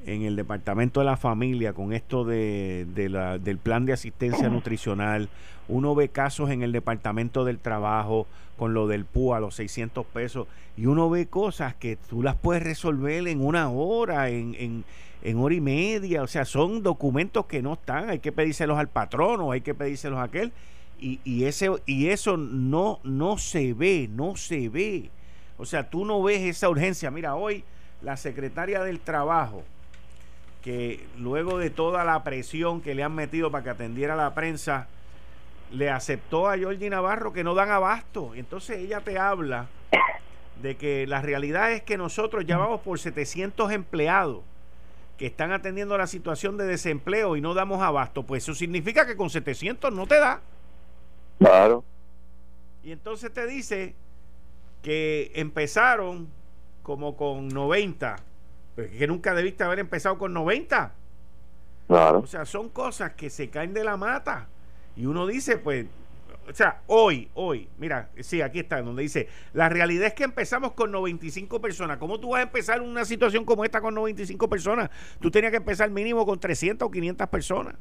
en 0.05 0.23
el 0.23 0.35
Departamento 0.35 0.99
de 0.99 1.05
la 1.05 1.17
Familia 1.17 1.73
con 1.73 1.93
esto 1.93 2.23
de, 2.23 2.85
la, 3.09 3.37
del 3.37 3.57
plan 3.57 3.85
de 3.85 3.93
asistencia 3.93 4.49
nutricional. 4.49 5.29
Uno 5.67 5.95
ve 5.95 6.09
casos 6.09 6.49
en 6.49 6.63
el 6.63 6.71
Departamento 6.71 7.45
del 7.45 7.59
Trabajo 7.59 8.27
con 8.57 8.73
lo 8.73 8.87
del 8.87 9.05
PUA, 9.05 9.39
los 9.39 9.55
600 9.55 10.05
pesos, 10.05 10.47
y 10.77 10.85
uno 10.85 11.09
ve 11.09 11.25
cosas 11.27 11.73
que 11.75 11.95
tú 11.95 12.21
las 12.21 12.35
puedes 12.35 12.61
resolver 12.61 13.27
en 13.27 13.43
una 13.43 13.69
hora, 13.69 14.29
en, 14.29 14.55
en, 14.59 14.83
en 15.23 15.37
hora 15.37 15.55
y 15.55 15.61
media. 15.61 16.21
O 16.23 16.27
sea, 16.27 16.45
son 16.45 16.83
documentos 16.83 17.45
que 17.45 17.61
no 17.61 17.73
están, 17.73 18.09
hay 18.09 18.19
que 18.19 18.31
pedírselos 18.31 18.77
al 18.77 18.87
patrón 18.87 19.41
o 19.41 19.51
hay 19.51 19.61
que 19.61 19.73
pedírselos 19.73 20.19
a 20.19 20.23
aquel. 20.23 20.51
Y, 20.99 21.19
y, 21.23 21.45
ese, 21.45 21.71
y 21.87 22.09
eso 22.09 22.37
no, 22.37 22.99
no 23.03 23.37
se 23.37 23.73
ve, 23.73 24.07
no 24.11 24.35
se 24.35 24.69
ve. 24.69 25.09
O 25.57 25.65
sea, 25.65 25.89
tú 25.89 26.05
no 26.05 26.21
ves 26.21 26.41
esa 26.41 26.69
urgencia. 26.69 27.09
Mira, 27.09 27.35
hoy 27.35 27.63
la 28.01 28.17
secretaria 28.17 28.83
del 28.83 28.99
Trabajo 28.99 29.63
que 30.61 31.07
luego 31.17 31.57
de 31.57 31.69
toda 31.69 32.03
la 32.03 32.23
presión 32.23 32.81
que 32.81 32.93
le 32.95 33.03
han 33.03 33.13
metido 33.13 33.51
para 33.51 33.63
que 33.63 33.69
atendiera 33.71 34.13
a 34.13 34.17
la 34.17 34.35
prensa, 34.35 34.87
le 35.71 35.89
aceptó 35.89 36.49
a 36.49 36.57
Georgie 36.57 36.89
Navarro 36.89 37.33
que 37.33 37.43
no 37.43 37.55
dan 37.55 37.71
abasto. 37.71 38.35
Entonces 38.35 38.77
ella 38.79 39.01
te 39.01 39.17
habla 39.17 39.67
de 40.61 40.75
que 40.75 41.07
la 41.07 41.21
realidad 41.21 41.71
es 41.71 41.81
que 41.81 41.97
nosotros 41.97 42.45
ya 42.45 42.57
vamos 42.57 42.81
por 42.81 42.99
700 42.99 43.71
empleados 43.71 44.43
que 45.17 45.25
están 45.25 45.51
atendiendo 45.51 45.97
la 45.97 46.07
situación 46.07 46.57
de 46.57 46.65
desempleo 46.65 47.35
y 47.35 47.41
no 47.41 47.53
damos 47.53 47.81
abasto. 47.81 48.23
Pues 48.23 48.43
eso 48.43 48.53
significa 48.53 49.05
que 49.05 49.15
con 49.15 49.29
700 49.29 49.93
no 49.93 50.05
te 50.05 50.19
da. 50.19 50.41
Claro. 51.39 51.83
Y 52.83 52.91
entonces 52.91 53.33
te 53.33 53.47
dice 53.47 53.95
que 54.83 55.31
empezaron 55.35 56.27
como 56.83 57.15
con 57.15 57.47
90 57.49 58.17
que 58.75 59.07
nunca 59.07 59.33
debiste 59.33 59.63
haber 59.63 59.79
empezado 59.79 60.17
con 60.17 60.33
90. 60.33 60.93
Claro. 61.87 62.19
O 62.19 62.27
sea, 62.27 62.45
son 62.45 62.69
cosas 62.69 63.13
que 63.13 63.29
se 63.29 63.49
caen 63.49 63.73
de 63.73 63.83
la 63.83 63.97
mata. 63.97 64.47
Y 64.95 65.05
uno 65.05 65.27
dice, 65.27 65.57
pues, 65.57 65.87
o 66.49 66.53
sea, 66.53 66.81
hoy, 66.87 67.29
hoy, 67.35 67.67
mira, 67.77 68.09
sí, 68.19 68.41
aquí 68.41 68.59
está, 68.59 68.81
donde 68.81 69.03
dice, 69.03 69.27
la 69.53 69.69
realidad 69.69 70.07
es 70.07 70.13
que 70.13 70.23
empezamos 70.23 70.73
con 70.73 70.91
95 70.91 71.61
personas. 71.61 71.97
¿Cómo 71.97 72.19
tú 72.19 72.31
vas 72.31 72.39
a 72.39 72.43
empezar 72.43 72.81
una 72.81 73.05
situación 73.05 73.45
como 73.45 73.63
esta 73.63 73.79
con 73.79 73.93
95 73.93 74.49
personas? 74.49 74.89
Tú 75.19 75.29
tenías 75.29 75.51
que 75.51 75.57
empezar 75.57 75.89
mínimo 75.91 76.25
con 76.25 76.39
300 76.39 76.87
o 76.87 76.91
500 76.91 77.27
personas. 77.27 77.75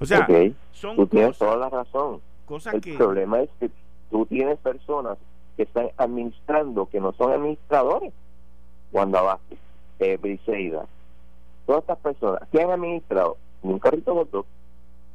O 0.00 0.04
sea, 0.04 0.26
son 0.72 0.96
tú 0.96 1.06
tienes 1.06 1.38
toda 1.38 1.56
la 1.56 1.70
razón. 1.70 2.20
Cosas 2.44 2.74
El 2.74 2.96
problema 2.96 3.40
es 3.40 3.50
que 3.60 3.70
tú 4.10 4.26
tienes 4.26 4.58
personas 4.58 5.16
que 5.56 5.62
están 5.62 5.90
administrando 5.96 6.86
que 6.86 7.00
no 7.00 7.12
son 7.12 7.32
administradores. 7.32 8.12
Wanda 8.92 9.22
Vázquez, 9.22 9.58
eh, 9.98 10.18
Briseida, 10.20 10.86
todas 11.66 11.82
estas 11.82 11.98
personas 11.98 12.42
que 12.50 12.60
han 12.60 12.70
administrado 12.70 13.36
un 13.62 13.78
carrito 13.78 14.26
dos 14.30 14.46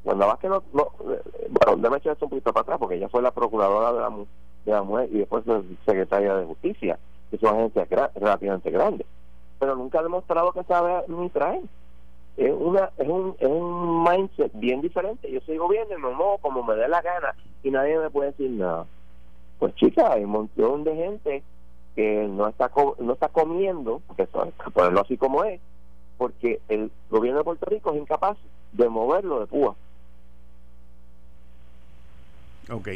Wanda 0.04 0.26
Vázquez 0.26 0.50
no, 0.50 0.64
no 0.74 0.92
eh, 1.14 1.22
bueno, 1.50 1.78
déjame 1.78 1.98
echar 1.98 2.14
esto 2.14 2.26
un 2.26 2.30
poquito 2.30 2.54
para 2.54 2.62
atrás 2.62 2.80
porque 2.80 2.96
ella 2.96 3.10
fue 3.10 3.22
la 3.22 3.32
procuradora 3.32 3.92
de 3.92 4.00
la, 4.00 4.10
de 4.66 4.72
la 4.72 4.84
mujer 4.84 5.10
y 5.12 5.20
después 5.20 5.44
secretaria 5.86 6.36
de 6.36 6.46
justicia, 6.46 6.98
que 7.30 7.38
son 7.38 7.56
agencias 7.56 7.90
relativamente 8.16 8.72
grandes, 8.72 9.08
pero 9.60 9.76
nunca 9.76 10.00
ha 10.00 10.04
demostrado 10.04 10.52
que 10.54 10.64
sabe 10.64 10.94
administrar. 10.94 11.60
Es, 12.38 12.54
una, 12.56 12.92
es, 12.98 13.08
un, 13.08 13.36
es 13.40 13.48
un 13.48 14.04
mindset 14.04 14.52
bien 14.54 14.80
diferente. 14.80 15.30
Yo 15.32 15.42
soy 15.42 15.58
gobierno 15.58 15.98
y 15.98 16.02
me 16.02 16.10
muevo 16.10 16.38
como 16.38 16.64
me 16.64 16.76
dé 16.76 16.88
la 16.88 17.02
gana 17.02 17.34
y 17.64 17.72
nadie 17.72 17.98
me 17.98 18.12
puede 18.12 18.32
decir 18.32 18.52
nada. 18.52 18.86
Pues 19.58 19.74
chica, 19.76 20.14
hay 20.14 20.24
un 20.24 20.30
montón 20.30 20.84
de 20.84 20.96
gente 20.96 21.44
que 21.98 22.28
no 22.30 22.48
está 22.48 22.70
no 23.00 23.14
está 23.14 23.28
comiendo, 23.30 24.04
que 24.16 24.28
ponerlo 24.72 25.02
así 25.02 25.18
como 25.18 25.44
es, 25.44 25.60
porque 26.20 26.62
el 26.70 26.92
gobierno 27.10 27.40
de 27.40 27.44
Puerto 27.44 27.66
Rico 27.66 27.92
es 27.92 28.00
incapaz 28.00 28.38
de 28.72 28.88
moverlo 28.88 29.40
de 29.40 29.48
Cuba. 29.48 29.74
Ok. 32.70 32.90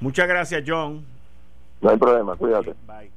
Muchas 0.00 0.28
gracias, 0.28 0.62
John. 0.64 1.04
No 1.80 1.90
hay 1.90 1.96
problema, 1.96 2.36
cuídate. 2.36 2.74
Bye. 2.86 3.10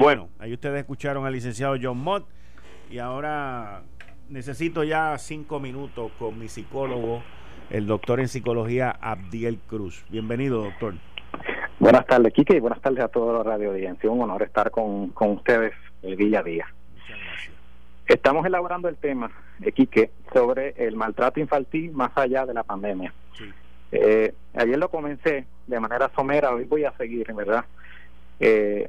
Bueno, 0.00 0.28
ahí 0.40 0.52
ustedes 0.52 0.80
escucharon 0.80 1.24
al 1.24 1.32
licenciado 1.32 1.76
John 1.80 1.98
Mott 1.98 2.26
y 2.90 2.98
ahora 2.98 3.82
necesito 4.30 4.82
ya 4.82 5.16
cinco 5.18 5.60
minutos 5.60 6.10
con 6.18 6.40
mi 6.40 6.48
psicólogo, 6.48 7.22
el 7.70 7.86
doctor 7.86 8.18
en 8.18 8.26
psicología 8.26 8.90
Abdiel 8.90 9.60
Cruz. 9.68 10.04
Bienvenido, 10.08 10.64
doctor. 10.64 10.94
Buenas 11.82 12.06
tardes, 12.06 12.32
Quique, 12.32 12.54
y 12.54 12.60
buenas 12.60 12.80
tardes 12.80 13.02
a 13.02 13.08
toda 13.08 13.38
la 13.38 13.42
radio 13.42 13.70
audiencia. 13.70 14.08
Un 14.08 14.20
honor 14.20 14.44
estar 14.44 14.70
con, 14.70 15.08
con 15.08 15.30
ustedes 15.30 15.72
el 16.02 16.16
día 16.16 16.38
a 16.38 16.42
día. 16.44 16.66
Estamos 18.06 18.46
elaborando 18.46 18.88
el 18.88 18.96
tema, 18.98 19.32
de 19.58 19.72
Quique, 19.72 20.12
sobre 20.32 20.76
el 20.76 20.94
maltrato 20.94 21.40
infantil 21.40 21.90
más 21.90 22.12
allá 22.14 22.46
de 22.46 22.54
la 22.54 22.62
pandemia. 22.62 23.12
Eh, 23.90 24.32
ayer 24.54 24.78
lo 24.78 24.90
comencé 24.90 25.44
de 25.66 25.80
manera 25.80 26.08
somera, 26.14 26.52
hoy 26.54 26.66
voy 26.66 26.84
a 26.84 26.92
seguir, 26.92 27.34
¿verdad? 27.34 27.64
Eh, 28.38 28.88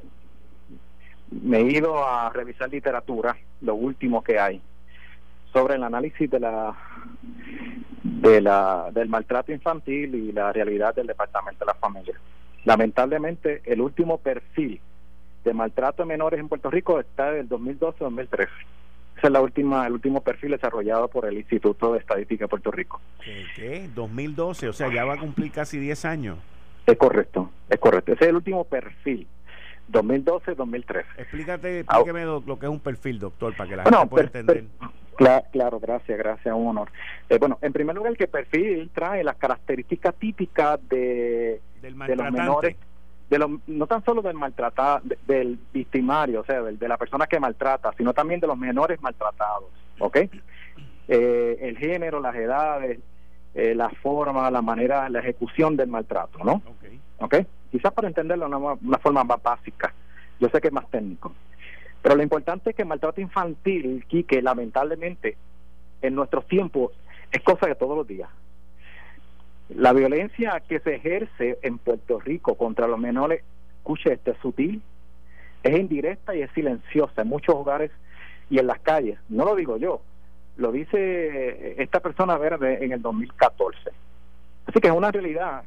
me 1.32 1.62
he 1.62 1.72
ido 1.72 2.06
a 2.06 2.30
revisar 2.30 2.70
literatura, 2.70 3.36
lo 3.62 3.74
último 3.74 4.22
que 4.22 4.38
hay, 4.38 4.62
sobre 5.52 5.74
el 5.74 5.82
análisis 5.82 6.30
de 6.30 6.38
la 6.38 6.76
de 8.04 8.40
la 8.40 8.88
del 8.92 9.08
maltrato 9.08 9.50
infantil 9.50 10.14
y 10.14 10.30
la 10.30 10.52
realidad 10.52 10.94
del 10.94 11.08
departamento 11.08 11.64
de 11.64 11.66
la 11.66 11.74
familia. 11.74 12.14
Lamentablemente, 12.64 13.62
el 13.64 13.80
último 13.80 14.18
perfil 14.18 14.80
de 15.44 15.52
maltrato 15.52 16.02
de 16.02 16.08
menores 16.08 16.40
en 16.40 16.48
Puerto 16.48 16.70
Rico 16.70 16.98
está 16.98 17.30
del 17.30 17.48
2012-2013. 17.48 18.48
Ese 19.16 19.26
es 19.28 19.30
la 19.30 19.40
última, 19.40 19.86
el 19.86 19.92
último 19.92 20.22
perfil 20.22 20.52
desarrollado 20.52 21.08
por 21.08 21.26
el 21.26 21.36
Instituto 21.36 21.92
de 21.92 22.00
Estadística 22.00 22.44
de 22.44 22.48
Puerto 22.48 22.70
Rico. 22.70 23.00
¿Qué? 23.54 23.88
2012, 23.94 24.68
o 24.68 24.72
sea, 24.72 24.92
ya 24.92 25.04
va 25.04 25.14
a 25.14 25.18
cumplir 25.18 25.52
casi 25.52 25.78
10 25.78 26.04
años. 26.04 26.38
Es 26.86 26.96
correcto, 26.96 27.50
es 27.68 27.78
correcto. 27.78 28.12
Ese 28.12 28.24
es 28.24 28.30
el 28.30 28.36
último 28.36 28.64
perfil. 28.64 29.26
2012-2013. 29.92 31.04
Explícate, 31.18 31.80
explíqueme 31.80 32.24
lo, 32.24 32.58
que 32.58 32.66
es 32.66 32.72
un 32.72 32.80
perfil, 32.80 33.18
doctor, 33.18 33.54
para 33.54 33.68
que 33.68 33.76
la 33.76 33.84
gente 33.84 34.06
pueda 34.06 34.24
entender. 34.24 34.64
Claro, 35.16 35.78
gracias, 35.78 36.18
gracias, 36.18 36.54
un 36.54 36.68
honor. 36.68 36.90
Eh, 37.28 37.38
bueno, 37.38 37.58
en 37.62 37.72
primer 37.72 37.94
lugar, 37.94 38.12
el 38.12 38.18
que 38.18 38.26
perfil 38.26 38.90
trae 38.92 39.22
las 39.22 39.36
características 39.36 40.14
típicas 40.16 40.80
de, 40.88 41.60
de 41.92 42.16
los 42.16 42.32
menores, 42.32 42.76
de 43.30 43.38
los, 43.38 43.50
no 43.66 43.86
tan 43.86 44.04
solo 44.04 44.22
del 44.22 44.34
maltratado, 44.34 45.02
del 45.26 45.58
victimario, 45.72 46.40
o 46.40 46.44
sea, 46.44 46.62
de, 46.62 46.88
la 46.88 46.96
persona 46.96 47.26
que 47.26 47.40
maltrata, 47.40 47.92
sino 47.96 48.12
también 48.12 48.40
de 48.40 48.46
los 48.46 48.58
menores 48.58 49.00
maltratados, 49.02 49.70
¿ok? 49.98 50.16
Eh, 51.08 51.58
el 51.60 51.76
género, 51.76 52.20
las 52.20 52.34
edades, 52.34 52.98
eh, 53.54 53.74
la 53.74 53.90
forma, 53.90 54.50
la 54.50 54.62
manera, 54.62 55.08
la 55.08 55.20
ejecución 55.20 55.76
del 55.76 55.88
maltrato, 55.88 56.38
¿no? 56.42 56.62
Ok. 57.18 57.36
Quizás 57.70 57.92
para 57.92 58.08
entenderlo 58.08 58.48
de 58.48 58.56
una, 58.56 58.72
una 58.74 58.98
forma 58.98 59.24
más 59.24 59.42
básica. 59.42 59.92
Yo 60.40 60.48
sé 60.48 60.60
que 60.60 60.68
es 60.68 60.74
más 60.74 60.88
técnico. 60.90 61.32
Pero 62.02 62.16
lo 62.16 62.22
importante 62.22 62.70
es 62.70 62.76
que 62.76 62.82
el 62.82 62.88
maltrato 62.88 63.20
infantil, 63.20 64.04
que 64.06 64.42
lamentablemente, 64.42 65.36
en 66.02 66.14
nuestros 66.14 66.46
tiempos, 66.46 66.92
es 67.32 67.42
cosa 67.42 67.66
de 67.66 67.74
todos 67.74 67.96
los 67.96 68.06
días. 68.06 68.28
La 69.70 69.92
violencia 69.92 70.62
que 70.68 70.80
se 70.80 70.96
ejerce 70.96 71.58
en 71.62 71.78
Puerto 71.78 72.20
Rico 72.20 72.54
contra 72.56 72.86
los 72.86 72.98
menores, 72.98 73.42
escuche, 73.78 74.12
este 74.12 74.32
es 74.32 74.38
sutil, 74.38 74.82
es 75.62 75.78
indirecta 75.78 76.34
y 76.34 76.42
es 76.42 76.50
silenciosa 76.52 77.22
en 77.22 77.28
muchos 77.28 77.54
hogares 77.54 77.90
y 78.50 78.58
en 78.58 78.66
las 78.66 78.80
calles. 78.80 79.18
No 79.28 79.44
lo 79.44 79.56
digo 79.56 79.78
yo, 79.78 80.02
lo 80.56 80.70
dice 80.70 81.82
esta 81.82 82.00
persona 82.00 82.36
verde 82.36 82.84
en 82.84 82.92
el 82.92 83.00
2014. 83.00 83.90
Así 84.66 84.80
que 84.80 84.88
es 84.88 84.94
una 84.94 85.10
realidad 85.10 85.64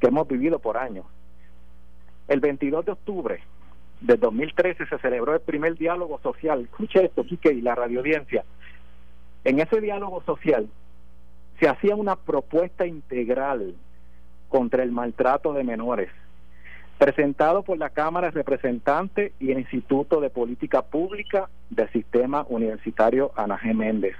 que 0.00 0.08
hemos 0.08 0.26
vivido 0.26 0.58
por 0.58 0.76
años. 0.76 1.06
El 2.28 2.40
22 2.40 2.84
de 2.84 2.92
octubre 2.92 3.40
de 4.00 4.16
2013 4.16 4.86
se 4.86 4.98
celebró 4.98 5.34
el 5.34 5.40
primer 5.40 5.76
diálogo 5.76 6.18
social. 6.20 6.62
Escuche 6.62 7.04
esto, 7.04 7.24
Quique, 7.24 7.52
y 7.52 7.60
la 7.60 7.74
radioaudiencia. 7.74 8.44
En 9.44 9.60
ese 9.60 9.80
diálogo 9.80 10.22
social 10.24 10.68
se 11.58 11.68
hacía 11.68 11.94
una 11.96 12.16
propuesta 12.16 12.86
integral 12.86 13.74
contra 14.48 14.82
el 14.82 14.92
maltrato 14.92 15.52
de 15.52 15.64
menores, 15.64 16.10
presentado 16.98 17.62
por 17.62 17.78
la 17.78 17.90
Cámara 17.90 18.28
de 18.28 18.34
Representantes 18.34 19.32
y 19.40 19.50
el 19.50 19.58
Instituto 19.58 20.20
de 20.20 20.30
Política 20.30 20.82
Pública 20.82 21.48
del 21.70 21.90
Sistema 21.90 22.46
Universitario 22.48 23.32
Ana 23.36 23.58
G. 23.58 23.74
Méndez 23.74 24.16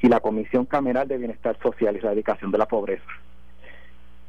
y 0.00 0.08
la 0.08 0.20
Comisión 0.20 0.66
Cameral 0.66 1.08
de 1.08 1.18
Bienestar 1.18 1.58
Social 1.62 1.94
y 1.94 1.98
Erradicación 1.98 2.50
de 2.50 2.58
la 2.58 2.66
Pobreza. 2.66 3.04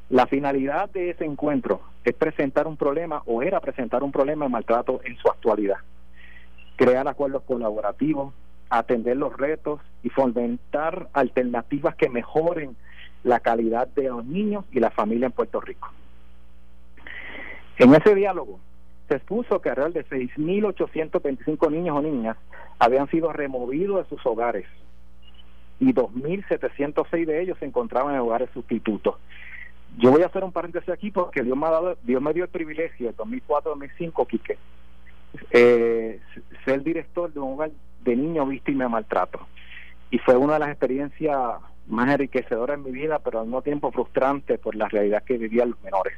La 0.10 0.28
finalidad 0.28 0.90
de 0.90 1.10
ese 1.10 1.26
encuentro 1.26 1.82
es 2.04 2.14
presentar 2.14 2.68
un 2.68 2.78
problema 2.78 3.24
o 3.26 3.42
era 3.42 3.60
presentar 3.60 4.04
un 4.04 4.12
problema 4.12 4.46
de 4.46 4.52
maltrato 4.52 5.02
en 5.04 5.18
su 5.18 5.28
actualidad, 5.30 5.78
crear 6.76 7.08
acuerdos 7.08 7.44
colaborativos, 7.44 8.34
atender 8.70 9.18
los 9.18 9.36
retos 9.38 9.82
y 10.04 10.10
fomentar 10.10 11.10
alternativas 11.14 11.96
que 11.96 12.10
mejoren 12.10 12.76
la 13.24 13.40
calidad 13.40 13.88
de 13.90 14.04
los 14.04 14.26
niños 14.26 14.66
y 14.72 14.80
la 14.80 14.92
familia 14.92 15.28
en 15.28 15.32
Puerto 15.32 15.60
Rico. 15.60 15.90
En 17.78 17.94
ese 17.94 18.16
diálogo 18.16 18.60
se 19.08 19.16
expuso 19.16 19.62
que 19.62 19.70
alrededor 19.70 19.94
de 19.94 20.06
6.825 20.06 21.72
niños 21.72 21.98
o 21.98 22.02
niñas 22.02 22.38
habían 22.80 23.10
sido 23.10 23.32
removidos 23.34 24.04
de 24.04 24.10
sus 24.16 24.26
hogares 24.26 24.66
y 25.80 25.94
2.706 25.94 27.26
de 27.26 27.42
ellos 27.42 27.58
se 27.60 27.66
encontraban 27.66 28.14
en 28.14 28.22
hogares 28.22 28.50
sustitutos. 28.54 29.16
Yo 29.98 30.12
voy 30.12 30.24
a 30.24 30.28
hacer 30.28 30.44
un 30.44 30.52
paréntesis 30.52 30.90
aquí 30.90 31.12
porque 31.12 31.44
Dios 31.44 31.58
me, 31.58 31.68
ha 31.68 31.72
dado, 31.72 31.98
Dios 32.04 32.22
me 32.22 32.34
dio 32.34 32.44
el 32.44 32.50
privilegio 32.50 33.10
en 33.10 33.16
2004-2005, 33.16 34.28
Quique, 34.28 34.58
eh, 35.52 36.20
ser 36.64 36.84
director 36.84 37.32
de 37.32 37.40
un 37.40 37.54
hogar 37.54 37.72
de 38.06 38.16
niños 38.16 38.48
víctimas 38.48 38.86
de 38.86 38.90
maltrato. 38.90 39.40
Y 40.12 40.20
fue 40.20 40.38
una 40.38 40.54
de 40.54 40.60
las 40.60 40.70
experiencias 40.70 41.38
más 41.88 42.10
enriquecedoras 42.10 42.78
en 42.78 42.84
mi 42.84 42.92
vida, 42.92 43.20
pero 43.20 43.40
al 43.40 43.46
mismo 43.46 43.62
tiempo 43.62 43.92
frustrante 43.92 44.58
por 44.58 44.76
la 44.76 44.88
realidad 44.88 45.24
que 45.24 45.38
vivían 45.38 45.72
los 45.72 45.84
menores. 45.84 46.18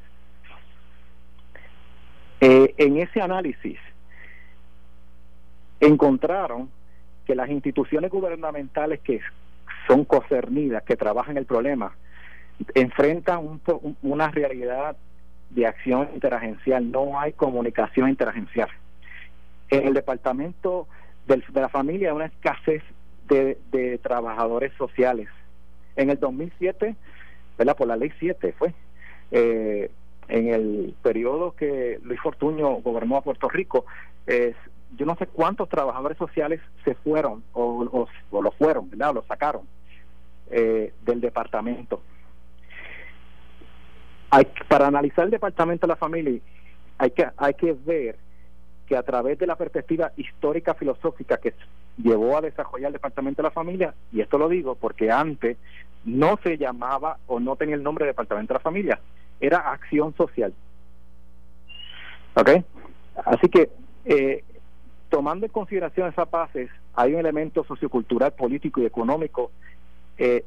Eh, 2.39 2.75
en 2.77 2.97
ese 2.97 3.21
análisis 3.21 3.79
encontraron 5.79 6.69
que 7.25 7.35
las 7.35 7.49
instituciones 7.49 8.11
gubernamentales 8.11 8.99
que 8.99 9.21
son 9.87 10.05
concernidas, 10.05 10.83
que 10.83 10.95
trabajan 10.95 11.37
el 11.37 11.45
problema, 11.45 11.95
enfrentan 12.75 13.61
una 14.01 14.29
realidad 14.29 14.97
de 15.49 15.65
acción 15.65 16.09
interagencial, 16.13 16.91
no 16.91 17.19
hay 17.19 17.33
comunicación 17.33 18.09
interagencial. 18.09 18.69
En 19.69 19.87
el 19.87 19.93
departamento 19.93 20.87
de 21.27 21.61
la 21.61 21.69
familia 21.69 22.13
una 22.13 22.25
escasez 22.25 22.83
de, 23.27 23.99
trabajadores 24.01 24.71
sociales. 24.77 25.27
En 25.95 26.09
el 26.09 26.19
2007, 26.19 26.95
¿verdad? 27.57 27.75
por 27.75 27.87
la 27.87 27.97
ley 27.97 28.11
7 28.19 28.53
fue, 28.57 28.73
eh, 29.31 29.91
en 30.29 30.47
el 30.47 30.95
periodo 31.01 31.55
que 31.55 31.99
Luis 32.03 32.19
Fortuño 32.21 32.75
gobernó 32.75 33.17
a 33.17 33.23
Puerto 33.23 33.49
Rico, 33.49 33.85
yo 34.95 35.05
no 35.05 35.15
sé 35.15 35.27
cuántos 35.27 35.69
trabajadores 35.69 36.17
sociales 36.17 36.61
se 36.85 36.95
fueron 36.95 37.43
o, 37.53 38.07
o, 38.31 38.41
lo 38.41 38.51
fueron, 38.51 38.89
¿verdad? 38.89 39.13
Lo 39.13 39.23
sacaron 39.23 39.63
eh, 40.49 40.93
del 41.05 41.19
departamento. 41.19 42.01
Hay, 44.29 44.47
para 44.67 44.87
analizar 44.87 45.25
el 45.25 45.31
departamento 45.31 45.87
de 45.87 45.91
la 45.91 45.97
familia 45.97 46.41
hay 46.97 47.11
que, 47.11 47.27
hay 47.37 47.53
que 47.53 47.73
ver 47.73 48.17
que 48.87 48.95
a 48.95 49.03
través 49.03 49.37
de 49.37 49.47
la 49.47 49.55
perspectiva 49.55 50.11
histórica 50.15 50.73
filosófica 50.73 51.37
que 51.37 51.53
llevó 51.97 52.37
a 52.37 52.41
desarrollar 52.41 52.87
el 52.87 52.93
departamento 52.93 53.41
de 53.41 53.47
la 53.47 53.51
familia, 53.51 53.93
y 54.11 54.21
esto 54.21 54.37
lo 54.37 54.47
digo 54.49 54.75
porque 54.75 55.11
antes 55.11 55.57
no 56.05 56.39
se 56.41 56.57
llamaba 56.57 57.17
o 57.27 57.39
no 57.39 57.55
tenía 57.55 57.75
el 57.75 57.83
nombre 57.83 58.05
de 58.05 58.11
departamento 58.11 58.53
de 58.53 58.59
la 58.59 58.63
familia, 58.63 58.99
era 59.39 59.71
acción 59.71 60.15
social. 60.15 60.53
¿Ok? 62.35 62.49
Así 63.25 63.49
que 63.49 63.69
eh, 64.05 64.43
tomando 65.09 65.45
en 65.45 65.51
consideración 65.51 66.07
esas 66.07 66.29
bases, 66.29 66.69
hay 66.95 67.13
un 67.13 67.19
elemento 67.19 67.63
sociocultural, 67.63 68.33
político 68.33 68.81
y 68.81 68.85
económico 68.85 69.51
eh, 70.17 70.45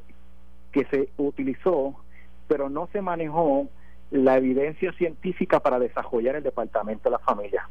que 0.72 0.84
se 0.86 1.11
utilizó, 1.16 1.95
pero 2.49 2.68
no 2.70 2.88
se 2.93 3.03
manejó 3.03 3.68
la 4.11 4.36
evidencia 4.36 4.93
científica 4.95 5.61
para 5.61 5.78
desarrollar 5.78 6.36
el 6.36 6.43
departamento 6.43 7.05
de 7.05 7.11
la 7.11 7.18
familia. 7.18 7.68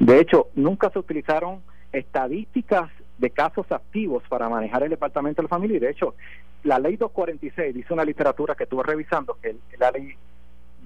De 0.00 0.18
hecho, 0.18 0.48
nunca 0.54 0.90
se 0.90 0.98
utilizaron 0.98 1.60
estadísticas 1.92 2.90
de 3.18 3.30
casos 3.30 3.70
activos 3.70 4.24
para 4.28 4.48
manejar 4.48 4.82
el 4.82 4.90
departamento 4.90 5.42
de 5.42 5.44
la 5.44 5.48
familia 5.50 5.76
y 5.76 5.80
de 5.80 5.90
hecho 5.90 6.14
la 6.62 6.78
ley 6.78 6.96
246 6.96 7.74
dice 7.74 7.92
una 7.92 8.04
literatura 8.04 8.54
que 8.54 8.64
estuve 8.64 8.82
revisando 8.82 9.36
que 9.42 9.56
la 9.78 9.90
ley 9.90 10.14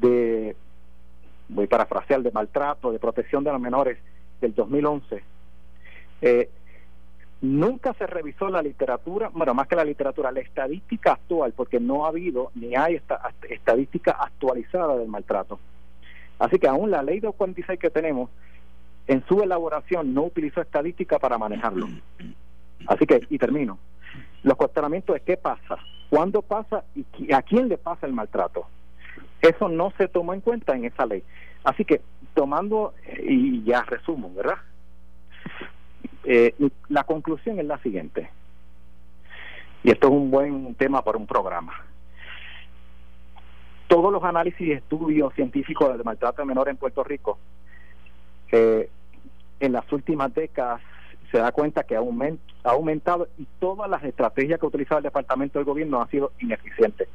de 0.00 0.56
voy 1.48 1.66
parafrasear, 1.66 2.22
de 2.22 2.32
maltrato, 2.32 2.90
de 2.90 2.98
protección 2.98 3.44
de 3.44 3.52
los 3.52 3.60
menores 3.60 3.98
del 4.40 4.54
2011, 4.54 5.22
eh, 6.22 6.50
nunca 7.40 7.92
se 7.94 8.06
revisó 8.06 8.48
la 8.48 8.62
literatura, 8.62 9.30
bueno, 9.32 9.54
más 9.54 9.68
que 9.68 9.76
la 9.76 9.84
literatura, 9.84 10.32
la 10.32 10.40
estadística 10.40 11.12
actual, 11.12 11.52
porque 11.52 11.78
no 11.80 12.04
ha 12.04 12.08
habido 12.08 12.50
ni 12.54 12.74
hay 12.74 12.96
esta, 12.96 13.20
estadística 13.48 14.12
actualizada 14.12 14.96
del 14.96 15.08
maltrato. 15.08 15.60
Así 16.38 16.58
que 16.58 16.66
aún 16.66 16.90
la 16.90 17.02
ley 17.02 17.20
246 17.20 17.78
que 17.78 17.90
tenemos, 17.90 18.30
en 19.06 19.24
su 19.26 19.42
elaboración 19.42 20.14
no 20.14 20.24
utilizó 20.24 20.60
estadística 20.60 21.18
para 21.18 21.38
manejarlo. 21.38 21.88
Así 22.86 23.06
que, 23.06 23.26
y 23.30 23.38
termino, 23.38 23.78
los 24.42 24.56
cuestionamientos 24.56 25.14
de 25.14 25.20
qué 25.20 25.36
pasa, 25.36 25.78
cuándo 26.10 26.42
pasa 26.42 26.84
y 26.94 27.32
a 27.32 27.42
quién 27.42 27.68
le 27.68 27.78
pasa 27.78 28.06
el 28.06 28.12
maltrato. 28.12 28.66
Eso 29.40 29.68
no 29.68 29.92
se 29.98 30.08
tomó 30.08 30.32
en 30.34 30.40
cuenta 30.40 30.74
en 30.74 30.84
esa 30.84 31.06
ley. 31.06 31.22
Así 31.64 31.84
que, 31.84 32.00
tomando, 32.34 32.94
y 33.22 33.62
ya 33.64 33.82
resumo, 33.82 34.32
¿verdad? 34.34 34.58
Eh, 36.24 36.54
la 36.88 37.04
conclusión 37.04 37.58
es 37.58 37.66
la 37.66 37.78
siguiente, 37.78 38.30
y 39.82 39.90
esto 39.90 40.06
es 40.08 40.12
un 40.14 40.30
buen 40.30 40.74
tema 40.76 41.02
para 41.02 41.18
un 41.18 41.26
programa. 41.26 41.74
Todos 43.86 44.10
los 44.10 44.24
análisis 44.24 44.60
y 44.66 44.72
estudios 44.72 45.34
científicos 45.34 45.92
del 45.92 46.02
maltrato 46.04 46.40
de 46.40 46.46
menores 46.46 46.72
en 46.72 46.78
Puerto 46.78 47.04
Rico, 47.04 47.38
eh, 48.52 48.88
en 49.60 49.72
las 49.72 49.90
últimas 49.92 50.32
décadas 50.34 50.80
se 51.30 51.38
da 51.38 51.52
cuenta 51.52 51.82
que 51.84 51.96
ha, 51.96 52.02
aumentado 52.64 53.28
y 53.38 53.46
todas 53.58 53.90
las 53.90 54.04
estrategias 54.04 54.58
que 54.58 54.66
ha 54.66 54.68
utilizado 54.68 54.98
el 54.98 55.04
Departamento 55.04 55.58
del 55.58 55.66
Gobierno 55.66 56.00
han 56.00 56.10
sido 56.10 56.32
ineficientes 56.38 57.08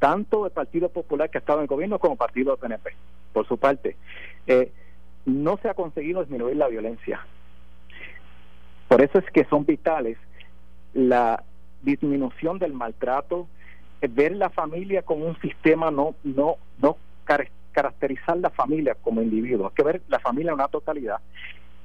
tanto 0.00 0.46
el 0.46 0.50
Partido 0.50 0.88
Popular 0.88 1.30
que 1.30 1.38
ha 1.38 1.40
estado 1.40 1.60
en 1.60 1.64
el 1.64 1.68
gobierno 1.68 2.00
como 2.00 2.14
el 2.14 2.18
Partido 2.18 2.56
PNP, 2.56 2.90
por 3.32 3.46
su 3.46 3.58
parte. 3.58 3.96
Eh, 4.48 4.72
no 5.26 5.58
se 5.58 5.68
ha 5.68 5.74
conseguido 5.74 6.22
disminuir 6.22 6.56
la 6.56 6.66
violencia. 6.66 7.24
Por 8.88 9.02
eso 9.02 9.18
es 9.18 9.30
que 9.30 9.44
son 9.44 9.64
vitales 9.64 10.18
la 10.94 11.44
disminución 11.82 12.58
del 12.58 12.72
maltrato, 12.72 13.46
eh, 14.00 14.08
ver 14.10 14.32
la 14.32 14.50
familia 14.50 15.02
como 15.02 15.26
un 15.26 15.38
sistema, 15.40 15.90
no, 15.90 16.14
no, 16.24 16.56
no 16.78 16.96
caracterizar 17.72 18.36
la 18.38 18.50
familia 18.50 18.94
como 18.94 19.22
individuo, 19.22 19.68
hay 19.68 19.74
que 19.74 19.82
ver 19.82 20.02
la 20.08 20.18
familia 20.18 20.50
en 20.50 20.54
una 20.54 20.68
totalidad 20.68 21.18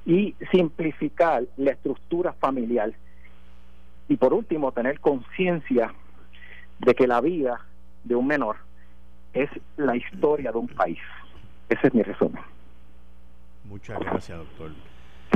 y 0.04 0.34
simplificar 0.50 1.44
la 1.56 1.72
estructura 1.72 2.32
familiar. 2.32 2.92
Y 4.08 4.16
por 4.16 4.32
último, 4.32 4.72
tener 4.72 5.00
conciencia 5.00 5.92
de 6.78 6.94
que 6.94 7.06
la 7.06 7.20
vida 7.20 7.60
de 8.04 8.14
un 8.14 8.26
menor 8.26 8.56
es 9.32 9.50
la 9.76 9.96
historia 9.96 10.52
de 10.52 10.58
un 10.58 10.68
país. 10.68 11.00
Ese 11.68 11.88
es 11.88 11.94
mi 11.94 12.02
resumen. 12.02 12.42
Muchas 13.64 13.98
gracias, 13.98 14.38
doctor. 14.38 14.70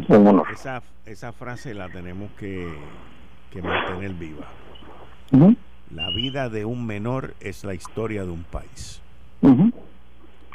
Un 0.09 0.26
honor. 0.26 0.46
Esa, 0.53 0.82
esa 1.05 1.32
frase 1.32 1.74
la 1.74 1.88
tenemos 1.88 2.30
que, 2.32 2.72
que 3.51 3.61
mantener 3.61 4.12
viva. 4.14 4.46
La 5.90 6.11
vida 6.11 6.48
de 6.48 6.64
un 6.64 6.86
menor 6.86 7.34
es 7.40 7.64
la 7.64 7.74
historia 7.74 8.24
de 8.24 8.30
un 8.30 8.44
país. 8.44 9.03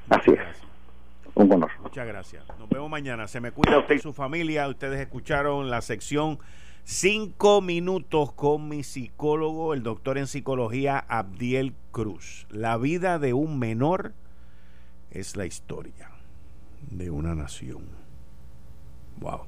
Así 0.10 0.32
es. 0.32 0.58
Un 1.36 1.52
honor. 1.52 1.72
Muchas 1.82 2.08
gracias. 2.08 2.44
Nos 2.60 2.70
vemos 2.70 2.90
mañana. 2.90 3.28
Se 3.28 3.42
me 3.42 3.52
cuida 3.52 3.80
usted 3.80 3.96
y 3.96 4.00
su 4.00 4.14
familia. 4.14 4.68
Ustedes 4.68 5.00
escucharon 5.00 5.70
la 5.70 5.82
sección 5.82 6.40
Cinco 6.88 7.62
minutos 7.62 8.32
con 8.34 8.70
mi 8.70 8.84
psicólogo, 8.84 9.74
el 9.74 9.82
doctor 9.82 10.20
en 10.20 10.28
psicología 10.28 11.00
Abdiel 11.00 11.74
Cruz. 11.90 12.46
La 12.52 12.78
vida 12.78 13.18
de 13.18 13.34
un 13.34 13.58
menor 13.58 14.14
es 15.10 15.36
la 15.36 15.48
historia 15.48 16.12
de 16.92 17.10
una 17.10 17.34
nación. 17.34 17.86
Wow, 19.18 19.48